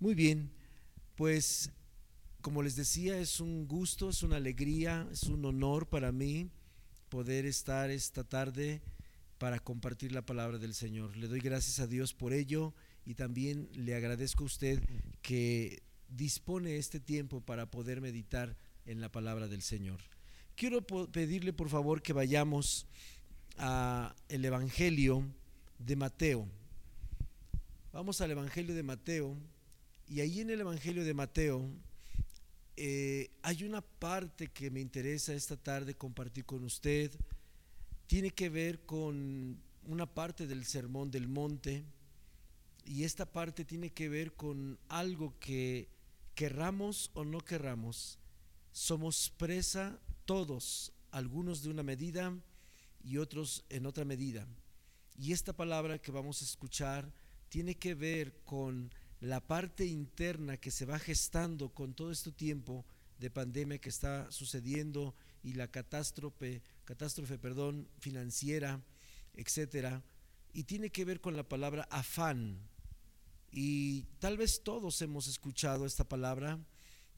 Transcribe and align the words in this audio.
Muy 0.00 0.14
bien, 0.14 0.50
pues 1.14 1.70
como 2.40 2.62
les 2.62 2.74
decía, 2.74 3.18
es 3.18 3.38
un 3.38 3.68
gusto, 3.68 4.08
es 4.08 4.22
una 4.22 4.36
alegría, 4.36 5.06
es 5.12 5.24
un 5.24 5.44
honor 5.44 5.90
para 5.90 6.10
mí 6.10 6.48
poder 7.10 7.44
estar 7.44 7.90
esta 7.90 8.24
tarde 8.24 8.80
para 9.36 9.58
compartir 9.58 10.12
la 10.12 10.24
palabra 10.24 10.56
del 10.56 10.72
Señor. 10.72 11.18
Le 11.18 11.28
doy 11.28 11.40
gracias 11.40 11.80
a 11.80 11.86
Dios 11.86 12.14
por 12.14 12.32
ello 12.32 12.72
y 13.04 13.12
también 13.12 13.68
le 13.74 13.94
agradezco 13.94 14.44
a 14.44 14.46
usted 14.46 14.82
que 15.20 15.82
dispone 16.08 16.78
este 16.78 16.98
tiempo 16.98 17.42
para 17.42 17.70
poder 17.70 18.00
meditar 18.00 18.56
en 18.86 19.02
la 19.02 19.12
palabra 19.12 19.48
del 19.48 19.60
Señor. 19.60 20.00
Quiero 20.56 20.80
pedirle 20.80 21.52
por 21.52 21.68
favor 21.68 22.00
que 22.00 22.14
vayamos 22.14 22.86
a 23.58 24.16
el 24.30 24.46
Evangelio 24.46 25.26
de 25.78 25.96
Mateo. 25.96 26.48
Vamos 27.92 28.22
al 28.22 28.30
Evangelio 28.30 28.74
de 28.74 28.82
Mateo 28.82 29.36
y 30.10 30.20
ahí 30.20 30.40
en 30.40 30.50
el 30.50 30.60
Evangelio 30.60 31.04
de 31.04 31.14
Mateo 31.14 31.70
eh, 32.76 33.30
hay 33.42 33.62
una 33.62 33.80
parte 33.80 34.48
que 34.48 34.68
me 34.68 34.80
interesa 34.80 35.32
esta 35.32 35.56
tarde 35.56 35.94
compartir 35.94 36.44
con 36.44 36.64
usted. 36.64 37.12
Tiene 38.08 38.30
que 38.30 38.48
ver 38.48 38.80
con 38.80 39.62
una 39.86 40.06
parte 40.06 40.48
del 40.48 40.64
Sermón 40.64 41.12
del 41.12 41.28
Monte 41.28 41.84
y 42.84 43.04
esta 43.04 43.24
parte 43.24 43.64
tiene 43.64 43.90
que 43.90 44.08
ver 44.08 44.32
con 44.32 44.80
algo 44.88 45.38
que 45.38 45.88
querramos 46.34 47.12
o 47.14 47.24
no 47.24 47.38
querramos, 47.38 48.18
somos 48.72 49.32
presa 49.36 50.00
todos, 50.24 50.92
algunos 51.12 51.62
de 51.62 51.70
una 51.70 51.84
medida 51.84 52.36
y 53.04 53.18
otros 53.18 53.64
en 53.68 53.86
otra 53.86 54.04
medida. 54.04 54.44
Y 55.16 55.30
esta 55.30 55.52
palabra 55.52 56.00
que 56.00 56.10
vamos 56.10 56.42
a 56.42 56.46
escuchar 56.46 57.12
tiene 57.48 57.76
que 57.76 57.94
ver 57.94 58.34
con 58.44 58.90
la 59.20 59.40
parte 59.40 59.84
interna 59.84 60.56
que 60.56 60.70
se 60.70 60.86
va 60.86 60.98
gestando 60.98 61.68
con 61.70 61.94
todo 61.94 62.10
este 62.10 62.32
tiempo 62.32 62.84
de 63.18 63.30
pandemia 63.30 63.78
que 63.78 63.90
está 63.90 64.30
sucediendo 64.32 65.14
y 65.42 65.52
la 65.52 65.68
catástrofe, 65.68 66.62
catástrofe, 66.84 67.38
perdón, 67.38 67.86
financiera, 67.98 68.80
etcétera, 69.34 70.02
y 70.52 70.64
tiene 70.64 70.90
que 70.90 71.04
ver 71.04 71.20
con 71.20 71.36
la 71.36 71.48
palabra 71.48 71.86
afán. 71.90 72.58
Y 73.52 74.04
tal 74.20 74.38
vez 74.38 74.62
todos 74.62 75.02
hemos 75.02 75.28
escuchado 75.28 75.84
esta 75.84 76.04
palabra, 76.08 76.58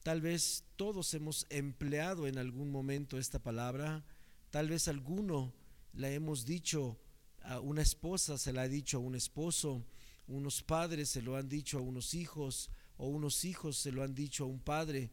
tal 0.02 0.20
vez 0.20 0.64
todos 0.77 1.14
hemos 1.14 1.46
empleado 1.50 2.27
en 2.27 2.38
algún 2.38 2.70
momento 2.70 3.16
esta 3.16 3.38
palabra, 3.38 4.05
tal 4.50 4.68
vez 4.68 4.88
alguno 4.88 5.52
la 5.92 6.10
hemos 6.10 6.44
dicho 6.44 6.98
a 7.42 7.60
una 7.60 7.82
esposa, 7.82 8.38
se 8.38 8.52
la 8.52 8.62
ha 8.62 8.68
dicho 8.68 8.96
a 8.96 9.00
un 9.00 9.14
esposo, 9.14 9.84
unos 10.33 10.62
padres 10.62 11.11
se 11.11 11.22
lo 11.22 11.36
han 11.36 11.48
dicho 11.48 11.78
a 11.78 11.83
unos 11.83 12.14
hijos 12.14 12.70
o 12.97 13.08
unos 13.08 13.44
hijos 13.44 13.77
se 13.77 13.92
lo 13.92 14.02
han 14.02 14.14
dicho 14.14 14.44
a 14.44 14.48
un 14.48 14.61
padre. 14.61 15.11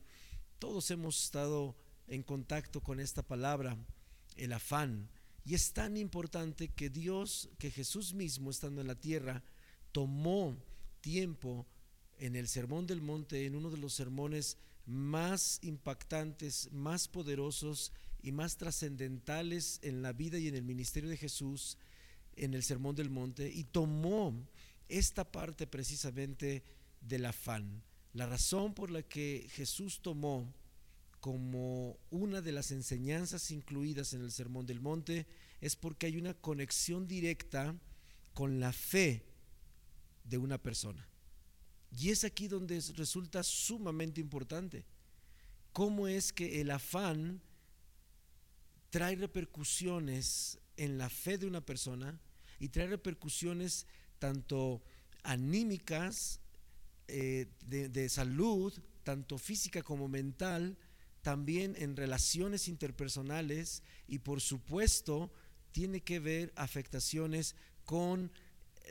Todos 0.59 0.91
hemos 0.91 1.23
estado 1.23 1.75
en 2.07 2.23
contacto 2.23 2.81
con 2.81 2.99
esta 2.99 3.21
palabra, 3.23 3.77
el 4.35 4.53
afán. 4.53 5.09
Y 5.45 5.55
es 5.55 5.73
tan 5.73 5.97
importante 5.97 6.69
que 6.69 6.89
Dios, 6.89 7.49
que 7.57 7.71
Jesús 7.71 8.13
mismo 8.13 8.49
estando 8.49 8.81
en 8.81 8.87
la 8.87 8.99
tierra, 8.99 9.43
tomó 9.91 10.57
tiempo 11.01 11.65
en 12.17 12.35
el 12.35 12.47
Sermón 12.47 12.85
del 12.85 13.01
Monte, 13.01 13.45
en 13.45 13.55
uno 13.55 13.69
de 13.69 13.77
los 13.77 13.93
sermones 13.93 14.57
más 14.85 15.59
impactantes, 15.61 16.69
más 16.71 17.07
poderosos 17.07 17.93
y 18.21 18.31
más 18.31 18.57
trascendentales 18.57 19.79
en 19.81 20.01
la 20.01 20.13
vida 20.13 20.37
y 20.37 20.47
en 20.47 20.55
el 20.55 20.63
ministerio 20.63 21.09
de 21.09 21.17
Jesús, 21.17 21.77
en 22.35 22.53
el 22.53 22.63
Sermón 22.63 22.95
del 22.95 23.09
Monte, 23.09 23.49
y 23.51 23.63
tomó 23.63 24.33
esta 24.89 25.31
parte 25.31 25.67
precisamente 25.67 26.63
del 27.01 27.25
afán. 27.25 27.83
La 28.13 28.25
razón 28.25 28.73
por 28.73 28.91
la 28.91 29.03
que 29.03 29.47
Jesús 29.51 30.01
tomó 30.01 30.53
como 31.19 31.97
una 32.09 32.41
de 32.41 32.51
las 32.51 32.71
enseñanzas 32.71 33.51
incluidas 33.51 34.13
en 34.13 34.21
el 34.21 34.31
Sermón 34.31 34.65
del 34.65 34.79
Monte 34.79 35.27
es 35.61 35.75
porque 35.75 36.07
hay 36.07 36.17
una 36.17 36.33
conexión 36.33 37.07
directa 37.07 37.75
con 38.33 38.59
la 38.59 38.71
fe 38.71 39.25
de 40.23 40.37
una 40.37 40.57
persona. 40.57 41.07
Y 41.91 42.09
es 42.09 42.23
aquí 42.23 42.47
donde 42.47 42.79
resulta 42.95 43.43
sumamente 43.43 44.21
importante. 44.21 44.85
¿Cómo 45.73 46.07
es 46.07 46.31
que 46.31 46.61
el 46.61 46.71
afán 46.71 47.41
trae 48.89 49.15
repercusiones 49.15 50.59
en 50.77 50.97
la 50.97 51.09
fe 51.09 51.37
de 51.37 51.45
una 51.45 51.65
persona 51.65 52.19
y 52.59 52.69
trae 52.69 52.87
repercusiones 52.87 53.85
tanto 54.19 54.81
anímicas, 55.23 56.39
eh, 57.07 57.47
de, 57.65 58.09
salud, 58.09 58.71
tanto 59.03 59.39
física 59.39 59.81
como 59.81 60.07
mental, 60.07 60.77
también 61.21 61.75
en 61.77 61.95
relaciones 61.95 62.67
interpersonales 62.67 63.81
y 64.07 64.19
por 64.19 64.41
supuesto 64.41 65.31
tiene 65.71 66.01
que 66.01 66.19
ver 66.19 66.53
afectaciones 66.55 67.55
con 67.83 68.31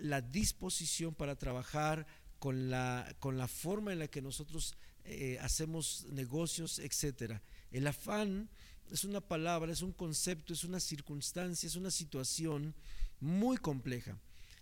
la 0.00 0.20
disposición 0.20 1.14
para 1.14 1.36
trabajar, 1.36 2.06
con 2.38 2.70
la, 2.70 3.14
con 3.20 3.38
la 3.38 3.46
forma 3.46 3.92
en 3.92 4.00
la 4.00 4.08
que 4.08 4.22
nosotros 4.22 4.76
eh, 5.04 5.38
hacemos 5.40 6.06
negocios, 6.10 6.80
etc. 6.80 7.40
El 7.70 7.86
afán 7.86 8.50
es 8.90 9.04
una 9.04 9.20
palabra, 9.20 9.72
es 9.72 9.82
un 9.82 9.92
concepto, 9.92 10.52
es 10.52 10.64
una 10.64 10.80
circunstancia, 10.80 11.66
es 11.66 11.76
una 11.76 11.90
situación 11.90 12.74
muy 13.20 13.56
compleja. 13.58 14.18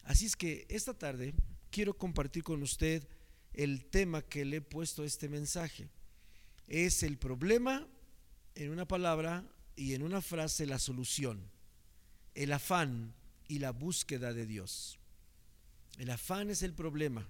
Así 0.06 0.27
es 0.27 0.37
que 0.37 0.67
esta 0.69 0.94
tarde 0.94 1.34
quiero 1.71 1.99
compartir 1.99 2.44
con 2.44 2.62
usted 2.62 3.06
el 3.53 3.84
tema 3.87 4.22
que 4.22 4.44
le 4.44 4.59
he 4.59 4.61
puesto 4.61 5.03
a 5.03 5.06
este 5.06 5.28
mensaje. 5.28 5.89
Es 6.69 7.03
el 7.03 7.19
problema, 7.19 7.87
en 8.55 8.71
una 8.71 8.87
palabra 8.87 9.45
y 9.75 9.95
en 9.95 10.03
una 10.03 10.22
frase, 10.22 10.65
la 10.65 10.78
solución. 10.78 11.50
El 12.34 12.53
afán 12.53 13.15
y 13.49 13.59
la 13.59 13.72
búsqueda 13.72 14.33
de 14.33 14.47
Dios. 14.47 14.99
El 15.99 16.11
afán 16.11 16.50
es 16.50 16.62
el 16.62 16.72
problema. 16.72 17.27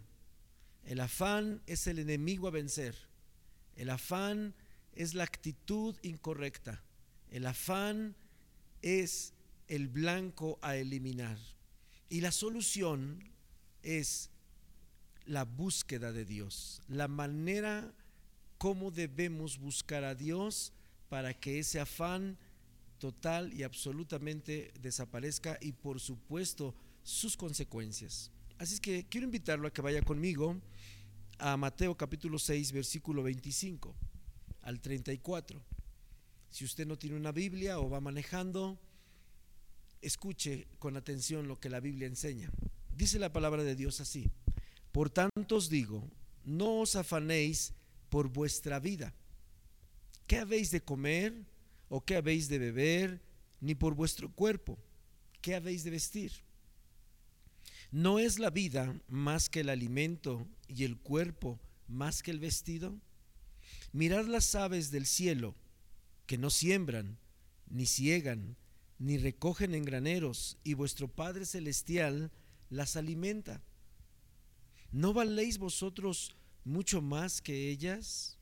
El 0.85 1.01
afán 1.01 1.63
es 1.67 1.87
el 1.87 1.99
enemigo 1.99 2.47
a 2.47 2.51
vencer. 2.51 2.95
El 3.75 3.89
afán 3.89 4.55
es 4.95 5.15
la 5.15 5.25
actitud 5.25 5.97
incorrecta. 6.03 6.83
El 7.31 7.47
afán 7.47 8.15
es 8.83 9.33
el 9.67 9.89
blanco 9.89 10.59
a 10.61 10.77
eliminar. 10.77 11.39
Y 12.09 12.21
la 12.21 12.31
solución 12.31 13.19
es 13.83 14.31
la 15.27 15.45
búsqueda 15.45 16.13
de 16.13 16.25
Dios, 16.25 16.81
la 16.89 17.09
manera 17.09 17.93
como 18.59 18.91
debemos 18.91 19.59
buscar 19.59 20.05
a 20.05 20.15
Dios 20.15 20.73
para 21.09 21.35
que 21.35 21.59
ese 21.59 21.81
afán 21.81 22.39
total 22.99 23.53
y 23.53 23.63
absolutamente 23.63 24.73
desaparezca 24.81 25.59
y 25.61 25.73
por 25.73 26.01
supuesto 26.01 26.75
sus 27.03 27.37
consecuencias. 27.37 28.31
Así 28.59 28.75
es 28.75 28.81
que 28.81 29.07
quiero 29.09 29.27
invitarlo 29.27 29.69
a 29.69 29.73
que 29.73 29.83
vaya 29.83 30.03
conmigo 30.03 30.57
a 31.39 31.57
Mateo 31.57 31.97
capítulo 31.97 32.39
6 32.39 32.73
versículo 32.73 33.23
25 33.23 33.95
al 34.63 34.81
34. 34.81 35.63
Si 36.51 36.65
usted 36.65 36.87
no 36.87 36.97
tiene 36.97 37.17
una 37.17 37.33
Biblia 37.33 37.79
o 37.79 37.91
va 37.91 38.01
manejando, 38.01 38.79
escuche 40.03 40.67
con 40.79 40.97
atención 40.97 41.49
lo 41.49 41.59
que 41.59 41.71
la 41.71 41.81
Biblia 41.81 42.07
enseña. 42.07 42.51
Dice 42.95 43.19
la 43.19 43.33
palabra 43.33 43.63
de 43.63 43.77
Dios 43.77 44.01
así. 44.01 44.31
Por 44.93 45.11
tanto 45.11 45.57
os 45.57 45.69
digo, 45.69 46.09
no 46.45 46.81
os 46.81 46.97
afanéis 46.97 47.75
por 48.09 48.29
vuestra 48.29 48.81
vida. 48.81 49.15
¿Qué 50.27 50.39
habéis 50.39 50.71
de 50.71 50.81
comer 50.81 51.45
o 51.89 52.05
qué 52.05 52.17
habéis 52.17 52.49
de 52.49 52.59
beber? 52.59 53.21
Ni 53.61 53.75
por 53.75 53.95
vuestro 53.95 54.33
cuerpo. 54.33 54.79
¿Qué 55.41 55.55
habéis 55.55 55.85
de 55.85 55.91
vestir? 55.91 56.33
¿No 57.91 58.19
es 58.19 58.39
la 58.39 58.51
vida 58.51 58.99
más 59.09 59.49
que 59.49 59.61
el 59.61 59.69
alimento 59.69 60.47
y 60.69 60.85
el 60.85 60.97
cuerpo 60.97 61.61
más 61.87 62.23
que 62.23 62.31
el 62.31 62.41
vestido? 62.41 62.99
Mirad 63.93 64.27
las 64.27 64.55
aves 64.55 64.91
del 64.91 65.07
cielo, 65.07 65.55
que 66.27 66.39
no 66.39 66.51
siembran, 66.51 67.19
ni 67.69 67.87
ciegan, 67.87 68.57
ni 68.99 69.19
recogen 69.19 69.75
en 69.75 69.85
graneros, 69.85 70.59
y 70.65 70.75
vuestro 70.75 71.09
Padre 71.09 71.45
Celestial 71.47 72.31
las 72.71 72.97
alimenta. 72.97 73.63
¿No 74.93 75.13
valéis 75.13 75.59
vosotros 75.59 76.35
mucho 76.65 77.03
más 77.03 77.43
que 77.43 77.71
ellas? 77.71 78.39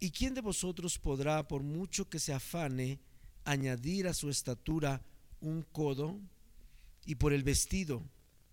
¿Y 0.00 0.10
quién 0.10 0.34
de 0.34 0.40
vosotros 0.40 0.98
podrá, 0.98 1.48
por 1.48 1.62
mucho 1.62 2.08
que 2.08 2.18
se 2.18 2.32
afane, 2.32 3.00
añadir 3.44 4.06
a 4.06 4.14
su 4.14 4.30
estatura 4.30 5.02
un 5.40 5.62
codo? 5.62 6.20
Y 7.04 7.16
por 7.16 7.32
el 7.32 7.42
vestido, 7.42 8.02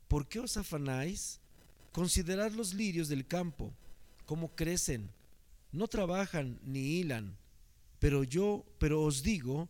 ¿por 0.08 0.28
qué 0.28 0.40
os 0.40 0.58
afanáis? 0.58 1.40
Considerad 1.92 2.52
los 2.54 2.74
lirios 2.74 3.08
del 3.08 3.28
campo, 3.28 3.74
cómo 4.26 4.56
crecen, 4.56 5.12
no 5.72 5.88
trabajan 5.88 6.60
ni 6.64 6.80
hilan, 6.80 7.38
pero 8.00 8.24
yo, 8.24 8.66
pero 8.80 9.04
os 9.04 9.24
digo 9.24 9.70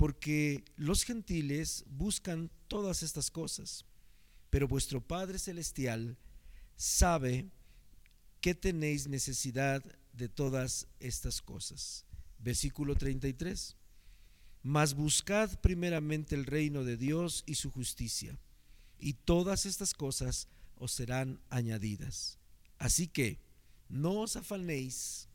Porque 0.00 0.64
los 0.78 1.04
gentiles 1.04 1.84
buscan 1.90 2.50
todas 2.68 3.02
estas 3.02 3.30
cosas, 3.30 3.84
pero 4.48 4.66
vuestro 4.66 5.02
Padre 5.02 5.38
Celestial 5.38 6.16
sabe 6.74 7.50
que 8.40 8.54
tenéis 8.54 9.08
necesidad 9.08 9.84
de 10.14 10.30
todas 10.30 10.86
estas 11.00 11.42
cosas. 11.42 12.06
Versículo 12.38 12.94
33. 12.94 13.76
Mas 14.62 14.94
buscad 14.94 15.60
primeramente 15.60 16.34
el 16.34 16.46
reino 16.46 16.82
de 16.82 16.96
Dios 16.96 17.44
y 17.44 17.56
su 17.56 17.70
justicia, 17.70 18.38
y 18.98 19.12
todas 19.12 19.66
estas 19.66 19.92
cosas 19.92 20.48
os 20.78 20.92
serán 20.92 21.38
añadidas. 21.50 22.38
Así 22.78 23.06
que 23.06 23.38
no 23.90 24.20
os 24.20 24.36
afanéis 24.36 25.28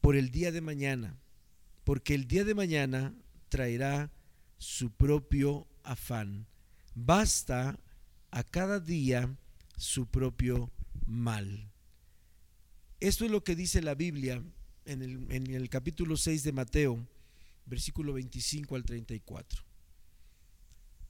por 0.00 0.14
el 0.14 0.30
día 0.30 0.52
de 0.52 0.60
mañana, 0.60 1.18
porque 1.82 2.14
el 2.14 2.28
día 2.28 2.44
de 2.44 2.54
mañana 2.54 3.12
traerá 3.56 4.12
su 4.58 4.90
propio 4.90 5.66
afán. 5.82 6.46
Basta 6.94 7.80
a 8.30 8.44
cada 8.44 8.80
día 8.80 9.34
su 9.78 10.06
propio 10.06 10.70
mal. 11.06 11.72
Esto 13.00 13.24
es 13.24 13.30
lo 13.30 13.42
que 13.42 13.56
dice 13.56 13.80
la 13.80 13.94
Biblia 13.94 14.44
en 14.84 15.00
el, 15.54 15.70
capítulo 15.70 16.18
6 16.18 16.42
de 16.42 16.52
Mateo, 16.52 17.08
versículo 17.64 18.12
25 18.12 18.76
al 18.76 18.84
34. 18.84 19.64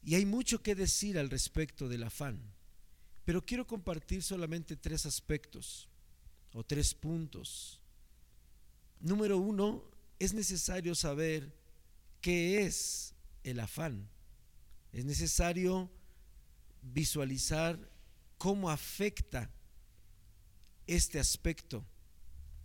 Y 0.04 0.14
hay 0.14 0.24
mucho 0.24 0.62
que 0.62 0.76
decir 0.76 1.18
al 1.18 1.30
respecto 1.30 1.88
del 1.88 2.04
afán, 2.04 2.40
pero 3.24 3.44
quiero 3.44 3.66
compartir 3.66 4.22
solamente 4.22 4.76
tres 4.76 5.04
aspectos 5.04 5.88
o 6.52 6.62
tres 6.62 6.94
puntos. 6.94 7.80
Número 9.00 9.36
uno, 9.36 9.82
es 10.20 10.32
necesario 10.32 10.94
saber 10.94 11.65
qué 12.20 12.64
es 12.64 13.14
el 13.42 13.60
afán. 13.60 14.08
Es 14.92 15.04
necesario 15.04 15.90
visualizar 16.82 17.90
cómo 18.38 18.70
afecta 18.70 19.50
este 20.86 21.18
aspecto 21.18 21.84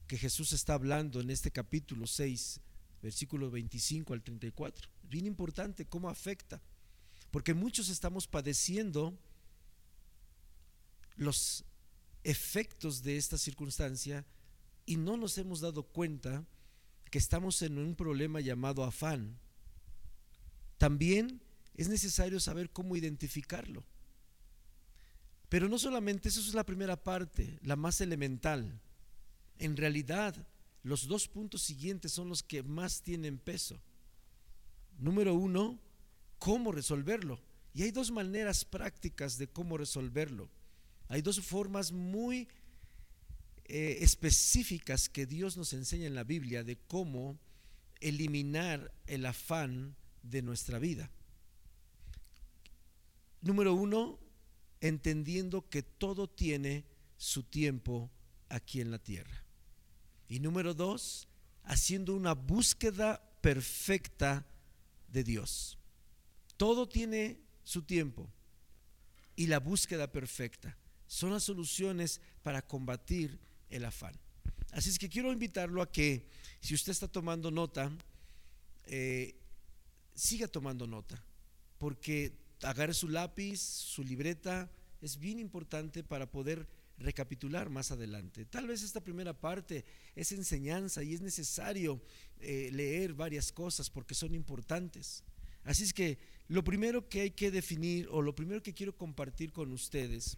que 0.08 0.18
Jesús 0.18 0.54
está 0.54 0.74
hablando 0.74 1.22
en 1.22 1.30
este 1.30 1.52
capítulo 1.52 2.06
6, 2.06 2.60
versículo 3.02 3.50
25 3.50 4.14
al 4.14 4.22
34. 4.22 4.90
Bien 5.04 5.26
importante 5.26 5.86
cómo 5.86 6.10
afecta, 6.10 6.62
porque 7.32 7.54
muchos 7.54 7.90
estamos 7.90 8.28
padeciendo 8.28 9.18
los 11.16 11.64
efectos 12.24 13.04
de 13.04 13.18
esta 13.18 13.38
circunstancia 13.38 14.26
y 14.86 14.98
no 14.98 15.18
nos 15.18 15.38
hemos 15.38 15.62
dado 15.62 15.84
cuenta 15.84 16.46
que 17.12 17.20
estamos 17.20 17.62
en 17.62 17.78
un 17.78 17.94
problema 17.96 18.40
llamado 18.40 18.84
afán. 18.86 19.38
También 20.78 21.42
es 21.76 21.90
necesario 21.90 22.40
saber 22.40 22.72
cómo 22.72 22.96
identificarlo. 22.96 23.84
Pero 25.50 25.68
no 25.68 25.78
solamente 25.78 26.30
eso 26.30 26.40
es 26.40 26.54
la 26.54 26.66
primera 26.66 26.96
parte, 26.96 27.60
la 27.64 27.76
más 27.76 28.00
elemental. 28.00 28.80
En 29.60 29.76
realidad, 29.76 30.48
los 30.84 31.08
dos 31.08 31.28
puntos 31.28 31.62
siguientes 31.62 32.14
son 32.14 32.30
los 32.30 32.42
que 32.42 32.64
más 32.64 33.04
tienen 33.04 33.38
peso. 33.38 33.82
Número 34.98 35.34
uno, 35.34 35.80
cómo 36.40 36.72
resolverlo. 36.72 37.42
Y 37.74 37.84
hay 37.84 37.92
dos 37.92 38.10
maneras 38.10 38.64
prácticas 38.64 39.38
de 39.38 39.50
cómo 39.50 39.78
resolverlo. 39.78 40.50
Hay 41.10 41.22
dos 41.22 41.42
formas 41.42 41.92
muy 41.92 42.48
eh, 43.74 44.04
específicas 44.04 45.08
que 45.08 45.26
Dios 45.26 45.56
nos 45.56 45.72
enseña 45.72 46.06
en 46.06 46.14
la 46.14 46.26
Biblia 46.26 46.62
de 46.62 46.78
cómo 46.78 47.40
eliminar 48.02 48.94
el 49.08 49.26
afán 49.26 49.96
de 50.24 50.42
nuestra 50.42 50.78
vida. 50.78 51.10
Número 53.42 53.74
uno, 53.74 54.20
entendiendo 54.82 55.70
que 55.70 55.84
todo 55.84 56.28
tiene 56.30 56.84
su 57.16 57.44
tiempo 57.44 58.12
aquí 58.50 58.82
en 58.82 58.92
la 58.92 59.00
tierra. 59.00 59.46
Y 60.28 60.42
número 60.42 60.74
dos, 60.74 61.30
haciendo 61.64 62.14
una 62.14 62.34
búsqueda 62.34 63.24
perfecta 63.40 64.46
de 65.08 65.24
Dios. 65.24 65.78
Todo 66.58 66.90
tiene 66.90 67.40
su 67.64 67.84
tiempo 67.84 68.30
y 69.38 69.48
la 69.48 69.62
búsqueda 69.62 70.12
perfecta 70.12 70.78
son 71.08 71.32
las 71.32 71.44
soluciones 71.44 72.20
para 72.44 72.62
combatir 72.62 73.40
el 73.72 73.86
afán. 73.86 74.14
Así 74.72 74.90
es 74.90 75.00
que 75.00 75.10
quiero 75.10 75.32
invitarlo 75.32 75.82
a 75.82 75.92
que, 75.92 76.28
si 76.62 76.74
usted 76.74 76.92
está 76.92 77.08
tomando 77.08 77.52
nota, 77.52 77.92
eh, 78.86 79.36
siga 80.14 80.48
tomando 80.48 80.88
nota, 80.88 81.22
porque 81.78 82.34
agarre 82.62 82.94
su 82.94 83.10
lápiz, 83.10 83.60
su 83.60 84.04
libreta, 84.04 84.70
es 85.02 85.18
bien 85.18 85.40
importante 85.40 86.04
para 86.04 86.30
poder 86.30 86.68
recapitular 86.98 87.70
más 87.70 87.92
adelante. 87.92 88.46
Tal 88.46 88.68
vez 88.68 88.84
esta 88.84 89.02
primera 89.02 89.34
parte 89.34 89.84
es 90.16 90.32
enseñanza 90.32 91.04
y 91.04 91.14
es 91.14 91.22
necesario 91.22 92.02
eh, 92.40 92.70
leer 92.72 93.14
varias 93.14 93.52
cosas 93.52 93.90
porque 93.90 94.14
son 94.14 94.36
importantes. 94.36 95.24
Así 95.64 95.84
es 95.84 95.94
que 95.94 96.20
lo 96.48 96.64
primero 96.64 97.08
que 97.10 97.22
hay 97.22 97.32
que 97.32 97.52
definir 97.52 98.08
o 98.10 98.22
lo 98.22 98.36
primero 98.36 98.62
que 98.62 98.74
quiero 98.74 98.96
compartir 98.96 99.52
con 99.52 99.72
ustedes 99.72 100.38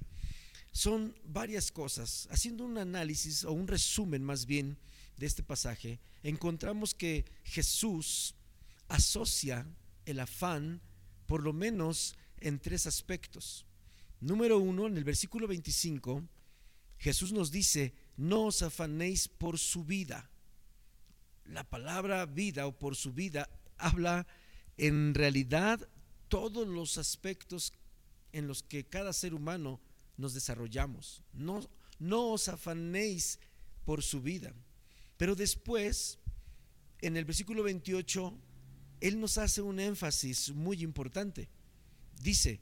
son 0.74 1.16
varias 1.24 1.72
cosas. 1.72 2.28
Haciendo 2.31 2.66
un 2.66 2.78
análisis 2.78 3.46
o 3.46 3.54
un 3.54 3.68
resumen 3.68 4.24
más 4.24 4.46
bien 4.46 4.78
de 5.16 5.28
este 5.28 5.44
pasaje, 5.44 6.02
encontramos 6.24 6.94
que 6.94 7.25
Jesús 7.44 8.36
asocia 8.90 9.66
el 10.06 10.20
afán 10.20 10.81
por 11.28 11.44
lo 11.44 11.54
menos 11.54 12.16
en 12.42 12.60
tres 12.60 12.88
aspectos. 12.88 13.66
Número 14.20 14.58
uno, 14.58 14.88
en 14.88 14.98
el 14.98 15.04
versículo 15.04 15.48
25, 15.48 16.24
Jesús 16.98 17.31
nos 17.31 17.52
dice, 17.52 17.94
no 18.18 18.46
os 18.46 18.62
afanéis 18.62 19.28
por 19.28 19.60
su 19.60 19.84
vida. 19.84 20.30
La 21.46 21.64
palabra 21.64 22.26
vida 22.26 22.66
o 22.66 22.78
por 22.78 22.96
su 22.96 23.14
vida 23.14 23.50
habla 23.78 24.26
en 24.78 25.14
realidad 25.14 25.88
todos 26.30 26.68
los 26.68 26.97
aspectos 26.97 27.74
en 28.31 28.47
los 28.47 28.64
que 28.64 28.86
cada 28.86 29.14
ser 29.14 29.33
humano 29.33 29.80
nos 30.18 30.34
desarrollamos. 30.34 31.22
No, 31.34 31.62
no 32.00 32.32
os 32.32 32.48
afanéis 32.48 33.40
por 33.86 34.04
su 34.04 34.22
vida. 34.22 34.54
Pero 35.18 35.36
después, 35.36 36.20
en 37.02 37.18
el 37.18 37.26
versículo 37.26 37.64
28, 37.64 38.34
Él 39.02 39.20
nos 39.20 39.38
hace 39.38 39.62
un 39.62 39.80
énfasis 39.80 40.52
muy 40.52 40.84
importante. 40.84 41.50
Dice, 42.22 42.62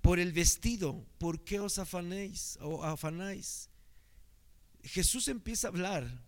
por 0.00 0.18
el 0.18 0.32
vestido, 0.32 1.04
¿por 1.18 1.42
qué 1.42 1.60
os 1.60 1.78
afanéis 1.78 2.58
o 2.60 2.84
afanáis? 2.84 3.68
Jesús 4.82 5.26
empieza 5.28 5.66
a 5.66 5.70
hablar, 5.70 6.22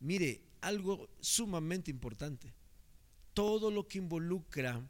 mire, 0.00 0.40
algo 0.62 1.10
sumamente 1.20 1.90
importante. 1.90 2.54
Todo 3.34 3.70
lo 3.70 3.86
que 3.86 3.98
involucra 3.98 4.82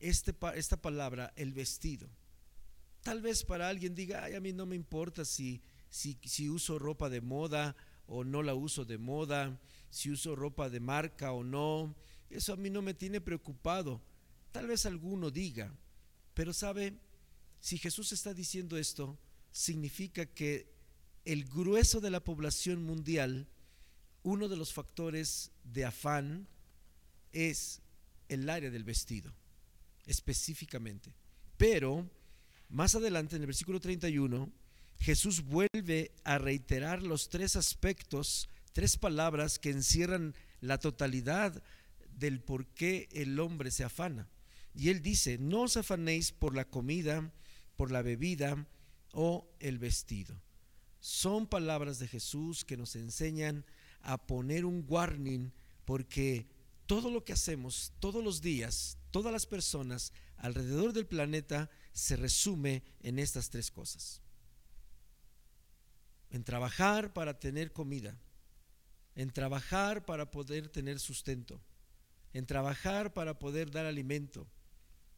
este, 0.00 0.34
esta 0.54 0.80
palabra, 0.80 1.32
el 1.36 1.52
vestido. 1.52 2.08
Tal 3.08 3.22
vez 3.22 3.42
para 3.42 3.70
alguien 3.70 3.94
diga, 3.94 4.22
Ay, 4.22 4.34
a 4.34 4.40
mí 4.42 4.52
no 4.52 4.66
me 4.66 4.76
importa 4.76 5.24
si, 5.24 5.62
si, 5.88 6.18
si 6.26 6.50
uso 6.50 6.78
ropa 6.78 7.08
de 7.08 7.22
moda 7.22 7.74
o 8.06 8.22
no 8.22 8.42
la 8.42 8.54
uso 8.54 8.84
de 8.84 8.98
moda, 8.98 9.58
si 9.88 10.10
uso 10.10 10.36
ropa 10.36 10.68
de 10.68 10.78
marca 10.78 11.32
o 11.32 11.42
no. 11.42 11.96
Eso 12.28 12.52
a 12.52 12.56
mí 12.56 12.68
no 12.68 12.82
me 12.82 12.92
tiene 12.92 13.22
preocupado. 13.22 14.02
Tal 14.52 14.66
vez 14.66 14.84
alguno 14.84 15.30
diga, 15.30 15.74
pero 16.34 16.52
sabe, 16.52 16.98
si 17.60 17.78
Jesús 17.78 18.12
está 18.12 18.34
diciendo 18.34 18.76
esto, 18.76 19.18
significa 19.52 20.26
que 20.26 20.70
el 21.24 21.46
grueso 21.46 22.02
de 22.02 22.10
la 22.10 22.22
población 22.22 22.84
mundial, 22.84 23.48
uno 24.22 24.48
de 24.48 24.56
los 24.58 24.74
factores 24.74 25.50
de 25.64 25.86
afán 25.86 26.46
es 27.32 27.80
el 28.28 28.50
área 28.50 28.70
del 28.70 28.84
vestido, 28.84 29.32
específicamente. 30.04 31.14
Pero 31.56 32.06
más 32.68 32.94
adelante, 32.94 33.36
en 33.36 33.42
el 33.42 33.46
versículo 33.46 33.80
31, 33.80 34.50
Jesús 35.00 35.42
vuelve 35.44 36.12
a 36.24 36.38
reiterar 36.38 37.02
los 37.02 37.28
tres 37.28 37.56
aspectos, 37.56 38.48
tres 38.72 38.96
palabras 38.96 39.58
que 39.58 39.70
encierran 39.70 40.34
la 40.60 40.78
totalidad 40.78 41.62
del 42.18 42.40
por 42.40 42.66
qué 42.66 43.08
el 43.12 43.38
hombre 43.40 43.70
se 43.70 43.84
afana. 43.84 44.28
Y 44.74 44.90
él 44.90 45.02
dice, 45.02 45.38
no 45.38 45.62
os 45.62 45.76
afanéis 45.76 46.32
por 46.32 46.54
la 46.54 46.64
comida, 46.64 47.32
por 47.76 47.90
la 47.90 48.02
bebida 48.02 48.66
o 49.12 49.48
el 49.60 49.78
vestido. 49.78 50.40
Son 51.00 51.46
palabras 51.46 51.98
de 51.98 52.08
Jesús 52.08 52.64
que 52.64 52.76
nos 52.76 52.96
enseñan 52.96 53.64
a 54.02 54.18
poner 54.26 54.64
un 54.64 54.84
warning 54.86 55.52
porque 55.84 56.46
todo 56.86 57.10
lo 57.10 57.24
que 57.24 57.32
hacemos 57.32 57.92
todos 58.00 58.22
los 58.22 58.42
días, 58.42 58.98
todas 59.10 59.32
las 59.32 59.46
personas 59.46 60.12
alrededor 60.36 60.92
del 60.92 61.06
planeta 61.06 61.70
se 61.98 62.16
resume 62.16 62.82
en 63.00 63.18
estas 63.18 63.50
tres 63.50 63.70
cosas. 63.70 64.22
En 66.30 66.44
trabajar 66.44 67.12
para 67.12 67.38
tener 67.40 67.72
comida, 67.72 68.16
en 69.16 69.32
trabajar 69.32 70.04
para 70.04 70.30
poder 70.30 70.68
tener 70.68 71.00
sustento, 71.00 71.60
en 72.32 72.46
trabajar 72.46 73.12
para 73.12 73.38
poder 73.38 73.70
dar 73.70 73.84
alimento, 73.84 74.46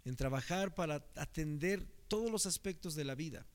en 0.04 0.16
trabajar 0.16 0.74
para 0.74 1.06
atender 1.16 1.86
todos 2.08 2.30
los 2.30 2.46
aspectos 2.46 2.94
de 2.94 3.04
la 3.04 3.14
vida. 3.14 3.46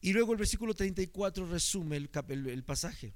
Y 0.00 0.12
luego 0.14 0.32
el 0.32 0.38
versículo 0.38 0.74
34 0.74 1.46
resume 1.46 1.96
el, 1.96 2.64
pasaje. 2.64 3.14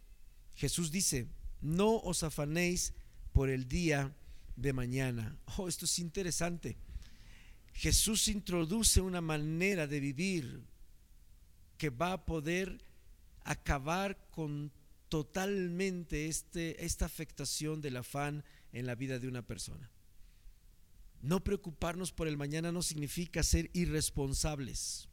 Jesús 0.57 0.90
dice, 0.90 1.28
no 1.62 1.97
os 1.97 2.23
afanéis 2.23 2.92
por 3.33 3.49
el 3.49 3.66
día 3.66 4.14
de 4.57 4.73
mañana. 4.73 5.38
Oh, 5.57 5.68
esto 5.68 5.87
es 5.87 5.99
interesante. 5.99 6.76
Jesús 7.78 8.26
introduce 8.26 9.00
una 9.00 9.20
manera 9.20 9.87
de 9.87 10.00
vivir 10.00 10.64
que 11.76 11.90
va 11.90 12.12
a 12.14 12.26
poder 12.26 12.85
acabar 13.44 14.18
con 14.32 14.73
totalmente 15.08 16.26
este, 16.26 16.85
esta 16.85 17.06
afectación 17.06 17.80
del 17.80 17.99
afán 17.99 18.42
en 18.73 18.85
la 18.85 18.97
vida 18.97 19.20
de 19.20 19.28
una 19.28 19.42
persona. 19.47 19.88
No 21.23 21.44
preocuparnos 21.44 22.11
por 22.11 22.26
el 22.26 22.37
mañana 22.37 22.73
no 22.73 22.82
significa 22.82 23.44
ser 23.44 23.70
irresponsables. 23.75 25.08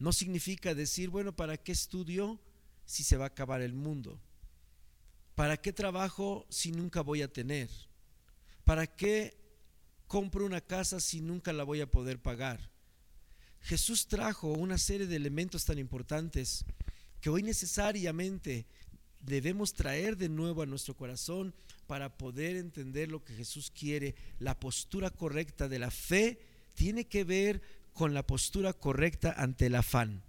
No 0.00 0.12
significa 0.12 0.74
decir, 0.74 1.10
bueno, 1.10 1.36
¿para 1.36 1.58
qué 1.58 1.70
estudio 1.70 2.40
si 2.86 3.04
se 3.04 3.16
va 3.16 3.26
a 3.26 3.28
acabar 3.28 3.62
el 3.62 3.74
mundo? 3.74 4.20
¿Para 5.36 5.56
qué 5.56 5.72
trabajo 5.72 6.44
si 6.50 6.72
nunca 6.72 7.02
voy 7.02 7.22
a 7.22 7.32
tener? 7.32 7.70
¿Para 8.64 8.88
qué 8.88 9.47
compro 10.08 10.44
una 10.44 10.60
casa 10.60 10.98
si 10.98 11.20
nunca 11.20 11.52
la 11.52 11.62
voy 11.62 11.80
a 11.80 11.90
poder 11.90 12.18
pagar? 12.20 12.70
Jesús 13.60 14.08
trajo 14.08 14.48
una 14.52 14.78
serie 14.78 15.06
de 15.06 15.16
elementos 15.16 15.64
tan 15.64 15.78
importantes 15.78 16.64
que 17.20 17.30
hoy 17.30 17.42
necesariamente 17.42 18.66
debemos 19.20 19.74
traer 19.74 20.16
de 20.16 20.28
nuevo 20.28 20.62
a 20.62 20.66
nuestro 20.66 20.96
corazón 20.96 21.54
para 21.86 22.16
poder 22.16 22.56
entender 22.56 23.10
lo 23.10 23.24
que 23.24 23.34
Jesús 23.34 23.70
quiere. 23.70 24.14
La 24.38 24.58
postura 24.58 25.10
correcta 25.10 25.68
de 25.68 25.78
la 25.78 25.90
fe 25.90 26.40
tiene 26.74 27.06
que 27.06 27.24
ver 27.24 27.62
con 27.92 28.14
la 28.14 28.26
postura 28.26 28.72
correcta 28.72 29.34
ante 29.36 29.66
el 29.66 29.74
afán. 29.74 30.22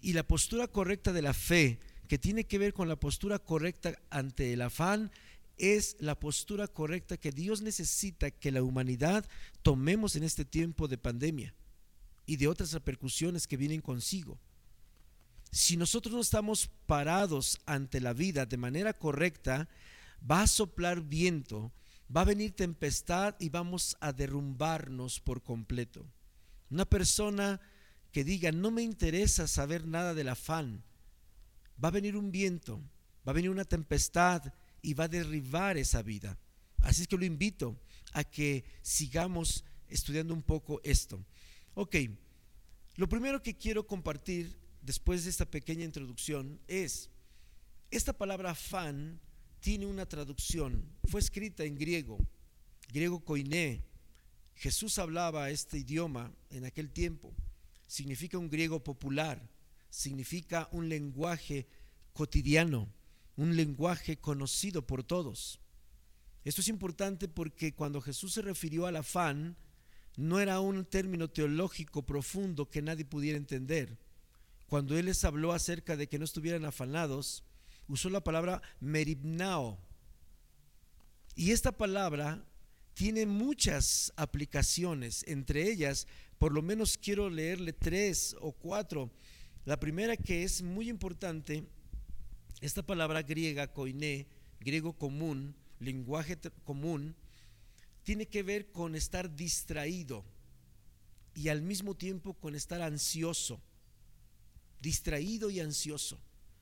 Y 0.00 0.14
la 0.14 0.26
postura 0.26 0.66
correcta 0.66 1.12
de 1.12 1.22
la 1.22 1.34
fe, 1.34 1.78
que 2.08 2.18
tiene 2.18 2.44
que 2.44 2.58
ver 2.58 2.72
con 2.72 2.88
la 2.88 2.96
postura 2.96 3.38
correcta 3.38 4.00
ante 4.10 4.52
el 4.52 4.62
afán, 4.62 5.12
es 5.60 5.96
la 6.00 6.18
postura 6.18 6.66
correcta 6.66 7.16
que 7.16 7.32
Dios 7.32 7.60
necesita 7.60 8.30
que 8.30 8.50
la 8.50 8.62
humanidad 8.62 9.28
tomemos 9.62 10.16
en 10.16 10.24
este 10.24 10.44
tiempo 10.44 10.88
de 10.88 10.98
pandemia 10.98 11.54
y 12.26 12.36
de 12.36 12.48
otras 12.48 12.72
repercusiones 12.72 13.46
que 13.46 13.56
vienen 13.56 13.80
consigo. 13.80 14.38
Si 15.52 15.76
nosotros 15.76 16.14
no 16.14 16.20
estamos 16.20 16.70
parados 16.86 17.60
ante 17.66 18.00
la 18.00 18.12
vida 18.12 18.46
de 18.46 18.56
manera 18.56 18.92
correcta, 18.94 19.68
va 20.28 20.42
a 20.42 20.46
soplar 20.46 21.02
viento, 21.02 21.72
va 22.14 22.22
a 22.22 22.24
venir 22.24 22.52
tempestad 22.52 23.34
y 23.38 23.48
vamos 23.48 23.96
a 24.00 24.12
derrumbarnos 24.12 25.20
por 25.20 25.42
completo. 25.42 26.06
Una 26.70 26.84
persona 26.84 27.60
que 28.12 28.24
diga, 28.24 28.52
no 28.52 28.70
me 28.70 28.82
interesa 28.82 29.46
saber 29.46 29.86
nada 29.86 30.14
del 30.14 30.28
afán, 30.28 30.82
va 31.82 31.88
a 31.88 31.92
venir 31.92 32.16
un 32.16 32.30
viento, 32.30 32.80
va 33.26 33.32
a 33.32 33.34
venir 33.34 33.50
una 33.50 33.64
tempestad 33.64 34.52
y 34.82 34.94
va 34.94 35.04
a 35.04 35.08
derribar 35.08 35.76
esa 35.76 36.02
vida. 36.02 36.38
Así 36.78 37.02
es 37.02 37.08
que 37.08 37.16
lo 37.16 37.24
invito 37.24 37.76
a 38.12 38.24
que 38.24 38.64
sigamos 38.82 39.64
estudiando 39.88 40.34
un 40.34 40.42
poco 40.42 40.80
esto. 40.84 41.24
Ok, 41.74 41.96
lo 42.96 43.08
primero 43.08 43.42
que 43.42 43.56
quiero 43.56 43.86
compartir 43.86 44.56
después 44.82 45.24
de 45.24 45.30
esta 45.30 45.44
pequeña 45.44 45.84
introducción 45.84 46.60
es, 46.66 47.10
esta 47.90 48.12
palabra 48.12 48.50
afán 48.50 49.20
tiene 49.60 49.86
una 49.86 50.06
traducción, 50.06 50.84
fue 51.04 51.20
escrita 51.20 51.64
en 51.64 51.76
griego, 51.76 52.18
griego 52.92 53.20
koiné, 53.24 53.82
Jesús 54.60 54.98
hablaba 54.98 55.48
este 55.48 55.78
idioma 55.78 56.30
en 56.50 56.66
aquel 56.66 56.90
tiempo. 56.90 57.32
Significa 57.86 58.36
un 58.36 58.50
griego 58.50 58.84
popular, 58.84 59.48
significa 59.88 60.68
un 60.70 60.90
lenguaje 60.90 61.66
cotidiano, 62.12 62.86
un 63.36 63.56
lenguaje 63.56 64.18
conocido 64.18 64.86
por 64.86 65.04
todos. 65.04 65.60
Esto 66.44 66.60
es 66.60 66.68
importante 66.68 67.28
porque 67.28 67.74
cuando 67.74 68.00
Jesús 68.00 68.32
se 68.32 68.42
refirió 68.42 68.86
al 68.86 68.96
afán, 68.96 69.56
no 70.16 70.40
era 70.40 70.60
un 70.60 70.84
término 70.84 71.28
teológico 71.28 72.04
profundo 72.04 72.68
que 72.68 72.82
nadie 72.82 73.04
pudiera 73.04 73.38
entender. 73.38 73.98
Cuando 74.66 74.96
Él 74.96 75.06
les 75.06 75.24
habló 75.24 75.52
acerca 75.52 75.96
de 75.96 76.08
que 76.08 76.18
no 76.18 76.24
estuvieran 76.24 76.64
afanados, 76.64 77.44
usó 77.88 78.08
la 78.08 78.22
palabra 78.22 78.62
meribnao. 78.80 79.78
Y 81.34 81.52
esta 81.52 81.72
palabra 81.72 82.44
tiene 82.94 83.26
muchas 83.26 84.12
aplicaciones, 84.16 85.24
entre 85.26 85.70
ellas, 85.70 86.06
por 86.38 86.52
lo 86.52 86.62
menos 86.62 86.98
quiero 86.98 87.30
leerle 87.30 87.72
tres 87.72 88.36
o 88.40 88.52
cuatro. 88.52 89.10
La 89.64 89.78
primera 89.78 90.16
que 90.16 90.42
es 90.42 90.62
muy 90.62 90.88
importante, 90.88 91.64
esta 92.60 92.82
palabra 92.82 93.22
griega, 93.22 93.72
koiné, 93.72 94.26
griego 94.60 94.92
común, 94.92 95.54
lenguaje 95.78 96.38
común, 96.64 97.14
tiene 98.02 98.26
que 98.26 98.42
ver 98.42 98.70
con 98.72 98.94
estar 98.94 99.34
distraído 99.34 100.24
y 101.34 101.48
al 101.48 101.62
mismo 101.62 101.94
tiempo 101.96 102.34
con 102.34 102.54
estar 102.54 102.82
ansioso. 102.82 103.60
Distraído 104.80 105.50
y 105.50 105.60
ansioso. 105.60 106.18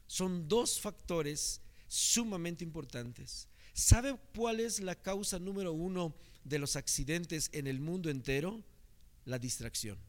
Son 0.06 0.48
dos 0.48 0.80
factores 0.80 1.60
sumamente 1.86 2.64
importantes. 2.64 3.48
¿Sabe 3.72 4.18
cuál 4.34 4.60
es 4.60 4.80
la 4.80 4.94
causa 4.94 5.38
número 5.38 5.72
uno 5.72 6.14
de 6.44 6.58
los 6.58 6.76
accidentes 6.76 7.48
en 7.52 7.66
el 7.66 7.80
mundo 7.80 8.10
entero? 8.10 8.62
La 9.24 9.38
distracción. 9.38 10.07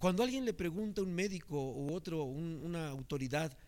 Cuando 0.00 0.22
alguien 0.22 0.46
le 0.46 0.54
pregunta 0.54 1.02
a 1.02 1.04
un 1.04 1.14
médico 1.14 1.72
u 1.72 1.92
otro, 1.92 2.24
una 2.24 2.88
autoridad, 2.88 3.58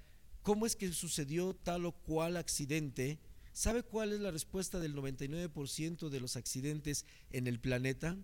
¿cómo 0.41 0.65
es 0.65 0.77
que 0.77 0.91
sucedió 0.91 1.55
tal 1.55 1.85
o 1.85 1.93
cual 1.93 2.39
accidente? 2.39 3.21
¿Sabe 3.53 3.83
cuál 3.83 4.15
es 4.15 4.21
la 4.21 4.31
respuesta 4.31 4.81
del 4.81 4.97
99% 4.97 6.09
de 6.09 6.21
los 6.21 6.37
accidentes 6.37 7.05
en 7.33 7.47
el 7.47 7.61
planeta? 7.61 8.17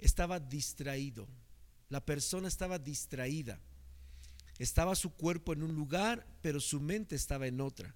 Estaba 0.00 0.40
distraído. 0.40 1.28
La 1.88 2.04
persona 2.04 2.48
estaba 2.48 2.80
distraída. 2.80 3.60
Estaba 4.58 4.96
su 4.96 5.10
cuerpo 5.10 5.52
en 5.52 5.62
un 5.62 5.76
lugar, 5.76 6.26
pero 6.42 6.58
su 6.58 6.80
mente 6.80 7.14
estaba 7.14 7.46
en 7.46 7.60
otra. 7.60 7.94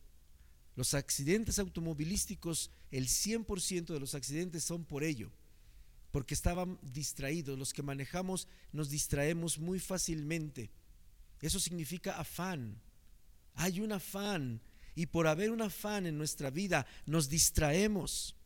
Los 0.76 0.95
accidentes 0.95 1.59
automovilísticos, 1.59 2.71
el 2.93 3.09
100% 3.09 3.87
de 3.95 3.99
los 3.99 4.14
accidentes 4.14 4.62
son 4.62 4.85
por 4.85 5.03
ello, 5.03 5.33
porque 6.14 6.35
estaban 6.35 6.78
distraídos. 6.80 7.59
Los 7.59 7.73
que 7.73 7.83
manejamos 7.83 8.47
nos 8.71 8.88
distraemos 8.88 9.59
muy 9.59 9.80
fácilmente. 9.80 10.71
Eso 11.40 11.59
significa 11.59 12.21
afán. 12.21 12.80
Hay 13.54 13.80
un 13.80 13.90
afán 13.90 14.61
y 14.94 15.06
por 15.06 15.26
haber 15.26 15.50
un 15.50 15.61
afán 15.61 16.06
en 16.06 16.16
nuestra 16.16 16.50
vida 16.50 16.87
nos 17.04 17.28
distraemos. 17.28 18.37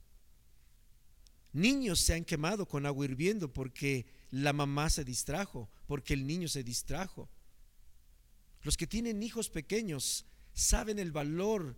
Niños 1.53 2.01
se 2.01 2.15
han 2.15 2.25
quemado 2.25 2.67
con 2.67 2.87
agua 2.87 3.05
hirviendo 3.05 3.53
porque 3.53 4.07
la 4.31 4.55
mamá 4.55 4.89
se 4.89 5.05
distrajo, 5.05 5.69
porque 5.87 6.15
el 6.15 6.27
niño 6.27 6.49
se 6.49 6.65
distrajo. 6.65 7.29
Los 8.63 8.79
que 8.79 8.87
tienen 8.87 9.23
hijos 9.23 9.51
pequeños 9.51 10.25
saben 10.55 10.99
el 10.99 11.13
valor 11.13 11.77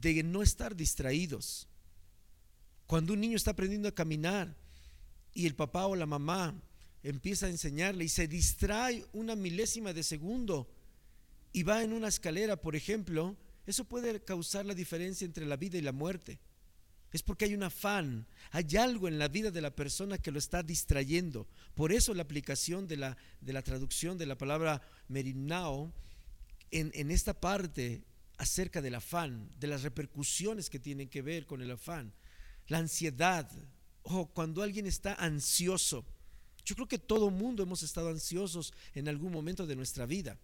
de 0.00 0.22
no 0.22 0.40
estar 0.40 0.76
distraídos. 0.76 1.66
Cuando 2.86 3.14
un 3.14 3.20
niño 3.20 3.36
está 3.36 3.50
aprendiendo 3.50 3.88
a 3.88 3.92
caminar 3.92 4.69
y 5.34 5.46
el 5.46 5.54
papá 5.54 5.86
o 5.86 5.96
la 5.96 6.06
mamá 6.06 6.54
empieza 7.02 7.46
a 7.46 7.50
enseñarle 7.50 8.04
y 8.04 8.08
se 8.08 8.28
distrae 8.28 9.06
una 9.12 9.36
milésima 9.36 9.92
de 9.92 10.02
segundo 10.02 10.68
y 11.52 11.62
va 11.62 11.82
en 11.82 11.92
una 11.92 12.08
escalera, 12.08 12.56
por 12.56 12.76
ejemplo, 12.76 13.36
eso 13.66 13.84
puede 13.84 14.22
causar 14.22 14.66
la 14.66 14.74
diferencia 14.74 15.24
entre 15.24 15.46
la 15.46 15.56
vida 15.56 15.78
y 15.78 15.82
la 15.82 15.92
muerte. 15.92 16.38
Es 17.12 17.22
porque 17.22 17.46
hay 17.46 17.54
un 17.54 17.64
afán, 17.64 18.26
hay 18.52 18.76
algo 18.76 19.08
en 19.08 19.18
la 19.18 19.26
vida 19.26 19.50
de 19.50 19.60
la 19.60 19.74
persona 19.74 20.18
que 20.18 20.30
lo 20.30 20.38
está 20.38 20.62
distrayendo. 20.62 21.48
Por 21.74 21.92
eso 21.92 22.14
la 22.14 22.22
aplicación 22.22 22.86
de 22.86 22.96
la, 22.96 23.16
de 23.40 23.52
la 23.52 23.62
traducción 23.62 24.16
de 24.16 24.26
la 24.26 24.38
palabra 24.38 24.80
merinao 25.08 25.92
en, 26.70 26.92
en 26.94 27.10
esta 27.10 27.34
parte 27.34 28.04
acerca 28.38 28.80
del 28.80 28.94
afán, 28.94 29.50
de 29.58 29.66
las 29.66 29.82
repercusiones 29.82 30.70
que 30.70 30.78
tienen 30.78 31.08
que 31.08 31.20
ver 31.20 31.46
con 31.46 31.62
el 31.62 31.72
afán, 31.72 32.12
la 32.68 32.78
ansiedad, 32.78 33.50
cuando 34.32 34.62
alguien 34.62 34.86
está 34.86 35.14
ansioso. 35.14 36.04
Yo 36.64 36.74
creo 36.74 36.88
que 36.88 36.98
todo 36.98 37.30
mundo 37.30 37.62
hemos 37.62 37.82
estado 37.82 38.08
ansiosos 38.08 38.72
en 38.94 39.08
algún 39.08 39.32
momento 39.32 39.66
de 39.66 39.76
nuestra 39.76 40.06
vida. 40.06 40.38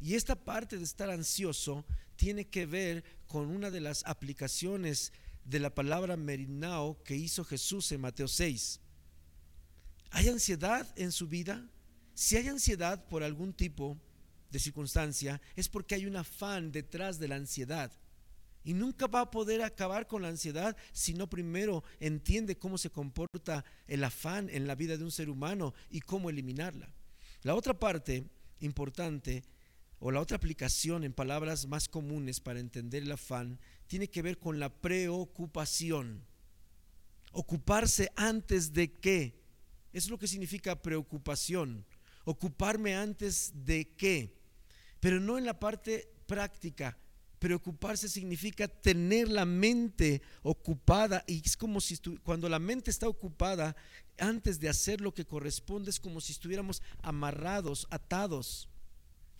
Y 0.00 0.14
esta 0.14 0.34
parte 0.34 0.76
de 0.76 0.84
estar 0.84 1.10
ansioso 1.10 1.84
tiene 2.16 2.48
que 2.48 2.66
ver 2.66 3.04
con 3.26 3.46
una 3.46 3.70
de 3.70 3.80
las 3.80 4.04
aplicaciones 4.04 5.12
de 5.44 5.60
la 5.60 5.74
palabra 5.74 6.16
merinao 6.16 7.02
que 7.04 7.16
hizo 7.16 7.44
Jesús 7.44 7.92
en 7.92 8.00
Mateo 8.00 8.28
6. 8.28 8.80
¿Hay 10.10 10.28
ansiedad 10.28 10.86
en 10.96 11.12
su 11.12 11.28
vida? 11.28 11.68
Si 12.14 12.36
hay 12.36 12.48
ansiedad 12.48 13.06
por 13.08 13.22
algún 13.22 13.52
tipo 13.52 13.98
de 14.50 14.58
circunstancia, 14.58 15.40
es 15.54 15.68
porque 15.68 15.94
hay 15.94 16.06
un 16.06 16.16
afán 16.16 16.72
detrás 16.72 17.18
de 17.18 17.28
la 17.28 17.36
ansiedad. 17.36 17.92
Y 18.66 18.74
nunca 18.74 19.06
va 19.06 19.20
a 19.20 19.30
poder 19.30 19.62
acabar 19.62 20.08
con 20.08 20.22
la 20.22 20.28
ansiedad 20.28 20.76
si 20.90 21.14
no 21.14 21.30
primero 21.30 21.84
entiende 22.00 22.58
cómo 22.58 22.78
se 22.78 22.90
comporta 22.90 23.64
el 23.86 24.02
afán 24.02 24.50
en 24.50 24.66
la 24.66 24.74
vida 24.74 24.96
de 24.96 25.04
un 25.04 25.12
ser 25.12 25.30
humano 25.30 25.72
y 25.88 26.00
cómo 26.00 26.30
eliminarla. 26.30 26.92
La 27.42 27.54
otra 27.54 27.78
parte 27.78 28.24
importante 28.58 29.44
o 30.00 30.10
la 30.10 30.20
otra 30.20 30.36
aplicación 30.36 31.04
en 31.04 31.12
palabras 31.12 31.68
más 31.68 31.88
comunes 31.88 32.40
para 32.40 32.58
entender 32.58 33.04
el 33.04 33.12
afán 33.12 33.60
tiene 33.86 34.08
que 34.08 34.20
ver 34.20 34.36
con 34.36 34.58
la 34.58 34.68
preocupación. 34.68 36.26
Ocuparse 37.30 38.10
antes 38.16 38.72
de 38.72 38.92
qué. 38.92 39.38
Es 39.92 40.10
lo 40.10 40.18
que 40.18 40.26
significa 40.26 40.82
preocupación. 40.82 41.86
Ocuparme 42.24 42.96
antes 42.96 43.52
de 43.64 43.94
qué. 43.96 44.34
Pero 44.98 45.20
no 45.20 45.38
en 45.38 45.44
la 45.44 45.60
parte 45.60 46.10
práctica. 46.26 46.98
Preocuparse 47.46 48.08
significa 48.08 48.66
tener 48.66 49.28
la 49.28 49.44
mente 49.44 50.20
ocupada 50.42 51.22
y 51.28 51.40
es 51.46 51.56
como 51.56 51.80
si 51.80 51.96
cuando 52.24 52.48
la 52.48 52.58
mente 52.58 52.90
está 52.90 53.08
ocupada 53.08 53.76
antes 54.18 54.58
de 54.58 54.68
hacer 54.68 55.00
lo 55.00 55.14
que 55.14 55.24
corresponde 55.24 55.90
es 55.90 56.00
como 56.00 56.20
si 56.20 56.32
estuviéramos 56.32 56.82
amarrados, 57.02 57.86
atados. 57.88 58.68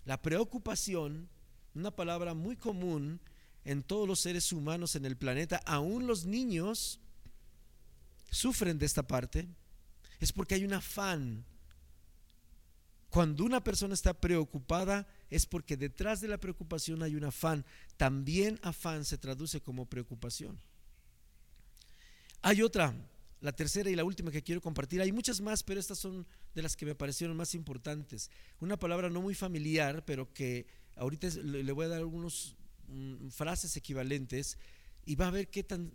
La 0.05 0.21
preocupación, 0.21 1.27
una 1.75 1.91
palabra 1.91 2.33
muy 2.33 2.55
común 2.55 3.19
en 3.65 3.83
todos 3.83 4.07
los 4.07 4.21
seres 4.21 4.53
humanos 4.53 4.95
en 4.95 5.03
el 5.03 5.17
planeta, 5.17 5.61
aún 5.65 6.07
los 6.07 6.25
niños 6.25 7.01
sufren 8.31 8.79
de 8.79 8.85
esta 8.85 9.05
parte, 9.05 9.49
es 10.21 10.31
porque 10.31 10.55
hay 10.55 10.63
un 10.63 10.71
afán. 10.71 11.43
Cuando 13.09 13.43
una 13.43 13.61
persona 13.61 13.93
está 13.93 14.13
preocupada 14.13 15.05
es 15.29 15.45
porque 15.45 15.77
detrás 15.77 16.21
de 16.21 16.27
la 16.27 16.37
preocupación 16.37 17.03
hay 17.03 17.15
un 17.15 17.23
afán. 17.23 17.65
También 17.97 18.59
afán 18.63 19.05
se 19.05 19.17
traduce 19.17 19.61
como 19.61 19.85
preocupación. 19.85 20.59
Hay 22.41 22.61
otra, 22.61 22.93
la 23.41 23.51
tercera 23.51 23.89
y 23.89 23.95
la 23.95 24.03
última 24.03 24.31
que 24.31 24.43
quiero 24.43 24.61
compartir. 24.61 25.01
Hay 25.01 25.11
muchas 25.11 25.41
más, 25.41 25.63
pero 25.63 25.79
estas 25.79 25.99
son 25.99 26.25
de 26.53 26.61
las 26.61 26.75
que 26.75 26.85
me 26.85 26.95
parecieron 26.95 27.35
más 27.35 27.55
importantes. 27.55 28.29
Una 28.59 28.77
palabra 28.77 29.09
no 29.09 29.21
muy 29.21 29.35
familiar, 29.35 30.05
pero 30.05 30.33
que 30.33 30.67
ahorita 30.95 31.27
le 31.43 31.71
voy 31.71 31.85
a 31.85 31.89
dar 31.89 31.99
algunos 31.99 32.55
Mm, 32.87 33.29
frases 33.29 33.75
equivalentes 33.75 34.57
y 35.05 35.15
va 35.15 35.27
a 35.27 35.31
ver 35.31 35.49
qué 35.49 35.61
tan 35.61 35.91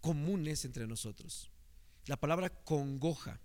común 0.00 0.46
es 0.46 0.64
entre 0.64 0.86
nosotros. 0.86 1.50
La 2.06 2.16
palabra 2.16 2.50
congoja. 2.50 3.40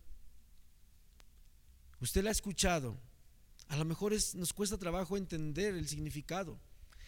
Usted 1.99 2.23
la 2.23 2.29
ha 2.29 2.31
escuchado. 2.31 2.99
A 3.67 3.77
lo 3.77 3.85
mejor 3.85 4.13
es, 4.13 4.35
nos 4.35 4.53
cuesta 4.53 4.77
trabajo 4.77 5.17
entender 5.17 5.75
el 5.75 5.87
significado. 5.87 6.59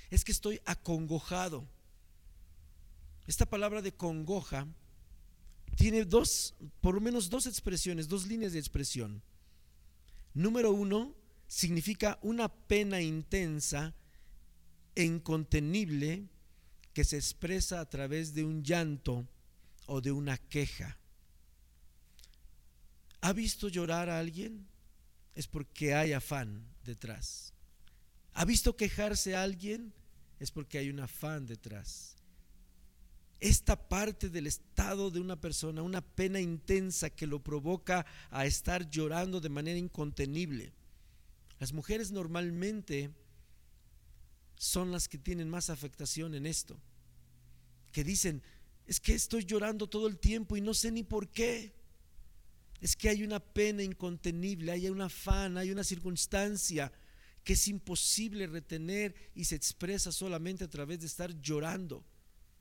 Es 0.10 0.24
que 0.24 0.32
estoy 0.32 0.60
acongojado. 0.66 1.68
Esta 3.28 3.46
palabra 3.46 3.82
de 3.82 3.94
congoja 3.94 4.68
tiene 5.76 6.06
dos, 6.06 6.56
por 6.82 6.96
lo 6.96 7.02
menos 7.02 7.30
dos 7.30 7.46
expresiones, 7.46 8.08
dos 8.08 8.26
líneas 8.26 8.54
de 8.54 8.60
expresión. 8.60 9.22
Número 10.34 10.72
uno, 10.72 11.14
significa 11.48 12.20
una 12.22 12.50
pena 12.50 13.02
intensa 13.02 13.94
incontenible 14.96 16.28
que 16.94 17.04
se 17.04 17.18
expresa 17.18 17.80
a 17.80 17.90
través 17.90 18.34
de 18.34 18.44
un 18.44 18.64
llanto 18.64 19.28
o 19.86 20.02
de 20.02 20.12
una 20.12 20.38
queja. 20.38 20.98
¿Ha 23.22 23.34
visto 23.34 23.68
llorar 23.68 24.10
a 24.10 24.20
alguien? 24.20 24.68
Es 25.38 25.46
porque 25.46 25.94
hay 25.94 26.14
afán 26.14 26.66
detrás. 26.84 27.54
¿Ha 28.34 28.44
visto 28.44 28.76
quejarse 28.76 29.36
a 29.36 29.44
alguien? 29.44 29.94
Es 30.40 30.50
porque 30.50 30.80
hay 30.80 30.90
un 30.90 31.00
afán 31.00 31.46
detrás. 31.46 32.16
Esta 33.40 33.88
parte 33.88 34.30
del 34.30 34.48
estado 34.48 35.12
de 35.12 35.20
una 35.20 35.40
persona, 35.40 35.84
una 35.84 36.02
pena 36.02 36.40
intensa 36.40 37.12
que 37.12 37.28
lo 37.28 37.44
provoca 37.44 38.04
a 38.32 38.48
estar 38.48 38.90
llorando 38.90 39.40
de 39.40 39.50
manera 39.50 39.78
incontenible. 39.78 40.74
Las 41.60 41.72
mujeres 41.72 42.12
normalmente 42.12 43.12
son 44.56 44.92
las 44.92 45.08
que 45.08 45.20
tienen 45.20 45.52
más 45.52 45.70
afectación 45.70 46.34
en 46.34 46.48
esto. 46.48 46.80
Que 47.92 48.04
dicen, 48.04 48.42
es 48.88 49.00
que 49.00 49.14
estoy 49.14 49.46
llorando 49.46 49.86
todo 49.86 50.08
el 50.08 50.18
tiempo 50.18 50.58
y 50.58 50.62
no 50.62 50.74
sé 50.74 50.90
ni 50.90 51.04
por 51.04 51.30
qué. 51.30 51.77
Es 52.80 52.96
que 52.96 53.10
hay 53.10 53.24
una 53.24 53.40
pena 53.40 53.84
incontenible, 53.84 54.72
hay 54.72 54.90
un 54.90 55.02
afán, 55.02 55.58
hay 55.58 55.72
una 55.72 55.84
circunstancia 55.84 56.92
que 57.44 57.54
es 57.54 57.68
imposible 57.68 58.46
retener 58.48 59.16
y 59.34 59.46
se 59.46 59.56
expresa 59.56 60.12
solamente 60.12 60.64
a 60.64 60.70
través 60.70 61.00
de 61.00 61.08
estar 61.08 61.34
llorando. 61.42 62.06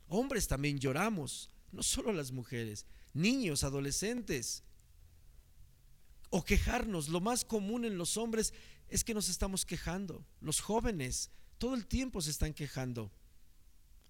Hombres 0.08 0.46
también 0.46 0.78
lloramos, 0.78 1.50
no 1.72 1.82
solo 1.82 2.12
las 2.12 2.30
mujeres, 2.30 2.86
niños, 3.12 3.64
adolescentes. 3.64 4.62
O 6.30 6.44
quejarnos, 6.44 7.08
lo 7.08 7.20
más 7.20 7.44
común 7.44 7.84
en 7.84 7.98
los 7.98 8.16
hombres 8.16 8.54
es 8.88 9.04
que 9.04 9.14
nos 9.14 9.28
estamos 9.28 9.64
quejando. 9.66 10.24
Los 10.40 10.60
jóvenes 10.60 11.30
todo 11.58 11.74
el 11.74 11.86
tiempo 11.86 12.20
se 12.20 12.30
están 12.30 12.52
quejando. 12.52 13.10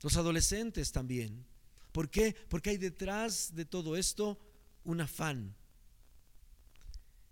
Los 0.03 0.17
adolescentes 0.17 0.93
también. 0.93 1.47
¿Por 1.93 2.11
qué? 2.11 2.35
Porque 2.49 2.71
hay 2.71 2.77
detrás 2.77 3.55
de 3.55 3.65
todo 3.65 3.97
esto 3.97 4.39
un 4.85 5.01
afán. 5.01 5.55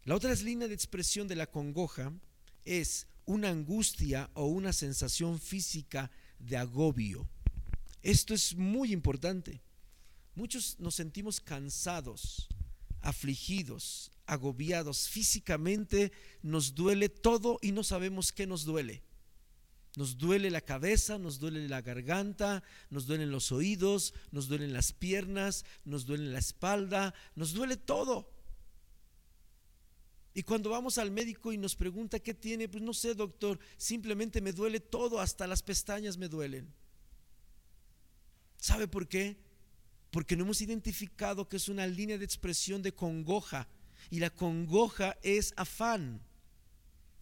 La 0.05 0.15
otra 0.15 0.35
línea 0.35 0.69
de 0.69 0.75
expresión 0.75 1.29
de 1.29 1.35
la 1.35 1.47
congoja 1.47 2.13
es 2.67 3.07
una 3.25 3.49
angustia 3.49 4.31
o 4.35 4.45
una 4.45 4.75
sensación 4.75 5.41
física 5.41 6.11
de 6.39 6.59
agobio. 6.59 7.27
Esto 8.03 8.35
es 8.35 8.55
muy 8.55 8.93
importante. 8.93 9.63
Muchos 10.35 10.79
nos 10.79 10.95
sentimos 10.95 11.41
cansados, 11.41 12.49
afligidos, 13.01 14.11
agobiados. 14.27 15.09
Físicamente 15.09 16.13
nos 16.43 16.75
duele 16.75 17.09
todo 17.09 17.59
y 17.63 17.73
no 17.73 17.83
sabemos 17.83 18.31
qué 18.31 18.47
nos 18.47 18.65
duele. 18.65 19.03
Nos 19.97 20.19
duele 20.19 20.51
la 20.51 20.61
cabeza, 20.61 21.19
nos 21.19 21.39
duele 21.39 21.67
la 21.67 21.81
garganta, 21.81 22.63
nos 22.91 23.07
duelen 23.07 23.31
los 23.31 23.53
oídos, 23.53 24.13
nos 24.33 24.49
duelen 24.49 24.75
las 24.75 24.93
piernas, 24.93 25.65
nos 25.87 26.05
duele 26.05 26.31
la 26.31 26.41
espalda, 26.41 27.15
nos 27.37 27.55
duele 27.55 27.79
todo. 27.79 28.34
Y 30.35 30.43
cuando 30.43 30.71
vamos 30.71 30.99
al 30.99 31.13
médico 31.13 31.53
y 31.53 31.59
nos 31.59 31.77
pregunta 31.77 32.19
qué 32.19 32.35
tiene, 32.35 32.69
pues 32.69 32.83
no 32.83 32.93
sé, 32.93 33.15
doctor, 33.15 33.61
simplemente 33.77 34.41
me 34.41 34.53
duele 34.53 34.81
todo, 34.81 35.21
hasta 35.21 35.47
las 35.47 35.63
pestañas 35.63 36.19
me 36.19 36.29
duelen. 36.29 36.75
¿Sabe 38.59 38.89
por 38.89 39.07
qué? 39.07 39.37
Porque 40.11 40.37
no 40.37 40.43
hemos 40.43 40.61
identificado 40.61 41.49
que 41.49 41.57
es 41.57 41.69
una 41.69 41.87
línea 41.87 42.19
de 42.19 42.25
expresión 42.25 42.83
de 42.83 42.93
congoja. 42.93 43.69
Y 44.11 44.19
la 44.19 44.31
congoja 44.31 45.17
es 45.23 45.55
afán. 45.57 46.21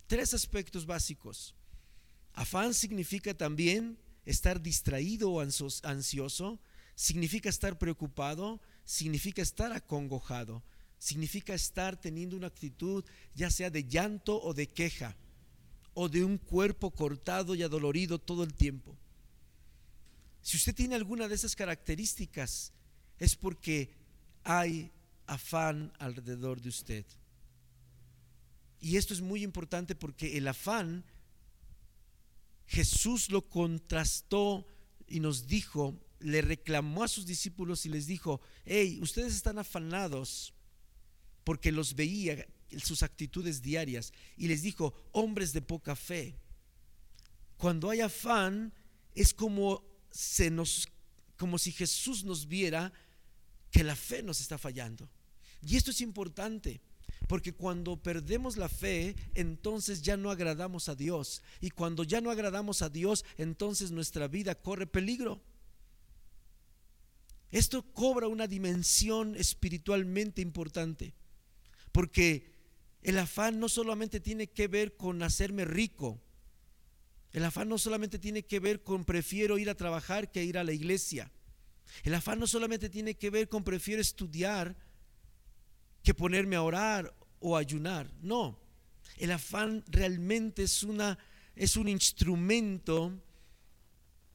Tres 0.07 0.33
aspectos 0.33 0.87
básicos. 0.87 1.55
Afán 2.33 2.73
significa 2.73 3.35
también 3.35 3.99
estar 4.25 4.63
distraído 4.63 5.31
o 5.33 5.41
ansioso, 5.41 6.61
significa 6.95 7.49
estar 7.49 7.79
preocupado, 7.79 8.61
significa 8.85 9.43
estar 9.43 9.73
acongojado, 9.73 10.63
significa 11.03 11.53
estar 11.53 12.01
teniendo 12.01 12.37
una 12.37 12.47
actitud 12.47 13.05
ya 13.35 13.51
sea 13.51 13.71
de 13.71 13.83
llanto 13.83 14.41
o 14.41 14.55
de 14.55 14.69
queja, 14.69 15.17
o 15.95 16.09
de 16.09 16.25
un 16.25 16.39
cuerpo 16.39 16.93
cortado 16.93 17.57
y 17.57 17.65
adolorido 17.65 18.21
todo 18.21 18.45
el 18.45 18.55
tiempo. 18.55 18.97
Si 20.43 20.57
usted 20.57 20.73
tiene 20.73 20.95
alguna 20.95 21.27
de 21.27 21.35
esas 21.35 21.57
características, 21.57 22.73
es 23.19 23.35
porque 23.35 23.93
hay 24.45 24.93
afán 25.27 25.93
alrededor 25.99 26.61
de 26.61 26.69
usted. 26.69 27.05
Y 28.81 28.97
esto 28.97 29.13
es 29.13 29.21
muy 29.21 29.43
importante 29.43 29.97
porque 29.97 30.39
el 30.39 30.47
afán 30.47 31.05
Jesús 32.67 33.29
lo 33.29 33.49
contrastó 33.49 34.65
y 35.09 35.19
nos 35.19 35.49
dijo, 35.49 35.99
le 36.21 36.43
reclamó 36.43 37.03
a 37.03 37.09
sus 37.09 37.27
discípulos 37.27 37.87
y 37.87 37.89
les 37.89 38.07
dijo, 38.07 38.41
hey, 38.65 39.01
ustedes 39.03 39.35
están 39.35 39.59
afanados 39.59 40.55
porque 41.45 41.73
los 41.73 41.95
veía 41.95 42.47
sus 42.83 43.03
actitudes 43.03 43.63
diarias 43.63 44.13
y 44.37 44.49
les 44.49 44.63
dijo, 44.63 44.95
hombres 45.13 45.53
de 45.53 45.63
poca 45.63 45.97
fe. 45.97 46.37
Cuando 47.57 47.91
hay 47.91 48.01
afán 48.01 48.73
es 49.15 49.35
como 49.35 49.85
se 50.11 50.51
nos 50.51 50.89
como 51.37 51.59
si 51.59 51.73
Jesús 51.73 52.23
nos 52.23 52.47
viera 52.47 52.93
que 53.73 53.83
la 53.83 53.97
fe 53.97 54.23
nos 54.23 54.41
está 54.41 54.59
fallando. 54.59 55.09
Y 55.67 55.77
esto 55.77 55.91
es 55.91 56.01
importante, 56.01 56.81
Porque 57.29 57.53
cuando 57.53 57.97
perdemos 58.03 58.57
la 58.57 58.69
fe, 58.69 59.17
entonces 59.35 60.03
ya 60.03 60.17
no 60.17 60.31
agradamos 60.31 60.89
a 60.89 60.95
Dios. 60.95 61.43
Y 61.61 61.71
cuando 61.71 62.05
ya 62.05 62.21
no 62.21 62.31
agradamos 62.31 62.83
a 62.83 62.91
Dios, 62.91 63.25
entonces 63.39 63.91
nuestra 63.91 64.29
vida 64.29 64.55
corre 64.55 64.87
peligro. 64.87 65.41
Esto 67.51 67.83
cobra 67.93 68.29
una 68.29 68.47
dimensión 68.47 69.37
espiritualmente 69.37 70.43
importante. 70.43 71.15
Porque 71.93 72.51
el 73.03 73.19
afán 73.19 73.61
no 73.61 73.69
solamente 73.69 74.21
tiene 74.21 74.49
que 74.49 74.69
ver 74.69 74.97
con 74.97 75.23
hacerme 75.23 75.65
rico. 75.65 76.21
El 77.33 77.45
afán 77.45 77.69
no 77.69 77.79
solamente 77.79 78.19
tiene 78.19 78.45
que 78.45 78.61
ver 78.61 78.83
con 78.83 79.05
prefiero 79.05 79.59
ir 79.59 79.71
a 79.71 79.75
trabajar 79.75 80.31
que 80.31 80.45
ir 80.45 80.59
a 80.59 80.65
la 80.65 80.73
iglesia. 80.73 81.31
El 82.05 82.15
afán 82.15 82.39
no 82.39 82.47
solamente 82.47 82.89
tiene 82.89 83.15
que 83.15 83.31
ver 83.31 83.49
con 83.49 83.65
prefiero 83.65 84.01
estudiar 84.01 84.77
que 86.03 86.15
ponerme 86.15 86.57
a 86.57 86.63
orar 86.63 87.15
o 87.41 87.57
ayunar. 87.57 88.13
No. 88.21 88.59
El 89.17 89.31
afán 89.33 89.85
realmente 89.89 90.63
es 90.63 90.83
una 90.83 91.19
es 91.55 91.77
un 91.77 91.89
instrumento 91.89 93.13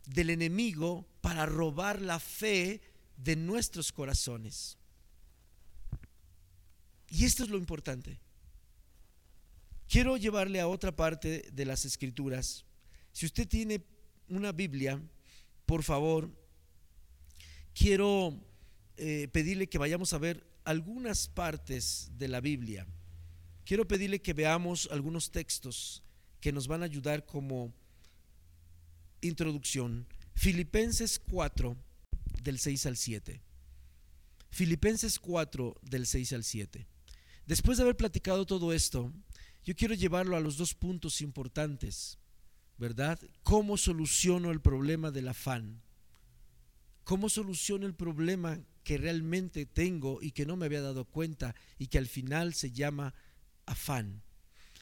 del 0.05 0.29
enemigo 0.29 1.07
para 1.21 1.45
robar 1.45 2.01
la 2.01 2.19
fe 2.19 2.81
de 3.17 3.35
nuestros 3.35 3.91
corazones. 3.91 4.77
Y 7.09 7.25
esto 7.25 7.43
es 7.43 7.49
lo 7.49 7.57
importante. 7.57 8.19
Quiero 9.87 10.17
llevarle 10.17 10.59
a 10.59 10.67
otra 10.67 10.95
parte 10.95 11.49
de 11.53 11.65
las 11.65 11.85
escrituras. 11.85 12.65
Si 13.13 13.25
usted 13.25 13.47
tiene 13.47 13.81
una 14.27 14.51
Biblia, 14.51 15.01
por 15.65 15.83
favor, 15.83 16.29
quiero 17.73 18.33
eh, 18.97 19.29
pedirle 19.31 19.67
que 19.67 19.77
vayamos 19.77 20.13
a 20.13 20.17
ver 20.17 20.45
algunas 20.65 21.29
partes 21.29 22.11
de 22.17 22.27
la 22.27 22.41
Biblia. 22.41 22.85
Quiero 23.63 23.87
pedirle 23.87 24.21
que 24.21 24.33
veamos 24.33 24.89
algunos 24.91 25.31
textos 25.31 26.03
que 26.41 26.51
nos 26.51 26.67
van 26.67 26.81
a 26.81 26.85
ayudar 26.85 27.25
como 27.25 27.73
introducción. 29.21 30.05
Filipenses 30.35 31.19
4, 31.19 31.77
del 32.43 32.59
6 32.59 32.85
al 32.85 32.97
7. 32.97 33.41
Filipenses 34.49 35.19
4, 35.19 35.75
del 35.81 36.05
6 36.05 36.33
al 36.33 36.43
7. 36.43 36.87
Después 37.47 37.77
de 37.77 37.83
haber 37.83 37.95
platicado 37.95 38.45
todo 38.45 38.73
esto, 38.73 39.13
yo 39.63 39.75
quiero 39.75 39.93
llevarlo 39.93 40.35
a 40.35 40.41
los 40.41 40.57
dos 40.57 40.75
puntos 40.75 41.21
importantes, 41.21 42.19
¿verdad? 42.77 43.19
¿Cómo 43.41 43.77
soluciono 43.77 44.51
el 44.51 44.61
problema 44.61 45.11
del 45.11 45.29
afán? 45.29 45.81
¿Cómo 47.05 47.29
soluciono 47.29 47.87
el 47.87 47.95
problema 47.95 48.59
que 48.83 48.97
realmente 48.97 49.65
tengo 49.65 50.21
y 50.21 50.31
que 50.31 50.45
no 50.45 50.57
me 50.57 50.65
había 50.65 50.81
dado 50.81 51.05
cuenta 51.05 51.55
y 51.79 51.87
que 51.87 51.97
al 51.97 52.07
final 52.07 52.53
se 52.53 52.71
llama 52.71 53.13
afán? 53.65 54.21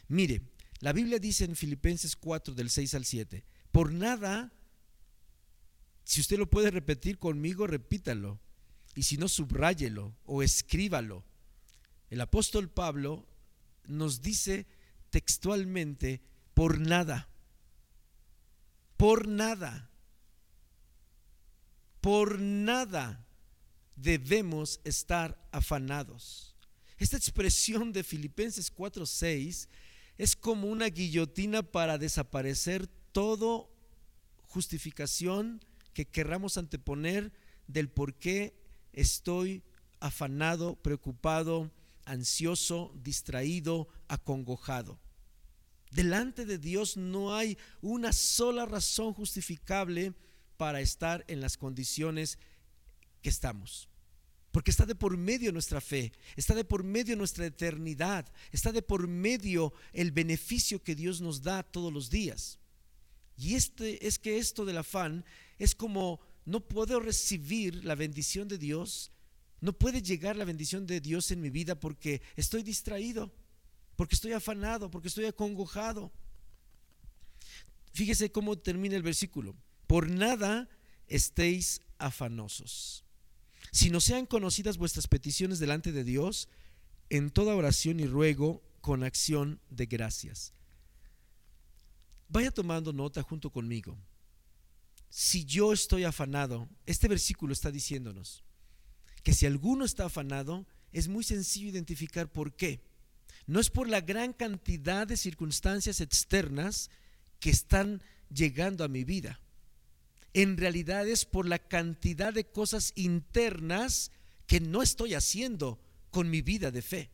Mire, 0.08 0.42
la 0.80 0.92
Biblia 0.92 1.20
dice 1.20 1.46
en 1.46 1.56
Filipenses 1.56 2.16
4 2.16 2.56
del 2.56 2.72
6 2.72 2.96
al 2.96 3.06
7, 3.06 3.46
por 3.72 3.92
nada, 3.92 4.52
si 6.04 6.20
usted 6.20 6.40
lo 6.40 6.50
puede 6.50 6.72
repetir 6.72 7.20
conmigo, 7.20 7.68
repítalo. 7.68 8.40
Y 8.96 9.04
si 9.04 9.18
no, 9.18 9.28
subráyelo 9.28 10.16
o 10.26 10.42
escríbalo. 10.42 11.24
El 12.10 12.22
apóstol 12.22 12.70
Pablo 12.70 13.26
nos 13.88 14.22
dice 14.22 14.66
textualmente, 15.10 16.22
por 16.54 16.80
nada, 16.80 17.30
por 18.98 19.28
nada 19.28 19.90
por 22.06 22.40
nada 22.40 23.26
debemos 23.96 24.80
estar 24.84 25.44
afanados. 25.52 26.56
Esta 27.00 27.18
expresión 27.18 27.92
de 27.92 28.04
Filipenses 28.04 28.72
4:6 28.72 29.68
es 30.20 30.36
como 30.36 30.68
una 30.68 30.86
guillotina 30.86 31.64
para 31.64 31.98
desaparecer 31.98 32.86
todo 33.12 33.72
justificación 34.44 35.66
que 35.96 36.06
querramos 36.06 36.60
anteponer 36.60 37.34
del 37.66 37.90
por 37.90 38.14
qué 38.14 38.54
estoy 38.94 39.64
afanado, 40.00 40.76
preocupado, 40.76 41.72
ansioso, 42.06 42.94
distraído, 43.04 43.88
acongojado. 44.08 45.00
Delante 45.92 46.46
de 46.46 46.58
Dios 46.58 46.98
no 46.98 47.36
hay 47.36 47.58
una 47.82 48.14
sola 48.14 48.66
razón 48.66 49.14
justificable 49.14 50.14
para 50.58 50.82
estar 50.82 51.24
en 51.28 51.42
las 51.42 51.58
condiciones 51.58 52.38
que 53.22 53.30
estamos. 53.30 53.90
Porque 54.52 54.72
está 54.72 54.86
de 54.86 54.96
por 54.96 55.18
medio 55.18 55.52
nuestra 55.52 55.82
fe, 55.82 56.14
está 56.36 56.56
de 56.56 56.64
por 56.64 56.84
medio 56.84 57.18
nuestra 57.18 57.46
eternidad, 57.46 58.32
está 58.52 58.72
de 58.72 58.82
por 58.82 59.08
medio 59.08 59.74
el 59.92 60.12
beneficio 60.12 60.82
que 60.82 60.96
Dios 60.96 61.20
nos 61.20 61.42
da 61.42 61.64
todos 61.64 61.92
los 61.92 62.10
días. 62.10 62.60
Y 63.38 63.56
este 63.56 64.08
es 64.08 64.18
que 64.18 64.38
esto 64.38 64.64
del 64.64 64.78
afán 64.78 65.26
es 65.58 65.76
como 65.76 66.22
no 66.46 66.62
puedo 66.62 67.00
recibir 67.00 67.84
la 67.84 67.96
bendición 67.96 68.48
de 68.48 68.58
Dios, 68.58 69.12
no 69.62 69.74
puede 69.74 70.02
llegar 70.02 70.36
la 70.36 70.46
bendición 70.46 70.86
de 70.86 71.02
Dios 71.02 71.32
en 71.32 71.42
mi 71.42 71.50
vida 71.50 71.80
porque 71.80 72.22
estoy 72.36 72.64
distraído, 72.64 73.34
porque 73.96 74.16
estoy 74.16 74.34
afanado, 74.34 74.92
porque 74.92 75.08
estoy 75.08 75.26
acongojado. 75.26 76.12
Fíjese 77.94 78.32
cómo 78.32 78.58
termina 78.58 78.96
el 78.96 79.04
versículo 79.04 79.56
por 79.88 80.10
nada 80.10 80.70
estéis 81.08 81.82
afanosos, 81.98 83.04
Si 83.72 83.90
no 83.90 84.00
sean 84.00 84.26
conocidas 84.26 84.78
vuestras 84.78 85.08
peticiones 85.08 85.60
delante 85.60 85.92
de 85.92 86.04
Dios 86.04 86.48
en 87.10 87.30
toda 87.30 87.56
oración 87.56 88.00
y 88.00 88.06
ruego 88.06 88.64
con 88.82 89.04
acción 89.04 89.60
de 89.70 89.86
gracias. 89.86 90.54
Vaya 92.30 92.52
tomando 92.52 92.94
nota 92.94 93.22
junto 93.22 93.52
conmigo. 93.52 93.98
Si 95.10 95.46
yo 95.46 95.74
estoy 95.74 96.04
afanado, 96.04 96.70
este 96.86 97.08
versículo 97.08 97.54
está 97.54 97.72
diciéndonos 97.72 98.45
que 99.26 99.34
si 99.34 99.46
alguno 99.46 99.84
está 99.84 100.06
afanado, 100.06 100.66
es 100.94 101.10
muy 101.10 101.26
sencillo 101.26 101.68
identificar 101.68 102.32
por 102.32 102.56
qué. 102.56 102.80
No 103.46 103.60
es 103.60 103.70
por 103.70 103.90
la 103.90 104.00
gran 104.00 104.32
cantidad 104.32 105.06
de 105.06 105.18
circunstancias 105.18 106.00
externas 106.00 106.90
que 107.42 107.50
están 107.50 108.02
llegando 108.30 108.86
a 108.86 108.88
mi 108.88 109.04
vida 109.04 109.42
en 110.36 110.58
realidad 110.58 111.08
es 111.08 111.24
por 111.24 111.48
la 111.48 111.60
cantidad 111.60 112.34
de 112.34 112.44
cosas 112.44 112.92
internas 112.96 114.12
que 114.48 114.60
no 114.60 114.82
estoy 114.82 115.14
haciendo 115.14 115.80
con 116.12 116.30
mi 116.30 116.42
vida 116.42 116.72
de 116.72 116.82
fe. 116.82 117.10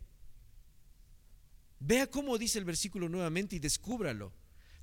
Vea 1.80 2.08
cómo 2.08 2.40
dice 2.40 2.58
el 2.58 2.66
versículo 2.66 3.10
nuevamente 3.10 3.56
y 3.56 3.60
descúbralo. 3.60 4.34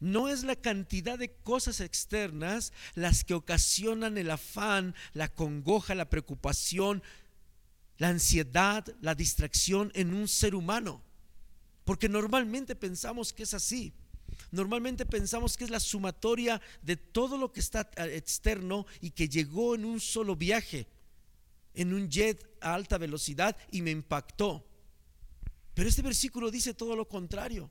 No 0.01 0.29
es 0.29 0.45
la 0.45 0.57
cantidad 0.57 1.19
de 1.19 1.33
cosas 1.33 1.81
externas 1.81 2.73
las 2.95 3.25
que 3.25 3.35
ocasionan 3.35 4.17
el 4.19 4.31
afán, 4.31 4.95
la 5.13 5.29
congoja, 5.29 5.95
la 5.95 6.09
preocupación, 6.09 7.03
la 7.99 8.09
ansiedad, 8.09 8.87
la 9.01 9.15
distracción 9.15 9.91
en 9.95 10.15
un 10.15 10.29
ser 10.29 10.55
humano. 10.55 11.03
Porque 11.85 12.09
normalmente 12.09 12.77
pensamos 12.77 13.33
que 13.33 13.43
es 13.43 13.55
así. 13.55 13.93
Normalmente 14.51 15.05
pensamos 15.05 15.57
que 15.57 15.65
es 15.65 15.71
la 15.71 15.81
sumatoria 15.81 16.61
de 16.83 16.97
todo 16.97 17.37
lo 17.37 17.53
que 17.53 17.61
está 17.61 17.91
eh, 17.97 18.17
externo 18.17 18.87
y 19.01 19.11
que 19.11 19.29
llegó 19.29 19.75
en 19.75 19.85
un 19.85 20.01
solo 20.01 20.37
viaje, 20.37 20.87
en 21.75 21.93
un 21.93 22.09
jet 22.09 22.47
a 22.61 22.75
alta 22.75 22.99
velocidad 22.99 23.57
y 23.71 23.83
me 23.83 23.91
impactó. 23.91 24.65
Pero 25.75 25.89
este 25.89 26.03
versículo 26.03 26.51
dice 26.51 26.75
todo 26.75 26.97
lo 26.97 27.09
contrario. 27.09 27.71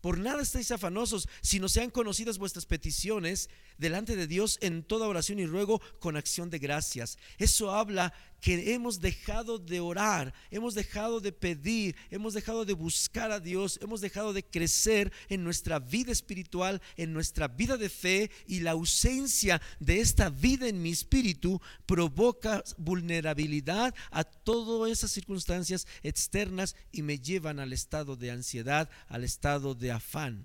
Por 0.00 0.18
nada 0.18 0.42
estáis 0.42 0.70
afanosos, 0.70 1.28
sino 1.42 1.68
sean 1.68 1.90
conocidas 1.90 2.38
vuestras 2.38 2.66
peticiones 2.66 3.50
delante 3.78 4.16
de 4.16 4.26
Dios 4.26 4.58
en 4.60 4.82
toda 4.82 5.08
oración 5.08 5.38
y 5.38 5.46
ruego 5.46 5.80
con 6.00 6.16
acción 6.16 6.50
de 6.50 6.58
gracias. 6.58 7.18
Eso 7.38 7.72
habla 7.72 8.12
que 8.40 8.72
hemos 8.74 9.00
dejado 9.00 9.58
de 9.58 9.80
orar, 9.80 10.32
hemos 10.50 10.74
dejado 10.74 11.20
de 11.20 11.32
pedir, 11.32 11.96
hemos 12.10 12.34
dejado 12.34 12.64
de 12.64 12.72
buscar 12.72 13.32
a 13.32 13.40
Dios, 13.40 13.78
hemos 13.82 14.00
dejado 14.00 14.32
de 14.32 14.44
crecer 14.44 15.12
en 15.28 15.42
nuestra 15.42 15.78
vida 15.78 16.12
espiritual, 16.12 16.80
en 16.96 17.12
nuestra 17.12 17.48
vida 17.48 17.76
de 17.76 17.88
fe 17.88 18.30
y 18.46 18.60
la 18.60 18.72
ausencia 18.72 19.60
de 19.80 20.00
esta 20.00 20.30
vida 20.30 20.68
en 20.68 20.80
mi 20.80 20.90
espíritu 20.90 21.60
provoca 21.86 22.62
vulnerabilidad 22.76 23.94
a 24.10 24.24
todas 24.24 24.90
esas 24.90 25.10
circunstancias 25.10 25.86
externas 26.02 26.76
y 26.92 27.02
me 27.02 27.18
llevan 27.18 27.58
al 27.58 27.72
estado 27.72 28.14
de 28.16 28.30
ansiedad, 28.30 28.88
al 29.08 29.24
estado 29.24 29.74
de 29.74 29.90
afán. 29.90 30.44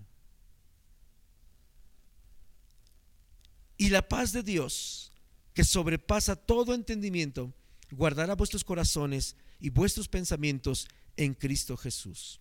Y 3.78 3.90
la 3.90 4.08
paz 4.08 4.32
de 4.32 4.44
Dios, 4.44 5.12
que 5.54 5.64
sobrepasa 5.64 6.36
todo 6.36 6.74
entendimiento, 6.74 7.54
guardará 7.96 8.36
vuestros 8.36 8.64
corazones 8.64 9.36
y 9.60 9.70
vuestros 9.70 10.08
pensamientos 10.08 10.88
en 11.18 11.34
Cristo 11.34 11.78
Jesús. 11.78 12.40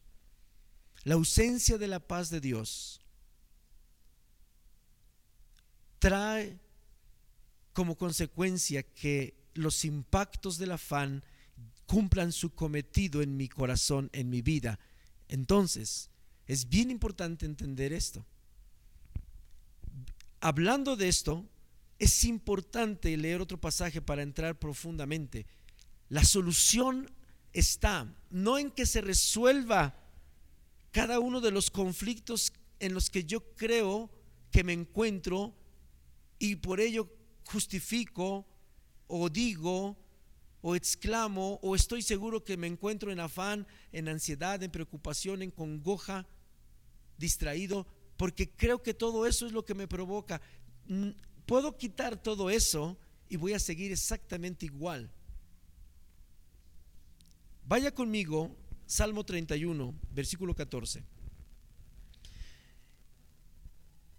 La 1.05 1.15
ausencia 1.15 1.79
de 1.79 1.89
la 1.89 2.01
paz 2.01 2.31
de 2.31 2.41
Dios 2.41 3.01
trae 5.99 6.59
como 7.73 7.97
consecuencia 7.97 8.83
que 8.83 9.35
los 9.55 9.85
impactos 9.85 10.59
del 10.59 10.73
afán 10.73 11.25
cumplan 11.87 12.33
su 12.33 12.55
cometido 12.55 13.23
en 13.23 13.37
mi 13.37 13.49
corazón, 13.49 14.11
en 14.13 14.31
mi 14.31 14.43
vida. 14.43 14.79
Entonces, 15.29 16.11
es 16.47 16.69
bien 16.69 16.91
importante 16.91 17.47
entender 17.47 17.93
esto. 17.93 18.25
Hablando 20.41 20.97
de 20.97 21.09
esto, 21.09 21.47
es 22.03 22.25
importante 22.25 23.17
leer 23.17 23.41
otro 23.41 23.61
pasaje 23.61 24.03
para 24.03 24.23
entrar 24.23 24.59
profundamente. 24.59 25.47
La 26.09 26.25
solución 26.25 27.09
está 27.53 28.13
no 28.29 28.59
en 28.59 28.73
que 28.73 28.87
se 28.87 29.01
resuelva 29.01 29.95
cada 30.91 31.21
uno 31.21 31.41
de 31.41 31.53
los 31.53 31.71
conflictos 31.71 32.53
en 32.81 32.93
los 32.93 33.09
que 33.09 33.23
yo 33.23 33.55
creo 33.55 34.11
que 34.51 34.65
me 34.65 34.73
encuentro 34.73 35.55
y 36.41 36.57
por 36.57 36.81
ello 36.81 37.09
justifico 37.45 38.49
o 39.07 39.31
digo 39.31 39.97
o 40.61 40.75
exclamo 40.75 41.61
o 41.63 41.77
estoy 41.77 42.03
seguro 42.03 42.43
que 42.43 42.57
me 42.57 42.67
encuentro 42.67 43.13
en 43.13 43.21
afán, 43.21 43.65
en 43.93 44.09
ansiedad, 44.09 44.61
en 44.61 44.73
preocupación, 44.73 45.41
en 45.41 45.53
congoja, 45.53 46.27
distraído, 47.17 47.87
porque 48.17 48.51
creo 48.51 48.83
que 48.83 48.93
todo 48.93 49.25
eso 49.25 49.47
es 49.47 49.53
lo 49.53 49.65
que 49.65 49.75
me 49.75 49.87
provoca. 49.87 50.43
Puedo 51.47 51.77
quitar 51.77 52.17
todo 52.17 52.51
eso 52.51 52.97
y 53.29 53.37
voy 53.37 53.53
a 53.53 53.59
seguir 53.59 53.93
exactamente 53.93 54.67
igual. 54.67 55.11
Vaya 57.67 57.95
conmigo, 57.95 58.55
Salmo 58.87 59.25
31, 59.25 59.95
versículo 60.11 60.55
14. 60.55 61.03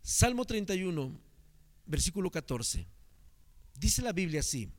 Salmo 0.01 0.45
31, 0.45 1.19
versículo 1.85 2.29
14. 2.29 2.85
Dice 3.75 4.01
la 4.01 4.11
Biblia 4.11 4.41
así, 4.41 4.69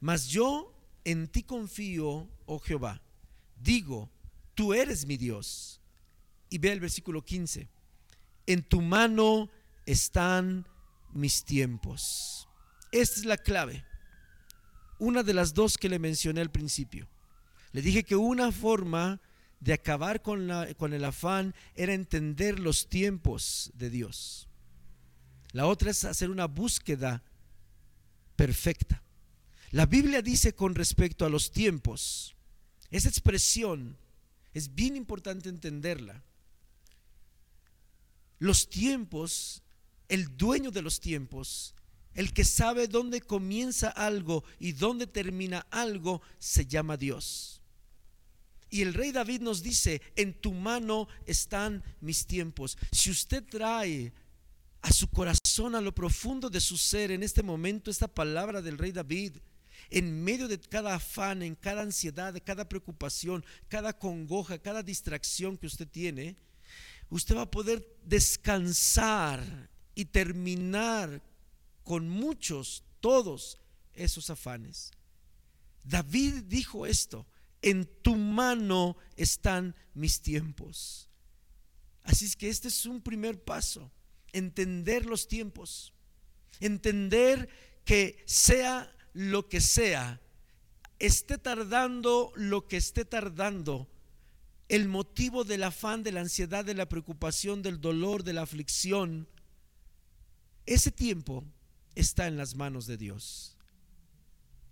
mas 0.00 0.28
yo 0.28 0.72
en 1.04 1.28
ti 1.28 1.42
confío, 1.42 2.28
oh 2.46 2.58
Jehová. 2.58 3.00
Digo, 3.60 4.10
tú 4.54 4.74
eres 4.74 5.06
mi 5.06 5.16
Dios. 5.16 5.80
Y 6.48 6.58
ve 6.58 6.72
el 6.72 6.80
versículo 6.80 7.24
15. 7.24 7.68
En 8.46 8.62
tu 8.62 8.80
mano 8.80 9.48
están 9.86 10.66
mis 11.12 11.44
tiempos. 11.44 12.48
Esta 12.90 13.20
es 13.20 13.24
la 13.24 13.36
clave. 13.36 13.84
Una 14.98 15.22
de 15.22 15.34
las 15.34 15.54
dos 15.54 15.78
que 15.78 15.88
le 15.88 15.98
mencioné 15.98 16.40
al 16.40 16.50
principio. 16.50 17.08
Le 17.72 17.82
dije 17.82 18.04
que 18.04 18.16
una 18.16 18.52
forma 18.52 19.20
de 19.60 19.72
acabar 19.72 20.22
con, 20.22 20.50
con 20.76 20.92
el 20.92 21.04
afán 21.04 21.54
era 21.74 21.94
entender 21.94 22.58
los 22.58 22.88
tiempos 22.88 23.70
de 23.74 23.90
Dios. 23.90 24.48
La 25.52 25.66
otra 25.66 25.90
es 25.90 26.04
hacer 26.04 26.30
una 26.30 26.46
búsqueda 26.46 27.22
perfecta. 28.36 29.02
La 29.70 29.86
Biblia 29.86 30.20
dice 30.20 30.54
con 30.54 30.74
respecto 30.74 31.24
a 31.24 31.30
los 31.30 31.50
tiempos, 31.50 32.34
esa 32.90 33.08
expresión 33.08 33.96
es 34.52 34.74
bien 34.74 34.96
importante 34.96 35.48
entenderla. 35.48 36.22
Los 38.38 38.68
tiempos, 38.68 39.62
el 40.12 40.36
dueño 40.36 40.70
de 40.70 40.82
los 40.82 41.00
tiempos, 41.00 41.74
el 42.12 42.34
que 42.34 42.44
sabe 42.44 42.86
dónde 42.86 43.22
comienza 43.22 43.88
algo 43.88 44.44
y 44.58 44.72
dónde 44.72 45.06
termina 45.06 45.66
algo, 45.70 46.20
se 46.38 46.66
llama 46.66 46.98
Dios. 46.98 47.62
Y 48.68 48.82
el 48.82 48.92
rey 48.92 49.10
David 49.10 49.40
nos 49.40 49.62
dice, 49.62 50.02
en 50.14 50.34
tu 50.38 50.52
mano 50.52 51.08
están 51.24 51.82
mis 52.02 52.26
tiempos. 52.26 52.76
Si 52.90 53.10
usted 53.10 53.42
trae 53.42 54.12
a 54.82 54.92
su 54.92 55.08
corazón, 55.08 55.74
a 55.74 55.80
lo 55.80 55.94
profundo 55.94 56.50
de 56.50 56.60
su 56.60 56.76
ser, 56.76 57.10
en 57.10 57.22
este 57.22 57.42
momento, 57.42 57.90
esta 57.90 58.06
palabra 58.06 58.60
del 58.60 58.76
rey 58.76 58.92
David, 58.92 59.38
en 59.88 60.22
medio 60.22 60.46
de 60.46 60.60
cada 60.60 60.94
afán, 60.94 61.42
en 61.42 61.54
cada 61.54 61.80
ansiedad, 61.80 62.36
cada 62.44 62.68
preocupación, 62.68 63.42
cada 63.66 63.98
congoja, 63.98 64.58
cada 64.58 64.82
distracción 64.82 65.56
que 65.56 65.68
usted 65.68 65.88
tiene, 65.88 66.36
usted 67.08 67.34
va 67.34 67.42
a 67.42 67.50
poder 67.50 67.96
descansar 68.04 69.71
y 69.94 70.06
terminar 70.06 71.22
con 71.84 72.08
muchos, 72.08 72.84
todos 73.00 73.58
esos 73.94 74.30
afanes. 74.30 74.90
David 75.84 76.44
dijo 76.46 76.86
esto, 76.86 77.26
en 77.60 77.86
tu 78.02 78.16
mano 78.16 78.96
están 79.16 79.74
mis 79.94 80.20
tiempos. 80.20 81.08
Así 82.04 82.24
es 82.24 82.36
que 82.36 82.48
este 82.48 82.68
es 82.68 82.86
un 82.86 83.00
primer 83.00 83.42
paso, 83.42 83.90
entender 84.32 85.06
los 85.06 85.28
tiempos, 85.28 85.92
entender 86.60 87.48
que 87.84 88.22
sea 88.26 88.94
lo 89.12 89.48
que 89.48 89.60
sea, 89.60 90.20
esté 90.98 91.38
tardando 91.38 92.32
lo 92.34 92.66
que 92.66 92.76
esté 92.76 93.04
tardando, 93.04 93.88
el 94.68 94.88
motivo 94.88 95.44
del 95.44 95.64
afán, 95.64 96.02
de 96.02 96.12
la 96.12 96.20
ansiedad, 96.20 96.64
de 96.64 96.74
la 96.74 96.88
preocupación, 96.88 97.62
del 97.62 97.80
dolor, 97.80 98.24
de 98.24 98.32
la 98.32 98.42
aflicción, 98.42 99.28
ese 100.66 100.90
tiempo 100.90 101.44
está 101.94 102.26
en 102.26 102.36
las 102.36 102.54
manos 102.54 102.86
de 102.86 102.96
Dios. 102.96 103.56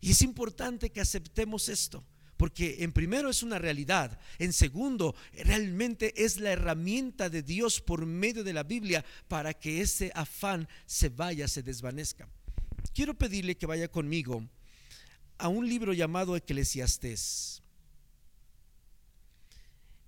Y 0.01 0.13
es 0.13 0.23
importante 0.23 0.91
que 0.91 1.01
aceptemos 1.01 1.69
esto, 1.69 2.05
porque 2.37 2.83
en 2.85 2.93
primero 2.93 3.29
es 3.29 3.43
una 3.43 3.59
realidad, 3.59 4.19
en 4.39 4.53
segundo 4.53 5.15
realmente 5.33 6.25
es 6.25 6.39
la 6.39 6.53
herramienta 6.53 7.29
de 7.29 7.43
Dios 7.43 7.81
por 7.81 8.07
medio 8.07 8.43
de 8.45 8.55
la 8.55 8.63
Biblia 8.63 9.05
para 9.29 9.53
que 9.53 9.83
ese 9.83 10.11
afán 10.15 10.67
se 10.87 11.11
vaya, 11.11 11.49
se 11.49 11.63
desvanezca 11.63 12.29
quiero 12.95 13.15
pedirle 13.15 13.57
que 13.57 13.67
vaya 13.67 13.89
conmigo 13.89 14.47
a 15.39 15.49
un 15.49 15.69
libro 15.69 15.93
llamado 15.93 16.37
Eclesiastés. 16.37 17.63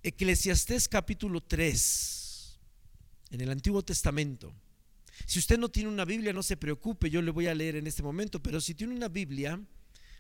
Eclesiastés 0.03 0.88
capítulo 0.88 1.40
3, 1.40 2.59
en 3.31 3.40
el 3.40 3.51
Antiguo 3.51 3.83
Testamento. 3.83 4.53
Si 5.27 5.38
usted 5.38 5.59
no 5.59 5.70
tiene 5.70 5.88
una 5.88 6.05
Biblia, 6.05 6.33
no 6.33 6.42
se 6.42 6.57
preocupe, 6.57 7.11
yo 7.11 7.22
le 7.22 7.31
voy 7.31 7.46
a 7.46 7.55
leer 7.55 7.77
en 7.77 7.87
este 7.87 8.03
momento, 8.03 8.42
pero 8.42 8.61
si 8.61 8.75
tiene 8.75 8.94
una 8.94 9.09
Biblia, 9.09 9.61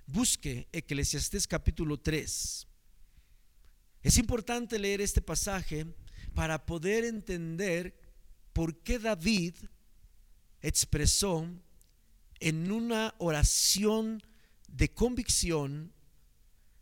busque 0.06 0.68
Eclesiastés 0.72 1.46
capítulo 1.46 1.98
3. 1.98 2.66
Es 4.02 4.18
importante 4.18 4.78
leer 4.78 5.00
este 5.00 5.22
pasaje 5.22 5.86
para 6.34 6.66
poder 6.66 7.04
entender 7.04 7.96
por 8.52 8.82
qué 8.82 8.98
David 8.98 9.54
expresó 10.60 11.48
en 12.40 12.72
una 12.72 13.14
oración 13.18 14.22
de 14.68 14.92
convicción 14.92 15.92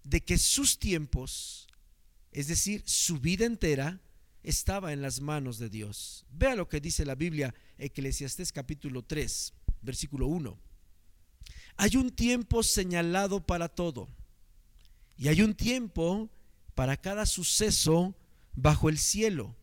de 0.05 0.23
que 0.23 0.39
sus 0.39 0.79
tiempos, 0.79 1.69
es 2.33 2.49
decir, 2.49 2.83
su 2.87 3.19
vida 3.19 3.45
entera, 3.45 4.01
estaba 4.43 4.93
en 4.93 5.03
las 5.03 5.21
manos 5.21 5.59
de 5.59 5.69
Dios. 5.69 6.25
Vea 6.31 6.55
lo 6.55 6.69
que 6.69 6.81
dice 6.81 7.05
la 7.05 7.15
Biblia, 7.15 7.55
Eclesiastés 7.81 8.53
capítulo 8.53 9.03
3, 9.03 9.55
versículo 9.83 10.27
1. 10.27 10.59
Hay 11.77 11.97
un 11.97 12.11
tiempo 12.11 12.63
señalado 12.63 13.45
para 13.47 13.69
todo 13.69 14.09
y 15.17 15.29
hay 15.29 15.41
un 15.43 15.55
tiempo 15.55 16.29
para 16.75 16.97
cada 16.97 17.27
suceso 17.27 18.15
bajo 18.55 18.89
el 18.89 18.99
cielo. 18.99 19.57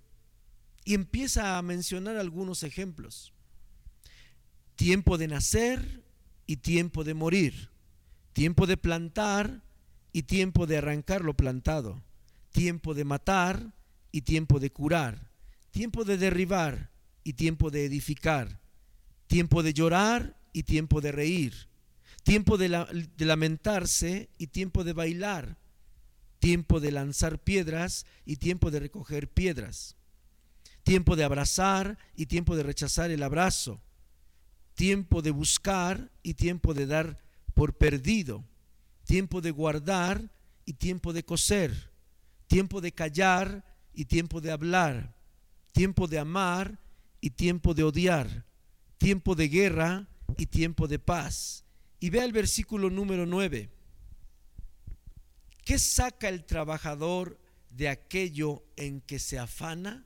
Y 0.83 0.93
empieza 0.93 1.57
a 1.57 1.61
mencionar 1.61 2.17
algunos 2.17 2.63
ejemplos 2.63 3.33
tiempo 4.75 5.17
de 5.17 5.27
nacer 5.27 6.03
y 6.45 6.57
tiempo 6.57 7.03
de 7.03 7.13
morir, 7.13 7.69
tiempo 8.33 8.67
de 8.67 8.77
plantar 8.77 9.63
y 10.13 10.23
tiempo 10.23 10.67
de 10.67 10.77
arrancar 10.77 11.23
lo 11.23 11.33
plantado, 11.33 12.01
tiempo 12.51 12.93
de 12.93 13.03
matar 13.03 13.73
y 14.11 14.21
tiempo 14.21 14.59
de 14.59 14.71
curar, 14.71 15.31
tiempo 15.71 16.05
de 16.05 16.17
derribar 16.17 16.91
y 17.27 17.33
tiempo 17.33 17.71
de 17.71 17.83
edificar, 17.83 18.57
tiempo 19.27 19.61
de 19.61 19.73
llorar 19.73 20.37
y 20.53 20.63
tiempo 20.63 21.01
de 21.01 21.11
reír, 21.11 21.67
tiempo 22.23 22.57
de, 22.57 22.69
lamentarse 23.17 24.29
y 24.37 24.47
tiempo 24.47 24.85
de 24.85 24.93
bailar, 24.93 25.57
tiempo 26.39 26.79
de 26.79 26.93
lanzar 26.93 27.37
piedras 27.37 28.05
y 28.25 28.37
tiempo 28.37 28.71
de 28.71 28.79
recoger 28.79 29.27
piedras, 29.27 29.97
tiempo 30.83 31.17
de 31.17 31.25
abrazar 31.25 31.97
y 32.15 32.27
tiempo 32.27 32.55
de 32.55 32.63
rechazar 32.63 33.11
el 33.11 33.21
abrazo, 33.21 33.81
tiempo 34.73 35.21
de 35.21 35.31
buscar 35.31 36.09
y 36.23 36.35
tiempo 36.35 36.73
de 36.73 36.85
dar 36.85 37.19
por 37.53 37.77
perdido, 37.77 38.45
tiempo 39.03 39.41
de 39.41 39.51
guardar 39.51 40.31
y 40.63 40.71
tiempo 40.75 41.11
de 41.11 41.25
coser, 41.25 41.91
tiempo 42.47 42.79
de 42.79 42.93
callar 42.93 43.65
y 43.93 44.05
tiempo 44.05 44.39
de 44.39 44.51
hablar, 44.51 45.13
tiempo 45.73 46.07
de 46.07 46.19
amar 46.19 46.86
y 47.21 47.31
tiempo 47.31 47.73
de 47.73 47.83
odiar, 47.83 48.45
tiempo 48.97 49.35
de 49.35 49.47
guerra 49.47 50.07
y 50.37 50.45
tiempo 50.47 50.87
de 50.87 50.99
paz. 50.99 51.65
Y 51.99 52.09
vea 52.09 52.25
el 52.25 52.31
versículo 52.31 52.89
número 52.89 53.25
9. 53.25 53.69
¿Qué 55.63 55.79
saca 55.79 56.29
el 56.29 56.45
trabajador 56.45 57.39
de 57.71 57.89
aquello 57.89 58.63
en 58.75 59.01
que 59.01 59.19
se 59.19 59.39
afana? 59.39 60.05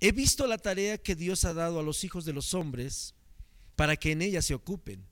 He 0.00 0.12
visto 0.12 0.46
la 0.46 0.58
tarea 0.58 0.98
que 0.98 1.16
Dios 1.16 1.44
ha 1.44 1.52
dado 1.52 1.80
a 1.80 1.82
los 1.82 2.04
hijos 2.04 2.24
de 2.24 2.32
los 2.32 2.54
hombres 2.54 3.14
para 3.74 3.96
que 3.96 4.12
en 4.12 4.22
ella 4.22 4.42
se 4.42 4.54
ocupen. 4.54 5.04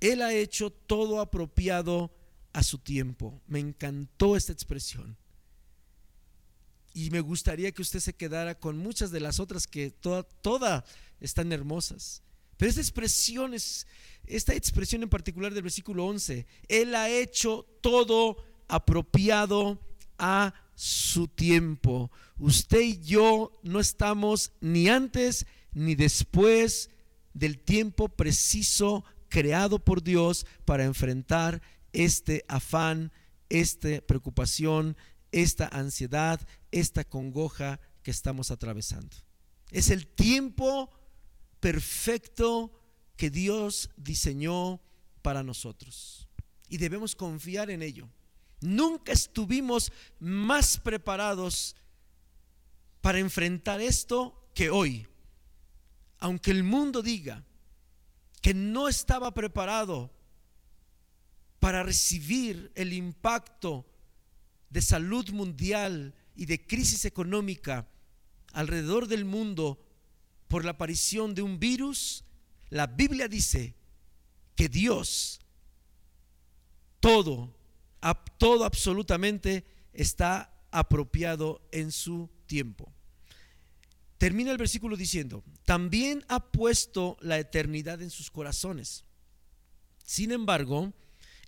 Él 0.00 0.22
ha 0.22 0.34
hecho 0.34 0.70
todo 0.70 1.20
apropiado 1.20 2.14
a 2.52 2.62
su 2.62 2.78
tiempo. 2.78 3.40
Me 3.46 3.60
encantó 3.60 4.36
esta 4.36 4.52
expresión. 4.52 5.16
Y 6.96 7.10
me 7.10 7.20
gustaría 7.20 7.72
que 7.72 7.82
usted 7.82 8.00
se 8.00 8.14
quedara 8.14 8.58
con 8.58 8.78
muchas 8.78 9.10
de 9.10 9.20
las 9.20 9.38
otras 9.38 9.66
que 9.66 9.90
todas 9.90 10.24
toda 10.40 10.82
están 11.20 11.52
hermosas. 11.52 12.22
Pero 12.56 12.70
esta 12.70 12.80
expresión 12.80 13.52
es, 13.52 13.86
esta 14.24 14.54
expresión 14.54 15.02
en 15.02 15.10
particular 15.10 15.52
del 15.52 15.62
versículo 15.62 16.06
11, 16.06 16.46
Él 16.68 16.94
ha 16.94 17.10
hecho 17.10 17.66
todo 17.82 18.42
apropiado 18.66 19.78
a 20.16 20.54
su 20.74 21.28
tiempo. 21.28 22.10
Usted 22.38 22.80
y 22.80 22.98
yo 23.02 23.52
no 23.62 23.78
estamos 23.78 24.52
ni 24.62 24.88
antes 24.88 25.44
ni 25.74 25.96
después 25.96 26.88
del 27.34 27.58
tiempo 27.58 28.08
preciso 28.08 29.04
creado 29.28 29.78
por 29.78 30.02
Dios 30.02 30.46
para 30.64 30.84
enfrentar 30.84 31.60
este 31.92 32.46
afán, 32.48 33.12
esta 33.50 34.00
preocupación, 34.00 34.96
esta 35.42 35.68
ansiedad, 35.68 36.40
esta 36.70 37.04
congoja 37.04 37.78
que 38.02 38.10
estamos 38.10 38.50
atravesando. 38.50 39.16
Es 39.70 39.90
el 39.90 40.06
tiempo 40.06 40.90
perfecto 41.60 42.72
que 43.16 43.30
Dios 43.30 43.90
diseñó 43.96 44.80
para 45.22 45.42
nosotros. 45.42 46.28
Y 46.68 46.78
debemos 46.78 47.14
confiar 47.14 47.70
en 47.70 47.82
ello. 47.82 48.08
Nunca 48.60 49.12
estuvimos 49.12 49.92
más 50.18 50.78
preparados 50.78 51.76
para 53.00 53.18
enfrentar 53.18 53.80
esto 53.80 54.48
que 54.54 54.70
hoy. 54.70 55.06
Aunque 56.18 56.50
el 56.50 56.64
mundo 56.64 57.02
diga 57.02 57.44
que 58.40 58.54
no 58.54 58.88
estaba 58.88 59.34
preparado 59.34 60.10
para 61.58 61.82
recibir 61.82 62.72
el 62.74 62.92
impacto 62.92 63.84
de 64.70 64.82
salud 64.82 65.30
mundial 65.30 66.14
y 66.34 66.46
de 66.46 66.66
crisis 66.66 67.04
económica 67.04 67.88
alrededor 68.52 69.06
del 69.06 69.24
mundo 69.24 69.80
por 70.48 70.64
la 70.64 70.72
aparición 70.72 71.34
de 71.34 71.42
un 71.42 71.58
virus, 71.58 72.24
la 72.70 72.86
Biblia 72.86 73.28
dice 73.28 73.74
que 74.54 74.68
Dios 74.68 75.40
todo, 77.00 77.54
todo 78.38 78.64
absolutamente 78.64 79.64
está 79.92 80.52
apropiado 80.70 81.60
en 81.70 81.92
su 81.92 82.28
tiempo. 82.46 82.92
Termina 84.18 84.50
el 84.50 84.58
versículo 84.58 84.96
diciendo, 84.96 85.44
también 85.64 86.24
ha 86.28 86.40
puesto 86.40 87.16
la 87.20 87.38
eternidad 87.38 88.00
en 88.00 88.10
sus 88.10 88.30
corazones. 88.30 89.04
Sin 90.04 90.32
embargo, 90.32 90.92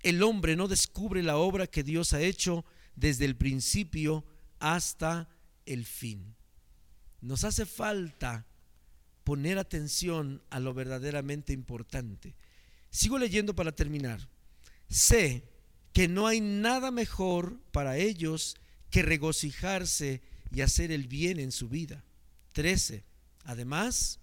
el 0.03 0.23
hombre 0.23 0.55
no 0.55 0.69
descubre 0.69 1.23
la 1.23 1.39
obra 1.39 1.67
que 1.67 1.83
Dios 1.83 2.13
ha 2.13 2.21
hecho 2.21 2.65
desde 2.99 3.25
el 3.25 3.37
principio 3.37 4.25
hasta 4.59 5.29
el 5.67 5.85
fin. 5.85 6.35
Nos 7.21 7.45
hace 7.45 7.67
falta 7.67 8.47
poner 9.25 9.59
atención 9.59 10.43
a 10.51 10.61
lo 10.61 10.75
verdaderamente 10.75 11.53
importante. 11.53 12.35
Sigo 12.91 13.19
leyendo 13.19 13.55
para 13.55 13.73
terminar. 13.73 14.29
Sé 14.89 15.45
que 15.93 16.09
no 16.09 16.27
hay 16.27 16.41
nada 16.41 16.91
mejor 16.91 17.61
para 17.73 17.97
ellos 17.97 18.57
que 18.91 19.03
regocijarse 19.03 20.23
y 20.51 20.63
hacer 20.63 20.91
el 20.91 21.07
bien 21.07 21.39
en 21.39 21.53
su 21.53 21.69
vida. 21.69 22.05
13. 22.53 23.05
Además, 23.45 24.19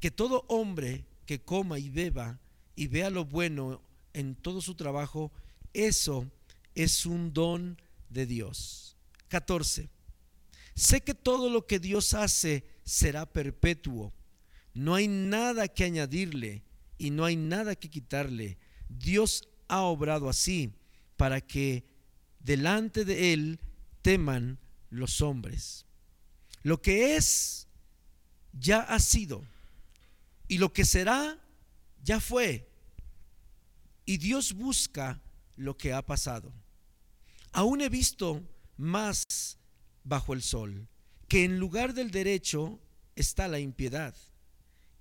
que 0.00 0.10
todo 0.10 0.44
hombre 0.48 1.06
que 1.26 1.40
coma 1.40 1.78
y 1.78 1.88
beba 1.88 2.40
y 2.74 2.88
vea 2.88 3.10
lo 3.10 3.24
bueno 3.24 3.82
en 4.12 4.34
todo 4.34 4.60
su 4.60 4.74
trabajo, 4.74 5.30
eso 5.72 6.30
es 6.74 7.06
un 7.06 7.32
don 7.32 7.80
de 8.08 8.26
Dios. 8.26 8.96
14. 9.28 9.88
Sé 10.74 11.00
que 11.00 11.14
todo 11.14 11.50
lo 11.50 11.66
que 11.66 11.78
Dios 11.78 12.14
hace 12.14 12.64
será 12.84 13.26
perpetuo. 13.26 14.12
No 14.74 14.94
hay 14.94 15.08
nada 15.08 15.68
que 15.68 15.84
añadirle 15.84 16.62
y 16.98 17.10
no 17.10 17.24
hay 17.24 17.36
nada 17.36 17.74
que 17.74 17.90
quitarle. 17.90 18.58
Dios 18.88 19.48
ha 19.68 19.82
obrado 19.82 20.28
así 20.28 20.72
para 21.16 21.40
que 21.40 21.84
delante 22.40 23.04
de 23.04 23.32
Él 23.32 23.60
teman 24.02 24.58
los 24.90 25.20
hombres. 25.20 25.86
Lo 26.62 26.80
que 26.82 27.16
es, 27.16 27.68
ya 28.52 28.80
ha 28.80 28.98
sido. 28.98 29.44
Y 30.48 30.58
lo 30.58 30.72
que 30.72 30.84
será, 30.84 31.38
ya 32.02 32.20
fue. 32.20 32.68
Y 34.04 34.16
Dios 34.18 34.52
busca 34.54 35.20
lo 35.56 35.76
que 35.76 35.92
ha 35.92 36.02
pasado. 36.02 36.52
Aún 37.52 37.80
he 37.80 37.88
visto 37.88 38.42
más 38.76 39.58
bajo 40.04 40.32
el 40.32 40.42
sol 40.42 40.88
que 41.28 41.44
en 41.44 41.58
lugar 41.58 41.94
del 41.94 42.10
derecho 42.10 42.80
está 43.14 43.48
la 43.48 43.60
impiedad 43.60 44.14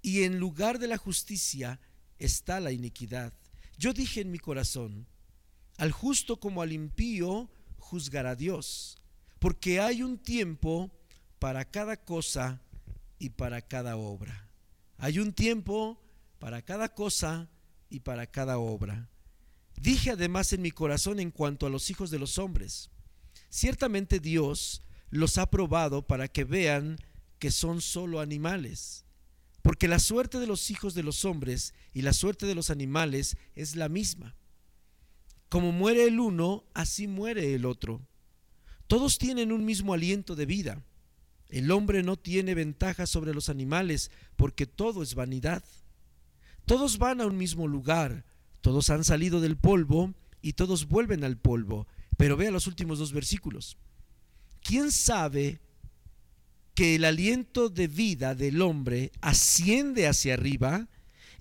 y 0.01 0.23
en 0.23 0.39
lugar 0.39 0.79
de 0.79 0.87
la 0.87 0.97
justicia 0.97 1.79
está 2.17 2.59
la 2.59 2.71
iniquidad. 2.71 3.33
Yo 3.77 3.93
dije 3.93 4.21
en 4.21 4.31
mi 4.31 4.39
corazón, 4.39 5.07
al 5.77 5.91
justo 5.91 6.39
como 6.39 6.61
al 6.61 6.71
impío 6.71 7.49
juzgará 7.77 8.35
Dios, 8.35 8.97
porque 9.39 9.79
hay 9.79 10.03
un 10.03 10.17
tiempo 10.17 10.91
para 11.39 11.65
cada 11.65 11.97
cosa 11.97 12.61
y 13.17 13.29
para 13.29 13.61
cada 13.61 13.95
obra. 13.95 14.49
Hay 14.97 15.19
un 15.19 15.33
tiempo 15.33 16.01
para 16.39 16.61
cada 16.61 16.93
cosa 16.93 17.49
y 17.89 18.01
para 18.01 18.27
cada 18.27 18.59
obra. 18.59 19.09
Dije 19.79 20.11
además 20.11 20.51
en 20.51 20.61
mi 20.61 20.71
corazón 20.71 21.19
en 21.19 21.31
cuanto 21.31 21.65
a 21.65 21.69
los 21.69 21.89
hijos 21.89 22.11
de 22.11 22.19
los 22.19 22.37
hombres, 22.37 22.89
ciertamente 23.49 24.19
Dios 24.19 24.83
los 25.09 25.37
ha 25.37 25.49
probado 25.49 26.05
para 26.05 26.27
que 26.27 26.43
vean 26.43 26.97
que 27.39 27.49
son 27.49 27.81
solo 27.81 28.19
animales. 28.19 29.05
Porque 29.61 29.87
la 29.87 29.99
suerte 29.99 30.39
de 30.39 30.47
los 30.47 30.69
hijos 30.69 30.93
de 30.93 31.03
los 31.03 31.23
hombres 31.25 31.73
y 31.93 32.01
la 32.01 32.13
suerte 32.13 32.45
de 32.45 32.55
los 32.55 32.69
animales 32.69 33.37
es 33.55 33.75
la 33.75 33.87
misma. 33.87 34.35
Como 35.47 35.71
muere 35.71 36.05
el 36.05 36.19
uno, 36.19 36.65
así 36.73 37.07
muere 37.07 37.55
el 37.55 37.65
otro. 37.65 38.01
Todos 38.87 39.17
tienen 39.17 39.51
un 39.51 39.65
mismo 39.65 39.93
aliento 39.93 40.35
de 40.35 40.45
vida. 40.45 40.83
El 41.47 41.71
hombre 41.71 42.03
no 42.03 42.17
tiene 42.17 42.53
ventaja 42.53 43.07
sobre 43.07 43.33
los 43.33 43.49
animales 43.49 44.11
porque 44.35 44.65
todo 44.65 45.03
es 45.03 45.15
vanidad. 45.15 45.63
Todos 46.65 46.97
van 46.97 47.21
a 47.21 47.25
un 47.25 47.37
mismo 47.37 47.67
lugar, 47.67 48.25
todos 48.61 48.89
han 48.89 49.03
salido 49.03 49.41
del 49.41 49.57
polvo 49.57 50.13
y 50.41 50.53
todos 50.53 50.87
vuelven 50.87 51.23
al 51.23 51.37
polvo. 51.37 51.87
Pero 52.17 52.37
vea 52.37 52.51
los 52.51 52.67
últimos 52.67 52.99
dos 52.99 53.13
versículos. 53.13 53.77
¿quién 54.61 54.91
sabe 54.91 55.59
que 56.75 56.95
el 56.95 57.05
aliento 57.05 57.69
de 57.69 57.87
vida 57.87 58.35
del 58.35 58.61
hombre 58.61 59.11
asciende 59.21 60.07
hacia 60.07 60.35
arriba 60.35 60.87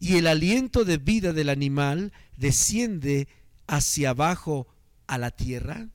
y 0.00 0.16
el 0.16 0.26
aliento 0.26 0.85
de 0.85 0.96
vida 0.96 1.33
del 1.33 1.48
animal 1.48 2.12
desciende 2.37 3.28
hacia 3.66 4.11
abajo 4.11 4.66
a 5.07 5.18
la 5.18 5.31
tierra? 5.31 5.88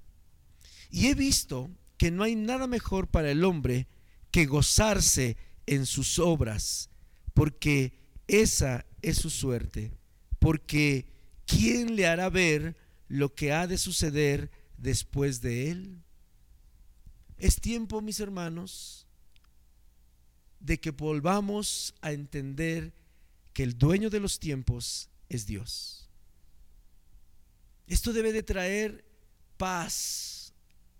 Y 0.90 1.08
he 1.08 1.16
visto 1.16 1.72
que 1.98 2.12
no 2.12 2.24
hay 2.24 2.36
nada 2.36 2.68
mejor 2.68 3.08
para 3.08 3.32
el 3.32 3.44
hombre 3.44 3.88
que 4.32 4.46
gozarse 4.46 5.38
en 5.66 5.86
sus 5.86 6.20
obras, 6.20 6.90
porque 7.34 8.00
esa 8.28 8.86
es 9.02 9.18
su 9.18 9.30
suerte, 9.30 9.92
porque 10.40 11.08
¿quién 11.56 11.96
le 11.96 12.08
hará 12.08 12.30
ver 12.30 12.76
lo 13.08 13.34
que 13.34 13.52
ha 13.52 13.68
de 13.68 13.78
suceder 13.78 14.52
después 14.78 15.42
de 15.42 15.72
él? 15.72 16.02
Es 17.38 17.60
tiempo, 17.60 18.02
mis 18.02 18.20
hermanos, 18.20 19.08
de 20.60 20.80
que 20.80 20.92
volvamos 20.92 21.94
a 22.02 22.12
entender 22.12 22.94
que 23.54 23.64
el 23.64 23.78
dueño 23.78 24.10
de 24.10 24.20
los 24.20 24.40
tiempos 24.40 25.10
es 25.30 25.46
Dios. 25.46 26.10
Esto 27.88 28.14
debe 28.14 28.32
de 28.32 28.44
traer 28.44 29.06
paz 29.58 30.54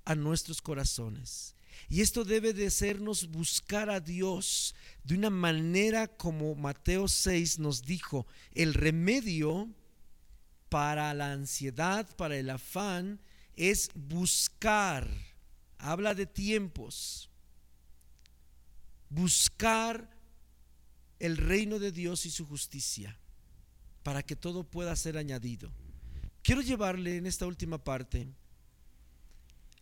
a 0.06 0.16
nuestros 0.16 0.62
corazones. 0.62 1.56
Y 1.90 2.02
esto 2.02 2.24
debe 2.24 2.54
de 2.54 2.68
hacernos 2.68 3.30
buscar 3.30 3.90
a 3.90 4.00
Dios 4.00 4.76
de 5.04 5.16
una 5.16 5.30
manera 5.30 6.08
como 6.08 6.56
Mateo 6.56 7.08
6 7.08 7.60
nos 7.60 7.84
dijo, 7.84 8.28
el 8.54 8.74
remedio 8.74 9.70
para 10.74 11.14
la 11.14 11.32
ansiedad, 11.32 12.10
para 12.16 12.36
el 12.36 12.50
afán, 12.50 13.20
es 13.56 13.92
buscar 13.94 15.08
habla 15.78 16.16
de 16.16 16.26
tiempos. 16.26 17.30
Buscar 19.08 20.10
el 21.20 21.38
reino 21.38 21.78
de 21.78 21.92
Dios 21.92 22.26
y 22.26 22.32
su 22.32 22.48
justicia 22.48 23.20
para 24.02 24.24
que 24.24 24.36
todo 24.36 24.64
pueda 24.64 24.96
ser 24.96 25.16
añadido. 25.16 25.72
Quiero 26.42 26.62
llevarle 26.62 27.18
en 27.18 27.28
esta 27.28 27.46
última 27.46 27.84
parte 27.84 28.28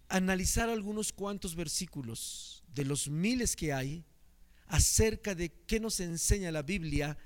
a 0.09 0.17
analizar 0.17 0.67
algunos 0.67 1.13
cuantos 1.13 1.55
versículos 1.55 2.65
de 2.67 2.83
los 2.83 3.07
miles 3.07 3.55
que 3.55 3.71
hay 3.71 4.03
acerca 4.67 5.35
de 5.35 5.53
qué 5.67 5.79
nos 5.79 6.01
enseña 6.01 6.51
la 6.51 6.63
Biblia 6.63 7.17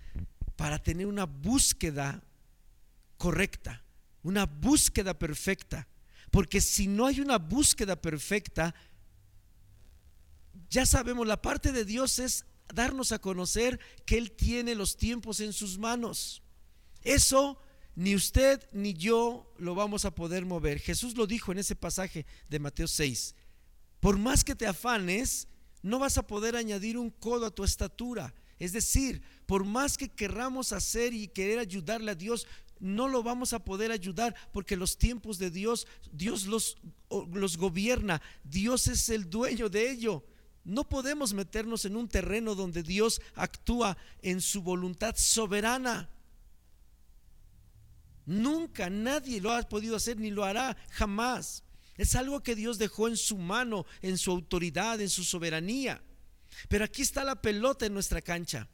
para 0.55 0.77
tener 0.77 1.07
una 1.07 1.25
búsqueda 1.25 2.23
correcta, 3.17 3.83
una 4.23 4.45
búsqueda 4.45 5.17
perfecta. 5.17 5.87
Porque 6.31 6.59
si 6.61 6.87
no 6.87 7.05
hay 7.05 7.19
una 7.19 7.37
búsqueda 7.37 7.95
perfecta, 7.95 8.75
ya 10.69 10.85
sabemos, 10.85 11.25
la 11.27 11.41
parte 11.41 11.71
de 11.71 11.85
Dios 11.85 12.19
es 12.19 12.45
darnos 12.73 13.11
a 13.11 13.19
conocer 13.19 13.79
que 14.05 14.17
Él 14.17 14.31
tiene 14.31 14.75
los 14.75 14.97
tiempos 14.97 15.39
en 15.39 15.53
sus 15.53 15.77
manos. 15.77 16.41
Eso 17.03 17.59
ni 17.95 18.15
usted 18.15 18.67
ni 18.73 18.93
yo 18.93 19.53
lo 19.57 19.75
vamos 19.75 20.05
a 20.05 20.13
poder 20.13 20.45
mover. 20.45 20.79
Jesús 20.79 21.15
lo 21.15 21.27
dijo 21.27 21.51
en 21.51 21.59
ese 21.59 21.75
pasaje 21.75 22.25
de 22.49 22.59
Mateo 22.59 22.87
6. 22.87 23.35
Por 23.99 24.17
más 24.17 24.43
que 24.43 24.55
te 24.55 24.67
afanes, 24.67 25.47
no 25.81 25.99
vas 25.99 26.17
a 26.17 26.27
poder 26.27 26.55
añadir 26.55 26.97
un 26.97 27.09
codo 27.09 27.45
a 27.45 27.55
tu 27.55 27.63
estatura. 27.63 28.33
Es 28.57 28.73
decir, 28.73 29.21
por 29.45 29.63
más 29.63 29.97
que 29.97 30.09
querramos 30.09 30.71
hacer 30.71 31.13
y 31.13 31.27
querer 31.27 31.59
ayudarle 31.59 32.11
a 32.11 32.15
Dios, 32.15 32.47
no 32.79 33.07
lo 33.07 33.23
vamos 33.23 33.53
a 33.53 33.63
poder 33.63 33.91
ayudar 33.91 34.35
porque 34.51 34.75
los 34.75 34.97
tiempos 34.97 35.39
de 35.39 35.49
Dios, 35.49 35.87
Dios 36.11 36.45
los, 36.45 36.77
gobierna, 37.57 38.21
Dios 38.43 38.87
es 38.87 39.09
el 39.09 39.29
dueño 39.29 39.69
de 39.69 39.91
ello. 39.91 40.25
No 40.63 40.89
podemos 40.89 41.33
meternos 41.33 41.85
en 41.85 41.95
un 41.95 42.07
terreno 42.07 42.55
donde 42.55 42.83
Dios 42.83 43.21
actúa 43.35 43.97
en 44.21 44.41
su 44.41 44.61
voluntad 44.61 45.15
soberana. 45.15 46.09
Nunca 48.25 48.89
nadie 48.89 49.39
lo 49.39 49.51
ha 49.51 49.61
podido 49.63 49.95
hacer 49.95 50.17
ni 50.17 50.31
lo 50.31 50.43
hará 50.43 50.75
jamás. 50.91 51.63
Es 51.97 52.15
algo 52.15 52.41
que 52.41 52.55
Dios 52.55 52.77
dejó 52.77 53.07
en 53.07 53.15
su 53.15 53.37
mano, 53.37 53.85
en 54.01 54.17
su 54.17 54.31
autoridad, 54.31 54.99
en 54.99 55.09
su 55.09 55.23
soberanía. 55.23 56.01
Pero 56.67 56.83
aquí 56.85 57.03
está 57.03 57.23
la 57.23 57.41
pelota 57.41 57.85
en 57.85 57.93
nuestra 57.93 58.21
cancha. 58.21 58.67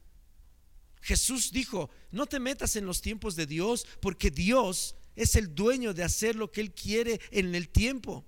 Jesús 1.02 1.50
dijo, 1.50 1.90
no 2.12 2.26
te 2.26 2.40
metas 2.40 2.76
en 2.76 2.86
los 2.86 3.02
tiempos 3.02 3.36
de 3.36 3.46
Dios 3.46 3.86
porque 4.00 4.30
Dios 4.30 4.94
es 5.16 5.34
el 5.34 5.54
dueño 5.54 5.92
de 5.92 6.04
hacer 6.04 6.36
lo 6.36 6.50
que 6.50 6.60
Él 6.60 6.72
quiere 6.72 7.20
en 7.30 7.54
el 7.54 7.68
tiempo. 7.68 8.24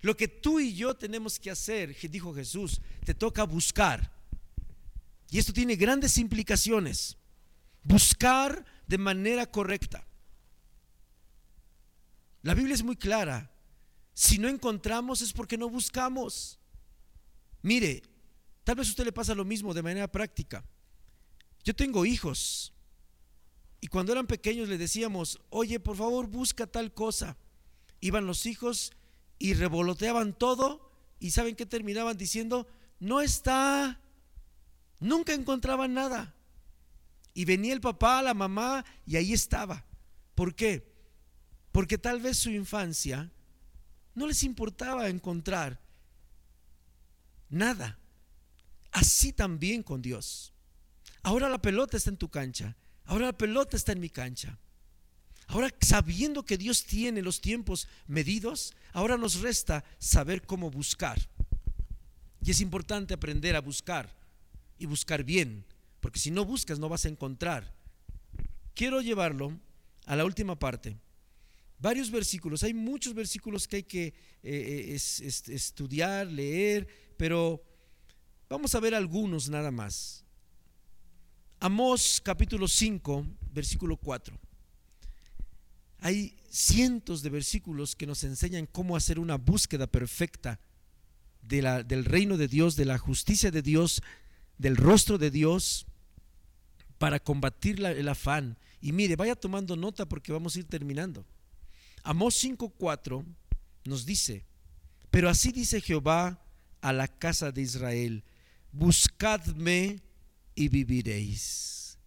Lo 0.00 0.16
que 0.16 0.28
tú 0.28 0.60
y 0.60 0.74
yo 0.74 0.94
tenemos 0.94 1.38
que 1.38 1.50
hacer, 1.50 1.94
dijo 2.10 2.34
Jesús, 2.34 2.80
te 3.04 3.14
toca 3.14 3.44
buscar. 3.44 4.12
Y 5.30 5.38
esto 5.38 5.52
tiene 5.52 5.76
grandes 5.76 6.18
implicaciones. 6.18 7.16
Buscar 7.82 8.64
de 8.86 8.98
manera 8.98 9.50
correcta. 9.50 10.06
La 12.42 12.54
Biblia 12.54 12.74
es 12.74 12.82
muy 12.82 12.96
clara. 12.96 13.50
Si 14.14 14.38
no 14.38 14.48
encontramos 14.48 15.22
es 15.22 15.32
porque 15.32 15.58
no 15.58 15.68
buscamos. 15.68 16.58
Mire, 17.62 18.02
Tal 18.64 18.76
vez 18.76 18.88
a 18.88 18.90
usted 18.90 19.04
le 19.04 19.12
pasa 19.12 19.34
lo 19.34 19.44
mismo 19.44 19.74
de 19.74 19.82
manera 19.82 20.10
práctica. 20.10 20.64
Yo 21.62 21.74
tengo 21.74 22.04
hijos 22.04 22.72
y 23.80 23.88
cuando 23.88 24.12
eran 24.12 24.26
pequeños 24.26 24.68
le 24.68 24.78
decíamos, 24.78 25.40
oye, 25.50 25.78
por 25.78 25.96
favor, 25.96 26.26
busca 26.26 26.66
tal 26.66 26.94
cosa. 26.94 27.36
Iban 28.00 28.26
los 28.26 28.46
hijos 28.46 28.92
y 29.38 29.52
revoloteaban 29.52 30.32
todo 30.32 30.90
y 31.20 31.32
¿saben 31.32 31.54
qué 31.54 31.66
terminaban 31.66 32.16
diciendo? 32.16 32.66
No 32.98 33.20
está. 33.20 34.00
Nunca 35.00 35.34
encontraban 35.34 35.92
nada. 35.92 36.34
Y 37.34 37.44
venía 37.44 37.74
el 37.74 37.82
papá, 37.82 38.22
la 38.22 38.32
mamá 38.32 38.86
y 39.04 39.16
ahí 39.16 39.34
estaba. 39.34 39.84
¿Por 40.34 40.54
qué? 40.54 40.90
Porque 41.72 41.98
tal 41.98 42.20
vez 42.20 42.38
su 42.38 42.50
infancia 42.50 43.30
no 44.14 44.26
les 44.26 44.44
importaba 44.44 45.08
encontrar 45.08 45.80
nada. 47.50 47.98
Así 48.94 49.32
también 49.32 49.82
con 49.82 50.00
Dios. 50.00 50.54
Ahora 51.24 51.48
la 51.48 51.60
pelota 51.60 51.96
está 51.96 52.10
en 52.10 52.16
tu 52.16 52.28
cancha. 52.28 52.76
Ahora 53.06 53.26
la 53.26 53.36
pelota 53.36 53.76
está 53.76 53.90
en 53.90 53.98
mi 53.98 54.08
cancha. 54.08 54.56
Ahora 55.48 55.68
sabiendo 55.80 56.44
que 56.44 56.56
Dios 56.56 56.84
tiene 56.84 57.20
los 57.20 57.40
tiempos 57.40 57.88
medidos, 58.06 58.72
ahora 58.92 59.18
nos 59.18 59.40
resta 59.40 59.84
saber 59.98 60.42
cómo 60.42 60.70
buscar. 60.70 61.18
Y 62.40 62.52
es 62.52 62.60
importante 62.60 63.14
aprender 63.14 63.56
a 63.56 63.60
buscar 63.60 64.16
y 64.78 64.86
buscar 64.86 65.24
bien, 65.24 65.66
porque 66.00 66.20
si 66.20 66.30
no 66.30 66.44
buscas 66.44 66.78
no 66.78 66.88
vas 66.88 67.04
a 67.04 67.08
encontrar. 67.08 67.74
Quiero 68.74 69.00
llevarlo 69.00 69.58
a 70.06 70.14
la 70.14 70.24
última 70.24 70.56
parte. 70.56 70.96
Varios 71.80 72.12
versículos, 72.12 72.62
hay 72.62 72.74
muchos 72.74 73.12
versículos 73.12 73.66
que 73.66 73.76
hay 73.76 73.82
que 73.82 74.06
eh, 74.44 74.96
eh, 74.96 74.98
estudiar, 75.48 76.28
leer, 76.28 76.86
pero 77.16 77.60
Vamos 78.54 78.72
a 78.76 78.78
ver 78.78 78.94
algunos 78.94 79.48
nada 79.48 79.72
más. 79.72 80.24
Amós 81.58 82.20
capítulo 82.22 82.68
5, 82.68 83.26
versículo 83.50 83.96
4. 83.96 84.38
Hay 85.98 86.36
cientos 86.50 87.22
de 87.22 87.30
versículos 87.30 87.96
que 87.96 88.06
nos 88.06 88.22
enseñan 88.22 88.66
cómo 88.66 88.94
hacer 88.94 89.18
una 89.18 89.38
búsqueda 89.38 89.88
perfecta 89.88 90.60
de 91.42 91.62
la, 91.62 91.82
del 91.82 92.04
reino 92.04 92.36
de 92.36 92.46
Dios, 92.46 92.76
de 92.76 92.84
la 92.84 92.96
justicia 92.96 93.50
de 93.50 93.60
Dios, 93.60 94.02
del 94.56 94.76
rostro 94.76 95.18
de 95.18 95.32
Dios, 95.32 95.86
para 96.98 97.18
combatir 97.18 97.84
el 97.84 98.08
afán. 98.08 98.56
Y 98.80 98.92
mire, 98.92 99.16
vaya 99.16 99.34
tomando 99.34 99.74
nota 99.74 100.06
porque 100.06 100.30
vamos 100.30 100.54
a 100.54 100.60
ir 100.60 100.66
terminando. 100.66 101.26
Amós 102.04 102.36
5:4 102.36 103.24
nos 103.84 104.06
dice, 104.06 104.46
pero 105.10 105.28
así 105.28 105.50
dice 105.50 105.80
Jehová 105.80 106.40
a 106.82 106.92
la 106.92 107.08
casa 107.08 107.50
de 107.50 107.62
Israel, 107.62 108.22
buscadme 108.74 110.02
y 110.54 110.68
viviréis. 110.68 111.98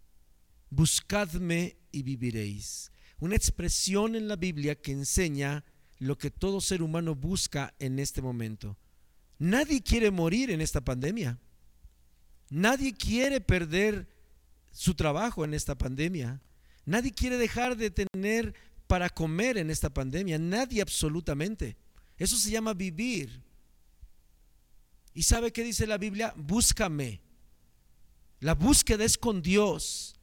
Buscadme 0.70 1.76
y 1.90 2.02
viviréis. 2.02 2.92
Una 3.20 3.36
expresión 3.36 4.14
en 4.14 4.28
la 4.28 4.36
Biblia 4.36 4.74
que 4.74 4.92
enseña 4.92 5.64
lo 5.98 6.16
que 6.18 6.30
todo 6.30 6.60
ser 6.60 6.82
humano 6.82 7.14
busca 7.14 7.74
en 7.78 7.98
este 7.98 8.22
momento. 8.22 8.76
Nadie 9.38 9.82
quiere 9.82 10.10
morir 10.10 10.50
en 10.50 10.60
esta 10.60 10.80
pandemia. 10.80 11.38
Nadie 12.50 12.94
quiere 12.94 13.40
perder 13.40 14.08
su 14.70 14.94
trabajo 14.94 15.44
en 15.44 15.54
esta 15.54 15.76
pandemia. 15.76 16.40
Nadie 16.84 17.12
quiere 17.12 17.38
dejar 17.38 17.76
de 17.76 17.90
tener 17.90 18.54
para 18.86 19.08
comer 19.08 19.58
en 19.58 19.70
esta 19.70 19.90
pandemia. 19.90 20.38
Nadie 20.38 20.82
absolutamente. 20.82 21.76
Eso 22.16 22.36
se 22.36 22.50
llama 22.50 22.74
vivir. 22.74 23.42
¿Y 25.14 25.22
sabe 25.22 25.52
qué 25.52 25.64
dice 25.64 25.86
la 25.86 25.98
Biblia? 25.98 26.32
Búscame. 26.36 27.20
La 28.40 28.54
búsqueda 28.54 29.04
es 29.04 29.18
con 29.18 29.42
Dios. 29.42 30.14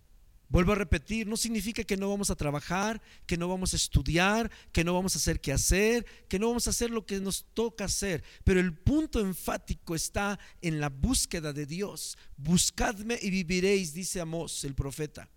Vuelvo 0.47 0.73
a 0.73 0.75
repetir, 0.75 1.27
no 1.27 1.37
significa 1.37 1.83
que 1.83 1.97
no 1.97 2.09
vamos 2.09 2.29
a 2.29 2.35
trabajar, 2.35 3.01
que 3.25 3.35
no 3.35 3.47
vamos 3.47 3.73
a 3.73 3.77
estudiar, 3.77 4.51
que 4.71 4.83
no 4.83 4.93
vamos 4.93 5.15
a 5.15 5.17
hacer 5.17 5.41
qué 5.41 5.51
hacer, 5.51 6.05
que 6.29 6.37
no 6.37 6.47
vamos 6.47 6.67
a 6.67 6.69
hacer 6.69 6.91
lo 6.91 7.05
que 7.05 7.19
nos 7.19 7.45
toca 7.53 7.85
hacer. 7.85 8.23
Pero 8.43 8.59
el 8.59 8.73
punto 8.73 9.19
enfático 9.19 9.95
está 9.95 10.39
en 10.61 10.79
la 10.79 10.89
búsqueda 10.89 11.51
de 11.51 11.65
Dios. 11.65 12.17
Buscadme 12.37 13.17
y 13.21 13.31
viviréis, 13.31 13.93
dice 13.93 14.21
Amós, 14.21 14.63
el 14.63 14.75
profeta. 14.75 15.29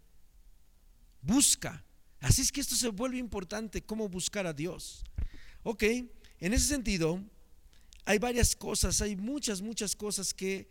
Busca. 1.23 1.85
Así 2.21 2.43
es 2.43 2.53
que 2.53 2.61
esto 2.61 2.77
se 2.77 2.89
vuelve 2.89 3.17
importante, 3.19 3.83
cómo 3.83 4.09
buscar 4.09 4.47
a 4.47 4.53
Dios. 4.53 5.05
Ok, 5.63 5.83
en 5.85 6.53
ese 6.53 6.67
sentido, 6.67 7.23
hay 8.09 8.19
varias 8.19 8.57
cosas, 8.57 9.03
hay 9.03 9.17
muchas, 9.17 9.61
muchas 9.61 9.95
cosas 9.95 10.33
que 10.33 10.67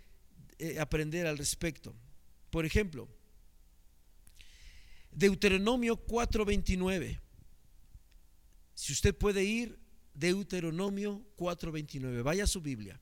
eh, 0.57 0.79
aprender 0.79 1.27
al 1.27 1.37
respecto. 1.37 1.93
Por 2.49 2.65
ejemplo, 2.65 3.07
Deuteronomio 5.11 6.03
4:29. 6.07 7.19
Si 8.73 8.91
usted 8.91 9.15
puede 9.15 9.43
ir, 9.43 9.77
Deuteronomio 10.15 11.23
4:29, 11.37 12.23
vaya 12.23 12.45
a 12.45 12.47
su 12.47 12.59
Biblia. 12.59 12.99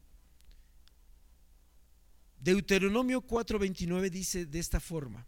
Deuteronomio 2.37 3.21
4:29 3.21 4.09
dice 4.09 4.45
de 4.45 4.59
esta 4.59 4.81
forma, 4.81 5.25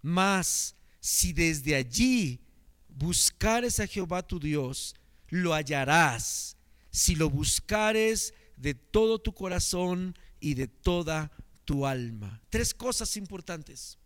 mas 0.00 0.74
si 0.98 1.34
desde 1.34 1.74
allí 1.74 2.40
buscares 2.88 3.80
a 3.80 3.86
Jehová 3.86 4.26
tu 4.26 4.40
Dios, 4.40 4.94
lo 5.28 5.52
hallarás 5.52 6.56
si 6.90 7.14
lo 7.14 7.30
buscares 7.30 8.34
de 8.56 8.74
todo 8.74 9.18
tu 9.18 9.32
corazón 9.32 10.16
y 10.40 10.54
de 10.54 10.68
toda 10.68 11.30
tu 11.64 11.86
alma. 11.86 12.40
Tres 12.50 12.74
cosas 12.74 13.16
importantes. 13.16 13.98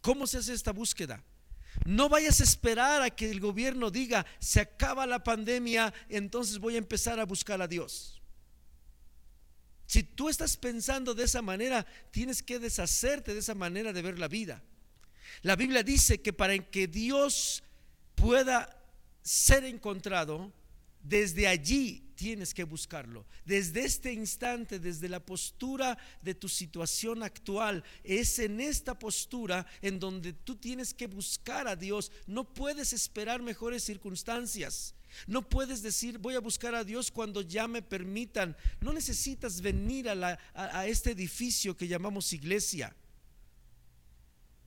¿Cómo 0.00 0.26
se 0.26 0.38
hace 0.38 0.52
esta 0.52 0.72
búsqueda? 0.72 1.24
No 1.84 2.08
vayas 2.08 2.40
a 2.40 2.44
esperar 2.44 3.02
a 3.02 3.10
que 3.10 3.30
el 3.30 3.40
gobierno 3.40 3.90
diga, 3.90 4.26
se 4.38 4.60
acaba 4.60 5.06
la 5.06 5.22
pandemia, 5.22 5.94
entonces 6.08 6.58
voy 6.58 6.74
a 6.74 6.78
empezar 6.78 7.20
a 7.20 7.26
buscar 7.26 7.62
a 7.62 7.68
Dios. 7.68 8.20
Si 9.86 10.02
tú 10.02 10.28
estás 10.28 10.56
pensando 10.56 11.14
de 11.14 11.24
esa 11.24 11.42
manera, 11.42 11.86
tienes 12.10 12.42
que 12.42 12.58
deshacerte 12.58 13.34
de 13.34 13.40
esa 13.40 13.54
manera 13.54 13.92
de 13.92 14.02
ver 14.02 14.18
la 14.18 14.28
vida. 14.28 14.62
La 15.42 15.56
Biblia 15.56 15.82
dice 15.82 16.20
que 16.20 16.32
para 16.32 16.56
que 16.58 16.86
Dios 16.86 17.62
pueda 18.14 18.76
ser 19.22 19.64
encontrado, 19.64 20.52
desde 21.02 21.48
allí 21.48 22.10
tienes 22.14 22.52
que 22.52 22.64
buscarlo. 22.64 23.26
Desde 23.46 23.84
este 23.84 24.12
instante, 24.12 24.78
desde 24.78 25.08
la 25.08 25.24
postura 25.24 25.96
de 26.20 26.34
tu 26.34 26.48
situación 26.50 27.22
actual, 27.22 27.82
es 28.04 28.38
en 28.38 28.60
esta 28.60 28.98
postura 28.98 29.66
en 29.80 29.98
donde 29.98 30.34
tú 30.34 30.56
tienes 30.56 30.92
que 30.92 31.06
buscar 31.06 31.66
a 31.66 31.76
Dios. 31.76 32.12
No 32.26 32.52
puedes 32.52 32.92
esperar 32.92 33.40
mejores 33.40 33.84
circunstancias. 33.84 34.94
No 35.26 35.48
puedes 35.48 35.82
decir 35.82 36.18
voy 36.18 36.34
a 36.34 36.40
buscar 36.40 36.74
a 36.74 36.84
Dios 36.84 37.10
cuando 37.10 37.40
ya 37.40 37.66
me 37.66 37.82
permitan. 37.82 38.56
No 38.80 38.92
necesitas 38.92 39.60
venir 39.60 40.08
a, 40.08 40.86
este 40.86 41.12
edificio 41.12 41.76
que 41.76 41.88
llamamos 41.88 42.32
iglesia. 42.32 42.94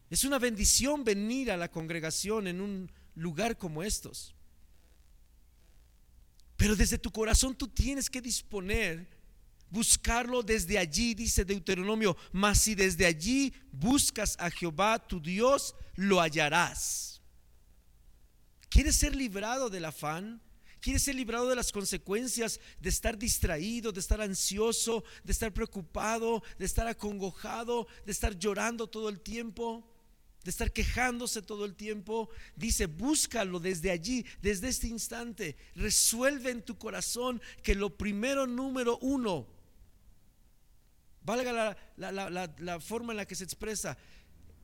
Es 0.09 0.23
una 0.23 0.39
bendición 0.39 1.03
venir 1.03 1.51
a 1.51 1.57
la 1.57 1.69
congregación 1.69 2.47
en 2.47 2.61
un 2.61 2.91
lugar 3.15 3.57
como 3.57 3.83
estos. 3.83 4.35
Pero 6.57 6.75
desde 6.75 6.97
tu 6.97 7.11
corazón 7.11 7.55
tú 7.55 7.67
tienes 7.67 8.09
que 8.09 8.21
disponer, 8.21 9.07
buscarlo 9.69 10.43
desde 10.43 10.77
allí, 10.77 11.13
dice 11.13 11.43
Deuteronomio, 11.43 12.15
mas 12.31 12.61
si 12.61 12.75
desde 12.75 13.05
allí 13.05 13.53
buscas 13.71 14.35
a 14.39 14.49
Jehová 14.51 14.99
tu 14.99 15.19
Dios, 15.19 15.75
lo 15.95 16.19
hallarás. 16.21 17.21
¿Quieres 18.69 18.95
ser 18.95 19.15
librado 19.15 19.69
del 19.69 19.85
afán? 19.85 20.41
¿Quieres 20.79 21.03
ser 21.03 21.15
librado 21.15 21.47
de 21.47 21.55
las 21.55 21.71
consecuencias 21.71 22.59
de 22.79 22.89
estar 22.89 23.17
distraído, 23.17 23.91
de 23.91 24.01
estar 24.01 24.19
ansioso, 24.19 25.03
de 25.23 25.31
estar 25.31 25.53
preocupado, 25.53 26.43
de 26.59 26.65
estar 26.65 26.87
acongojado, 26.87 27.87
de 28.05 28.11
estar 28.11 28.37
llorando 28.37 28.87
todo 28.87 29.07
el 29.09 29.21
tiempo? 29.21 29.92
De 30.43 30.49
estar 30.49 30.71
quejándose 30.71 31.41
todo 31.41 31.65
el 31.65 31.75
tiempo. 31.75 32.29
Dice, 32.55 32.85
búscalo 32.87 33.59
desde 33.59 33.91
allí, 33.91 34.25
desde 34.41 34.69
este 34.69 34.87
instante. 34.87 35.55
Resuelve 35.75 36.51
en 36.51 36.61
tu 36.61 36.77
corazón 36.77 37.41
que 37.61 37.75
lo 37.75 37.95
primero, 37.95 38.45
número 38.47 38.97
uno, 38.99 39.47
valga 41.23 41.77
la, 41.97 42.79
forma 42.79 43.13
en 43.13 43.17
la 43.17 43.25
que 43.25 43.35
se 43.35 43.43
expresa, 43.43 43.97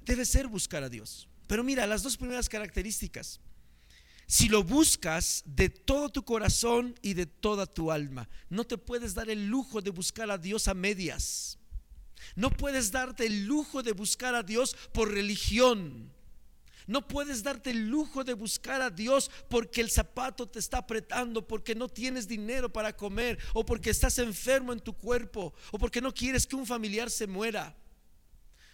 debe 0.05 0.25
ser 0.25 0.47
buscar 0.47 0.83
a 0.83 0.89
Dios. 0.89 1.27
Pero 1.47 1.63
mira, 1.63 1.87
las 1.87 2.03
dos 2.03 2.17
primeras 2.17 2.49
características. 2.49 3.39
Si 4.27 4.47
lo 4.47 4.63
buscas 4.63 5.41
de 5.45 5.69
todo 5.69 6.09
tu 6.09 6.23
corazón 6.23 6.93
y 7.01 7.15
de 7.15 7.25
toda 7.25 7.65
tu 7.65 7.91
alma, 7.91 8.29
no 8.49 8.63
te 8.63 8.77
puedes 8.77 9.15
dar 9.15 9.29
el 9.29 9.47
lujo 9.47 9.81
de 9.81 9.89
buscar 9.89 10.29
a 10.29 10.37
Dios 10.37 10.67
a 10.67 10.75
medias. 10.75 11.58
No 12.35 12.49
puedes 12.51 12.91
darte 12.91 13.25
el 13.25 13.45
lujo 13.45 13.83
de 13.83 13.91
buscar 13.91 14.35
a 14.35 14.43
Dios 14.43 14.75
por 14.93 15.11
religión. 15.11 16.11
No 16.89 17.07
puedes 17.07 17.43
darte 17.43 17.69
el 17.69 17.87
lujo 17.87 18.23
de 18.23 18.33
buscar 18.33 18.81
a 18.81 18.89
Dios 18.89 19.29
porque 19.47 19.79
el 19.79 19.91
zapato 19.91 20.47
te 20.47 20.57
está 20.57 20.79
apretando, 20.79 21.47
porque 21.47 21.75
no 21.75 21.87
tienes 21.87 22.27
dinero 22.27 22.73
para 22.73 22.97
comer, 22.97 23.37
o 23.53 23.63
porque 23.63 23.91
estás 23.91 24.17
enfermo 24.17 24.73
en 24.73 24.79
tu 24.79 24.93
cuerpo, 24.93 25.53
o 25.71 25.77
porque 25.77 26.01
no 26.01 26.11
quieres 26.11 26.47
que 26.47 26.55
un 26.55 26.65
familiar 26.65 27.11
se 27.11 27.27
muera. 27.27 27.77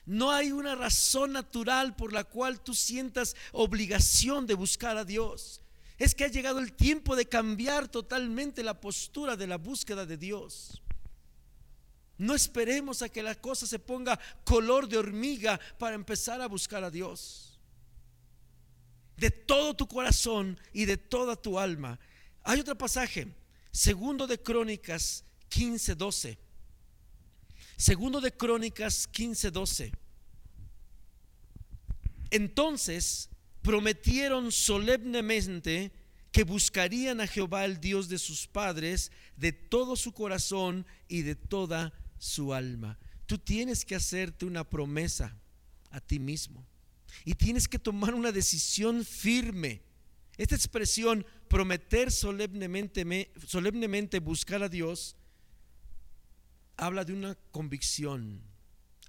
No 0.06 0.32
hay 0.32 0.54
una 0.54 0.76
razón 0.76 1.34
natural 1.34 1.98
por 1.98 2.14
la 2.14 2.24
cual 2.24 2.62
tú 2.62 2.74
sientas 2.74 3.36
obligación 3.52 4.48
de 4.48 4.54
buscar 4.54 4.96
a 4.96 5.04
Dios. 5.04 5.62
Es 5.98 6.16
que 6.16 6.24
ha 6.24 6.30
llegado 6.30 6.60
el 6.60 6.72
tiempo 6.72 7.18
de 7.18 7.26
cambiar 7.26 7.90
totalmente 7.90 8.64
la 8.64 8.80
postura 8.80 9.36
de 9.36 9.48
la 9.48 9.58
búsqueda 9.58 10.06
de 10.06 10.16
Dios. 10.16 10.82
No 12.18 12.34
esperemos 12.34 13.02
a 13.02 13.10
que 13.10 13.22
la 13.22 13.36
cosa 13.36 13.68
se 13.68 13.80
ponga 13.80 14.20
color 14.44 14.88
de 14.88 14.98
hormiga 14.98 15.60
para 15.78 15.96
empezar 15.96 16.42
a 16.42 16.48
buscar 16.48 16.84
a 16.84 16.92
Dios. 16.92 17.60
De 19.18 19.32
todo 19.32 19.74
tu 19.74 19.88
corazón 19.88 20.60
y 20.72 20.86
de 20.86 20.98
toda 20.98 21.36
tu 21.36 21.60
alma. 21.60 22.00
Hay 22.44 22.60
otro 22.60 22.78
pasaje, 22.78 23.28
segundo 23.72 24.28
de 24.28 24.42
Crónicas 24.42 25.24
15:12. 25.50 26.38
Segundo 27.78 28.22
de 28.22 28.32
Crónicas 28.32 29.10
15:12. 29.12 29.92
Entonces 32.32 33.30
prometieron 33.62 34.52
solemnemente 34.52 35.92
que 36.32 36.44
buscarían 36.44 37.22
a 37.22 37.28
Jehová 37.28 37.66
el 37.66 37.80
Dios 37.80 38.10
de 38.10 38.20
sus 38.20 38.48
padres 38.48 39.12
de 39.38 39.52
todo 39.52 39.96
su 39.96 40.12
corazón 40.12 40.86
y 41.08 41.22
de 41.22 41.36
toda 41.36 41.94
su 42.18 42.54
alma. 42.54 42.98
Tú 43.26 43.38
tienes 43.38 43.86
que 43.86 43.96
hacerte 43.96 44.46
una 44.46 44.64
promesa 44.64 45.36
a 45.90 46.00
ti 46.00 46.20
mismo 46.20 46.66
y 47.24 47.34
tienes 47.36 47.68
que 47.68 47.80
tomar 47.80 48.14
una 48.14 48.32
decisión 48.32 49.06
firme. 49.06 49.82
Esta 50.38 50.56
expresión, 50.56 51.26
prometer 51.48 52.12
solemnemente, 52.12 53.32
solemnemente 53.48 54.20
buscar 54.20 54.62
a 54.64 54.70
Dios, 54.70 55.16
habla 56.76 57.06
de 57.06 57.14
una 57.14 57.36
convicción, 57.52 58.42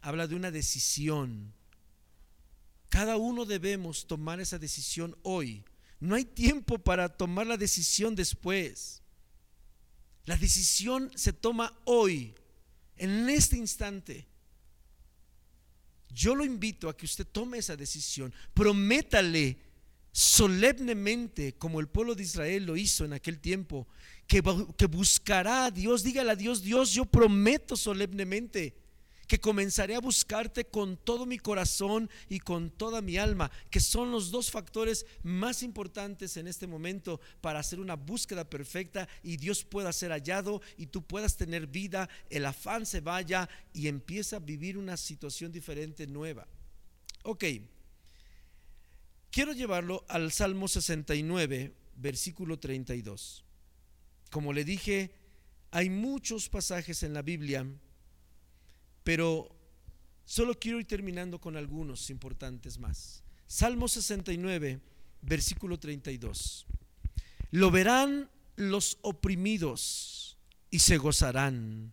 habla 0.00 0.26
de 0.26 0.36
una 0.36 0.50
decisión. 0.50 1.52
Cada 2.88 3.16
uno 3.16 3.44
debemos 3.44 4.07
tomar 4.07 4.40
esa 4.40 4.59
decisión 4.59 5.16
hoy. 5.22 5.64
No 5.98 6.14
hay 6.14 6.24
tiempo 6.24 6.78
para 6.78 7.09
tomar 7.09 7.46
la 7.46 7.57
decisión 7.57 8.14
después. 8.14 9.02
La 10.24 10.36
decisión 10.36 11.11
se 11.14 11.32
toma 11.32 11.76
hoy 11.84 12.34
en 12.97 13.28
este 13.28 13.57
instante, 13.57 14.26
yo 16.11 16.34
lo 16.34 16.44
invito 16.44 16.88
a 16.88 16.97
que 16.97 17.05
usted 17.05 17.26
tome 17.26 17.59
esa 17.59 17.76
decisión. 17.76 18.32
Prométale 18.55 19.59
solemnemente, 20.12 21.55
como 21.57 21.78
el 21.78 21.88
pueblo 21.88 22.14
de 22.14 22.22
Israel 22.22 22.64
lo 22.64 22.76
hizo 22.76 23.05
en 23.05 23.12
aquel 23.12 23.38
tiempo, 23.38 23.86
que, 24.26 24.40
buscará 24.40 25.66
a 25.66 25.70
Dios. 25.70 26.03
Dígale 26.03 26.30
a 26.30 26.36
Dios, 26.36 26.62
Dios, 26.62 26.92
yo 26.92 27.05
prometo 27.05 27.76
solemnemente 27.76 28.74
que 29.26 29.40
comenzaré 29.40 29.94
a 29.94 30.00
buscarte 30.00 30.64
con 30.64 30.96
todo 30.96 31.26
mi 31.26 31.38
corazón 31.38 32.08
y 32.28 32.38
con 32.38 32.70
toda 32.70 33.02
mi 33.02 33.16
alma, 33.16 33.50
que 33.70 33.80
son 33.80 34.10
los 34.10 34.30
dos 34.30 34.50
factores 34.50 35.06
más 35.22 35.62
importantes 35.62 36.36
en 36.36 36.46
este 36.46 36.66
momento 36.66 37.20
para 37.40 37.58
hacer 37.58 37.80
una 37.80 37.96
búsqueda 37.96 38.48
perfecta 38.48 39.08
y 39.22 39.36
Dios 39.36 39.64
pueda 39.64 39.92
ser 39.92 40.12
hallado 40.12 40.62
y 40.76 40.86
tú 40.86 41.02
puedas 41.02 41.36
tener 41.36 41.66
vida, 41.66 42.08
el 42.30 42.46
afán 42.46 42.86
se 42.86 43.00
vaya 43.00 43.48
y 43.72 43.88
empieza 43.88 44.36
a 44.36 44.40
vivir 44.40 44.78
una 44.78 44.96
situación 44.96 45.50
diferente, 45.50 46.06
nueva. 46.06 46.46
Ok, 47.24 47.44
quiero 49.30 49.52
llevarlo 49.52 50.04
al 50.08 50.30
Salmo 50.30 50.68
69, 50.68 51.74
versículo 51.96 52.58
32. 52.58 53.44
Como 54.30 54.52
le 54.52 54.64
dije, 54.64 55.12
hay 55.70 55.90
muchos 55.90 56.48
pasajes 56.48 57.02
en 57.02 57.12
la 57.12 57.22
Biblia 57.22 57.66
pero 59.07 59.48
solo 60.24 60.59
quiero 60.59 60.80
ir 60.80 60.86
terminando 60.88 61.40
con 61.40 61.57
algunos 61.57 62.11
importantes 62.11 62.76
más. 62.80 63.22
Salmo 63.46 63.86
69, 63.86 64.80
versículo 65.22 65.78
32. 65.78 66.66
Lo 67.52 67.70
verán 67.70 68.28
los 68.57 68.98
oprimidos 69.02 70.36
y 70.70 70.80
se 70.80 70.96
gozarán. 70.96 71.92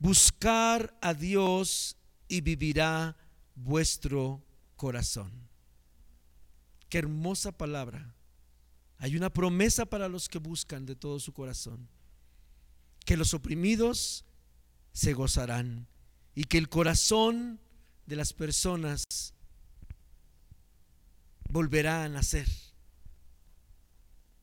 Buscar 0.00 0.98
a 1.00 1.14
Dios 1.14 1.96
y 2.26 2.40
vivirá 2.40 3.16
vuestro 3.54 4.44
corazón. 4.74 5.30
Qué 6.88 6.98
hermosa 6.98 7.56
palabra. 7.56 8.16
Hay 8.98 9.14
una 9.14 9.32
promesa 9.32 9.86
para 9.86 10.08
los 10.08 10.28
que 10.28 10.38
buscan 10.40 10.86
de 10.86 10.96
todo 10.96 11.20
su 11.20 11.32
corazón. 11.32 11.88
Que 13.04 13.16
los 13.16 13.32
oprimidos 13.32 14.24
se 14.92 15.12
gozarán 15.12 15.86
y 16.34 16.44
que 16.44 16.58
el 16.58 16.68
corazón 16.68 17.60
de 18.06 18.16
las 18.16 18.32
personas 18.32 19.04
volverá 21.48 22.04
a 22.04 22.08
nacer. 22.08 22.48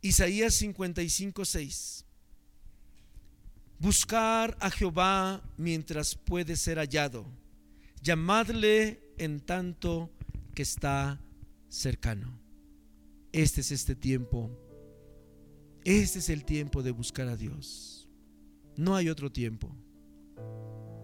Isaías 0.02 0.54
55, 0.56 1.44
6. 1.44 2.06
Buscar 3.80 4.58
a 4.60 4.70
Jehová 4.70 5.42
mientras 5.58 6.16
puede 6.16 6.56
ser 6.56 6.78
hallado. 6.78 7.26
Llamadle 8.02 9.02
en 9.18 9.40
tanto 9.40 10.10
que 10.54 10.64
está 10.64 11.20
cercano. 11.70 12.40
Este 13.32 13.62
es 13.62 13.72
este 13.72 13.96
tiempo. 13.96 14.50
Este 15.84 16.20
es 16.20 16.30
el 16.30 16.46
tiempo 16.46 16.84
de 16.84 16.92
buscar 16.92 17.28
a 17.28 17.38
Dios. 17.38 18.08
No 18.76 18.96
hay 18.96 19.10
otro 19.10 19.32
tiempo. 19.32 19.76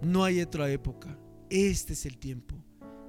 No 0.02 0.24
hay 0.24 0.42
otra 0.42 0.70
época. 0.72 1.18
Este 1.50 1.94
es 1.94 2.06
el 2.06 2.18
tiempo. 2.18 2.56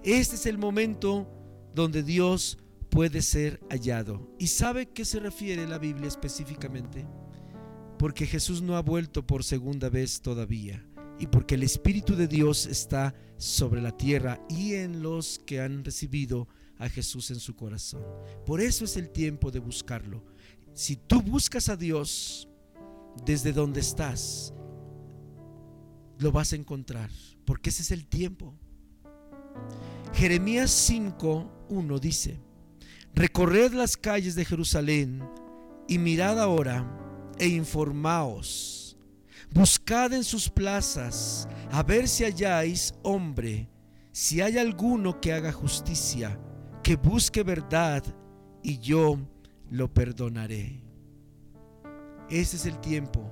Este 0.02 0.36
es 0.36 0.46
el 0.46 0.58
momento 0.58 1.28
donde 1.74 2.02
Dios 2.02 2.58
puede 2.90 3.22
ser 3.22 3.60
hallado. 3.70 4.34
¿Y 4.38 4.46
sabe 4.46 4.86
qué 4.86 5.04
se 5.04 5.20
refiere 5.20 5.66
la 5.66 5.78
Biblia 5.78 6.08
específicamente? 6.08 7.06
Porque 7.98 8.26
Jesús 8.26 8.62
no 8.62 8.76
ha 8.76 8.82
vuelto 8.82 9.26
por 9.26 9.42
segunda 9.42 9.88
vez 9.88 10.20
todavía 10.20 10.86
y 11.18 11.26
porque 11.26 11.54
el 11.54 11.62
Espíritu 11.62 12.14
de 12.14 12.28
Dios 12.28 12.66
está 12.66 13.14
sobre 13.36 13.80
la 13.80 13.96
tierra 13.96 14.40
y 14.48 14.74
en 14.74 15.02
los 15.02 15.38
que 15.40 15.60
han 15.60 15.84
recibido 15.84 16.48
a 16.78 16.88
Jesús 16.88 17.30
en 17.30 17.40
su 17.40 17.56
corazón. 17.56 18.02
Por 18.44 18.60
eso 18.60 18.84
es 18.84 18.96
el 18.96 19.10
tiempo 19.10 19.50
de 19.50 19.60
buscarlo. 19.60 20.24
Si 20.74 20.96
tú 20.96 21.22
buscas 21.22 21.68
a 21.68 21.76
Dios, 21.76 22.48
desde 23.24 23.52
donde 23.52 23.80
estás, 23.80 24.52
lo 26.18 26.32
vas 26.32 26.52
a 26.52 26.56
encontrar, 26.56 27.10
porque 27.44 27.70
ese 27.70 27.82
es 27.82 27.90
el 27.90 28.06
tiempo. 28.06 28.54
Jeremías 30.14 30.70
5:1 30.70 31.98
dice, 32.00 32.40
recorred 33.14 33.72
las 33.72 33.96
calles 33.96 34.34
de 34.34 34.44
Jerusalén 34.44 35.22
y 35.88 35.98
mirad 35.98 36.40
ahora 36.40 37.34
e 37.38 37.48
informaos. 37.48 38.96
Buscad 39.52 40.12
en 40.12 40.24
sus 40.24 40.50
plazas 40.50 41.48
a 41.70 41.82
ver 41.82 42.08
si 42.08 42.24
halláis 42.24 42.94
hombre, 43.02 43.70
si 44.12 44.40
hay 44.40 44.58
alguno 44.58 45.20
que 45.20 45.32
haga 45.32 45.52
justicia, 45.52 46.40
que 46.82 46.96
busque 46.96 47.42
verdad, 47.42 48.02
y 48.62 48.78
yo 48.78 49.18
lo 49.70 49.92
perdonaré. 49.92 50.82
Ese 52.28 52.56
es 52.56 52.66
el 52.66 52.80
tiempo 52.80 53.30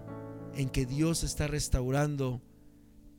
en 0.54 0.68
que 0.68 0.86
Dios 0.86 1.24
está 1.24 1.48
restaurando 1.48 2.40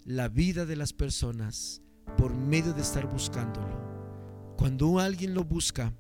la 0.06 0.30
vida 0.30 0.68
de 0.68 0.76
las 0.76 0.94
personas 0.94 1.82
por 2.16 2.36
medio 2.36 2.74
de 2.74 2.82
estar 2.82 3.12
buscándolo. 3.12 4.54
Cuando 4.56 5.00
alguien 5.00 5.34
lo 5.34 5.44
busca, 5.44 5.94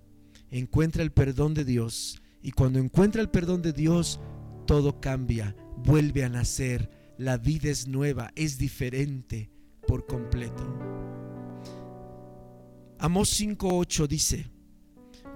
encuentra 0.51 1.01
el 1.01 1.11
perdón 1.11 1.55
de 1.55 1.65
Dios 1.65 2.21
y 2.43 2.51
cuando 2.51 2.77
encuentra 2.77 3.19
el 3.19 3.31
perdón 3.31 3.63
de 3.63 3.73
Dios, 3.73 4.19
todo 4.67 5.01
cambia, 5.01 5.55
vuelve 5.83 6.23
a 6.23 6.29
nacer, 6.29 6.91
la 7.17 7.37
vida 7.37 7.69
es 7.69 7.87
nueva, 7.87 8.31
es 8.35 8.59
diferente 8.59 9.49
por 9.87 10.05
completo. 10.05 10.63
Amós 12.99 13.41
5:8 13.41 14.07
dice, 14.07 14.51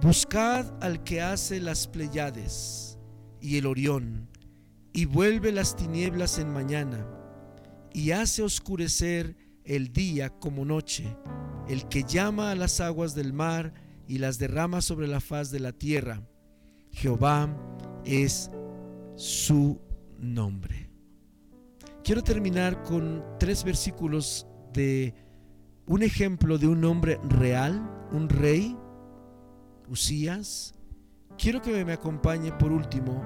Buscad 0.00 0.72
al 0.80 1.02
que 1.02 1.20
hace 1.20 1.58
las 1.58 1.88
Pleiades 1.88 2.98
y 3.40 3.58
el 3.58 3.66
Orión, 3.66 4.28
y 4.92 5.06
vuelve 5.06 5.50
las 5.50 5.74
tinieblas 5.74 6.38
en 6.38 6.52
mañana, 6.52 7.19
y 7.92 8.12
hace 8.12 8.42
oscurecer 8.42 9.36
el 9.64 9.92
día 9.92 10.30
como 10.30 10.64
noche, 10.64 11.16
el 11.68 11.88
que 11.88 12.04
llama 12.04 12.50
a 12.50 12.54
las 12.54 12.80
aguas 12.80 13.14
del 13.14 13.32
mar 13.32 13.74
y 14.06 14.18
las 14.18 14.38
derrama 14.38 14.80
sobre 14.80 15.06
la 15.06 15.20
faz 15.20 15.50
de 15.50 15.60
la 15.60 15.72
tierra. 15.72 16.22
Jehová 16.90 17.48
es 18.04 18.50
su 19.14 19.80
nombre. 20.18 20.90
Quiero 22.02 22.22
terminar 22.22 22.82
con 22.82 23.22
tres 23.38 23.62
versículos 23.62 24.46
de 24.72 25.14
un 25.86 26.02
ejemplo 26.02 26.58
de 26.58 26.66
un 26.66 26.84
hombre 26.84 27.20
real, 27.28 28.08
un 28.12 28.28
rey, 28.28 28.76
Usías. 29.88 30.72
Quiero 31.36 31.60
que 31.60 31.84
me 31.84 31.92
acompañe 31.92 32.52
por 32.52 32.70
último, 32.70 33.24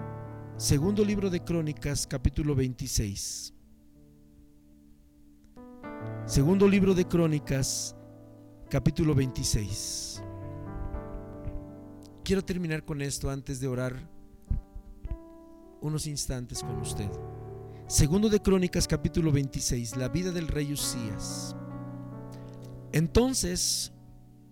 segundo 0.57 1.05
libro 1.05 1.29
de 1.31 1.41
Crónicas, 1.45 2.07
capítulo 2.07 2.55
26. 2.55 3.54
Segundo 6.27 6.66
libro 6.66 6.95
de 6.95 7.07
Crónicas, 7.07 7.95
capítulo 8.70 9.14
26. 9.14 10.22
Quiero 12.25 12.43
terminar 12.43 12.83
con 12.83 13.03
esto 13.03 13.29
antes 13.29 13.61
de 13.61 13.68
orar 13.68 13.95
unos 15.83 16.07
instantes 16.07 16.62
con 16.62 16.81
usted. 16.81 17.11
Segundo 17.89 18.31
de 18.31 18.41
Crónicas, 18.41 18.89
capítulo 18.89 19.31
26, 19.33 19.99
la 19.99 20.09
vida 20.09 20.33
del 20.33 20.49
rey 20.49 20.72
Usías. 20.72 21.55
Entonces 22.93 23.93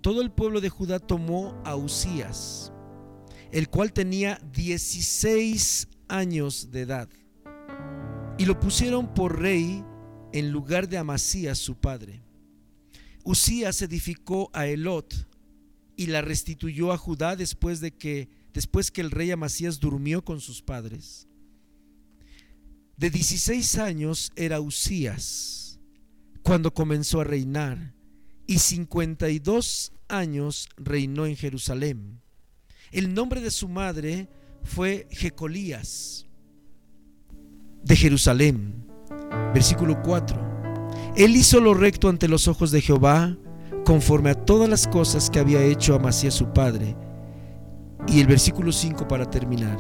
todo 0.03 0.20
el 0.20 0.31
pueblo 0.31 0.61
de 0.61 0.68
Judá 0.68 0.99
tomó 0.99 1.59
a 1.64 1.75
Usías, 1.75 2.70
el 3.51 3.70
cual 3.70 3.95
tenía 3.95 4.39
16 4.53 5.89
años 6.09 6.70
de 6.70 6.83
edad, 6.83 7.09
y 8.37 8.45
lo 8.45 8.61
pusieron 8.61 9.14
por 9.14 9.41
rey 9.41 9.83
en 10.33 10.51
lugar 10.51 10.89
de 10.89 10.99
Amasías 10.99 11.59
su 11.59 11.76
padre. 11.76 12.22
Usías 13.24 13.83
edificó 13.83 14.51
a 14.53 14.66
Elot 14.66 15.14
y 15.97 16.07
la 16.07 16.22
restituyó 16.22 16.93
a 16.93 16.99
Judá 16.99 17.37
después 17.37 17.80
de 17.80 17.93
que 17.93 18.28
después 18.53 18.91
que 18.91 19.01
el 19.01 19.11
rey 19.11 19.30
Amasías 19.30 19.80
durmió 19.80 20.24
con 20.24 20.41
sus 20.41 20.62
padres. 20.62 21.26
De 22.97 23.11
16 23.11 23.78
años 23.78 24.33
era 24.37 24.61
Usías 24.61 25.78
cuando 26.43 26.74
comenzó 26.74 27.20
a 27.20 27.24
reinar 27.24 27.95
y 28.47 28.59
52 28.59 29.93
años 30.09 30.68
reinó 30.76 31.26
en 31.26 31.37
Jerusalén. 31.37 32.20
El 32.91 33.14
nombre 33.14 33.41
de 33.41 33.51
su 33.51 33.68
madre 33.68 34.28
fue 34.62 35.07
Jecolías 35.11 36.26
de 37.83 37.97
Jerusalén. 37.97 38.91
Versículo 39.55 40.01
4. 40.03 40.53
Él 41.17 41.37
hizo 41.37 41.61
lo 41.61 41.75
recto 41.75 42.09
ante 42.09 42.29
los 42.29 42.49
ojos 42.49 42.71
de 42.71 42.81
Jehová, 42.81 43.37
conforme 43.85 44.31
a 44.31 44.35
todas 44.35 44.69
las 44.69 44.87
cosas 44.87 45.29
que 45.31 45.39
había 45.39 45.63
hecho 45.63 45.95
Amasías 45.95 46.35
su 46.35 46.53
padre. 46.53 46.97
Y 48.09 48.21
el 48.21 48.27
versículo 48.27 48.73
5 48.73 49.07
para 49.09 49.29
terminar. 49.29 49.79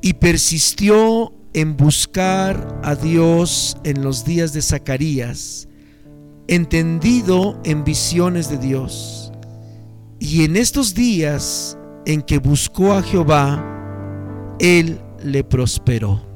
Y 0.00 0.14
persistió 0.14 1.32
en 1.52 1.76
buscar 1.76 2.80
a 2.84 2.94
Dios 2.94 3.76
en 3.84 4.02
los 4.02 4.24
días 4.24 4.52
de 4.52 4.62
Zacarías, 4.62 5.68
entendido 6.46 7.60
en 7.64 7.84
visiones 7.84 8.50
de 8.50 8.58
Dios. 8.58 9.32
Y 10.18 10.44
en 10.44 10.56
estos 10.56 10.94
días 10.94 11.78
en 12.06 12.22
que 12.22 12.38
buscó 12.38 12.92
a 12.92 13.02
Jehová, 13.02 14.56
Él 14.58 15.00
le 15.22 15.44
prosperó. 15.44 16.27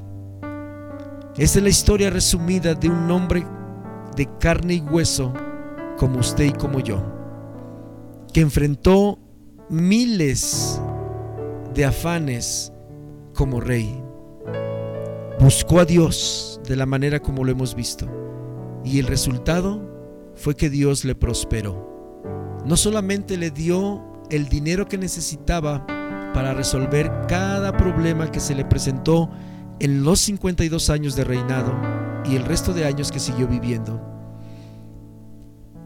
Esta 1.37 1.59
es 1.59 1.62
la 1.62 1.70
historia 1.70 2.11
resumida 2.11 2.74
de 2.74 2.91
un 2.91 3.11
hombre 3.11 3.47
de 4.16 4.28
carne 4.39 4.74
y 4.74 4.80
hueso 4.80 5.33
como 5.97 6.18
usted 6.18 6.45
y 6.45 6.53
como 6.53 6.78
yo, 6.80 7.03
que 8.35 8.43
enfrentó 8.43 9.18
miles 9.70 10.78
de 11.72 11.87
afanes 11.87 12.70
como 13.35 13.61
rey. 13.61 13.99
Buscó 15.41 15.80
a 15.80 15.87
Dios 15.87 16.61
de 16.68 16.76
la 16.76 16.85
manera 16.85 17.20
como 17.20 17.45
lo 17.45 17.53
hemos 17.53 17.74
visto. 17.74 18.07
Y 18.85 18.99
el 18.99 19.07
resultado 19.07 19.80
fue 20.35 20.55
que 20.55 20.68
Dios 20.68 21.05
le 21.07 21.14
prosperó. 21.14 22.20
No 22.66 22.76
solamente 22.76 23.39
le 23.39 23.51
dio 23.51 24.03
el 24.30 24.51
dinero 24.51 24.87
que 24.87 24.99
necesitaba 24.99 25.87
para 26.35 26.53
resolver 26.53 27.11
cada 27.26 27.74
problema 27.74 28.30
que 28.30 28.41
se 28.41 28.55
le 28.55 28.66
presentó 28.66 29.30
en 29.81 30.05
los 30.05 30.20
52 30.20 30.91
años 30.91 31.16
de 31.16 31.25
reinado 31.25 31.73
y 32.25 32.37
el 32.37 32.45
resto 32.45 32.73
de 32.73 32.85
años 32.85 33.11
que 33.11 33.18
siguió 33.18 33.49
viviendo, 33.49 34.01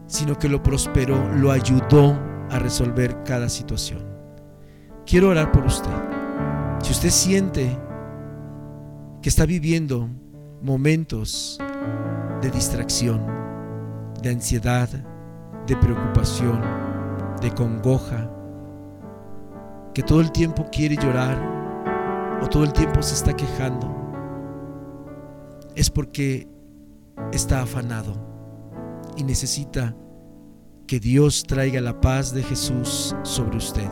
sino 0.07 0.37
que 0.37 0.49
lo 0.49 0.61
prosperó, 0.61 1.33
lo 1.35 1.51
ayudó 1.51 2.17
a 2.49 2.59
resolver 2.59 3.23
cada 3.23 3.49
situación. 3.49 4.05
Quiero 5.05 5.29
orar 5.29 5.51
por 5.51 5.65
usted. 5.65 5.91
Si 6.81 6.91
usted 6.91 7.09
siente 7.09 7.77
que 9.21 9.29
está 9.29 9.45
viviendo 9.45 10.09
momentos 10.61 11.59
de 12.41 12.51
distracción, 12.51 13.25
de 14.21 14.29
ansiedad, 14.29 14.89
de 15.65 15.77
preocupación, 15.77 16.61
de 17.41 17.51
congoja, 17.51 18.31
que 19.93 20.03
todo 20.03 20.21
el 20.21 20.31
tiempo 20.31 20.67
quiere 20.71 20.95
llorar 20.95 21.56
o 22.41 22.47
todo 22.47 22.63
el 22.63 22.73
tiempo 22.73 23.01
se 23.01 23.15
está 23.15 23.35
quejando, 23.35 23.93
es 25.75 25.89
porque 25.89 26.47
está 27.31 27.61
afanado 27.61 28.15
y 29.15 29.23
necesita 29.23 29.95
que 30.87 30.99
Dios 30.99 31.43
traiga 31.43 31.81
la 31.81 31.99
paz 31.99 32.33
de 32.33 32.43
Jesús 32.43 33.15
sobre 33.23 33.57
usted. 33.57 33.89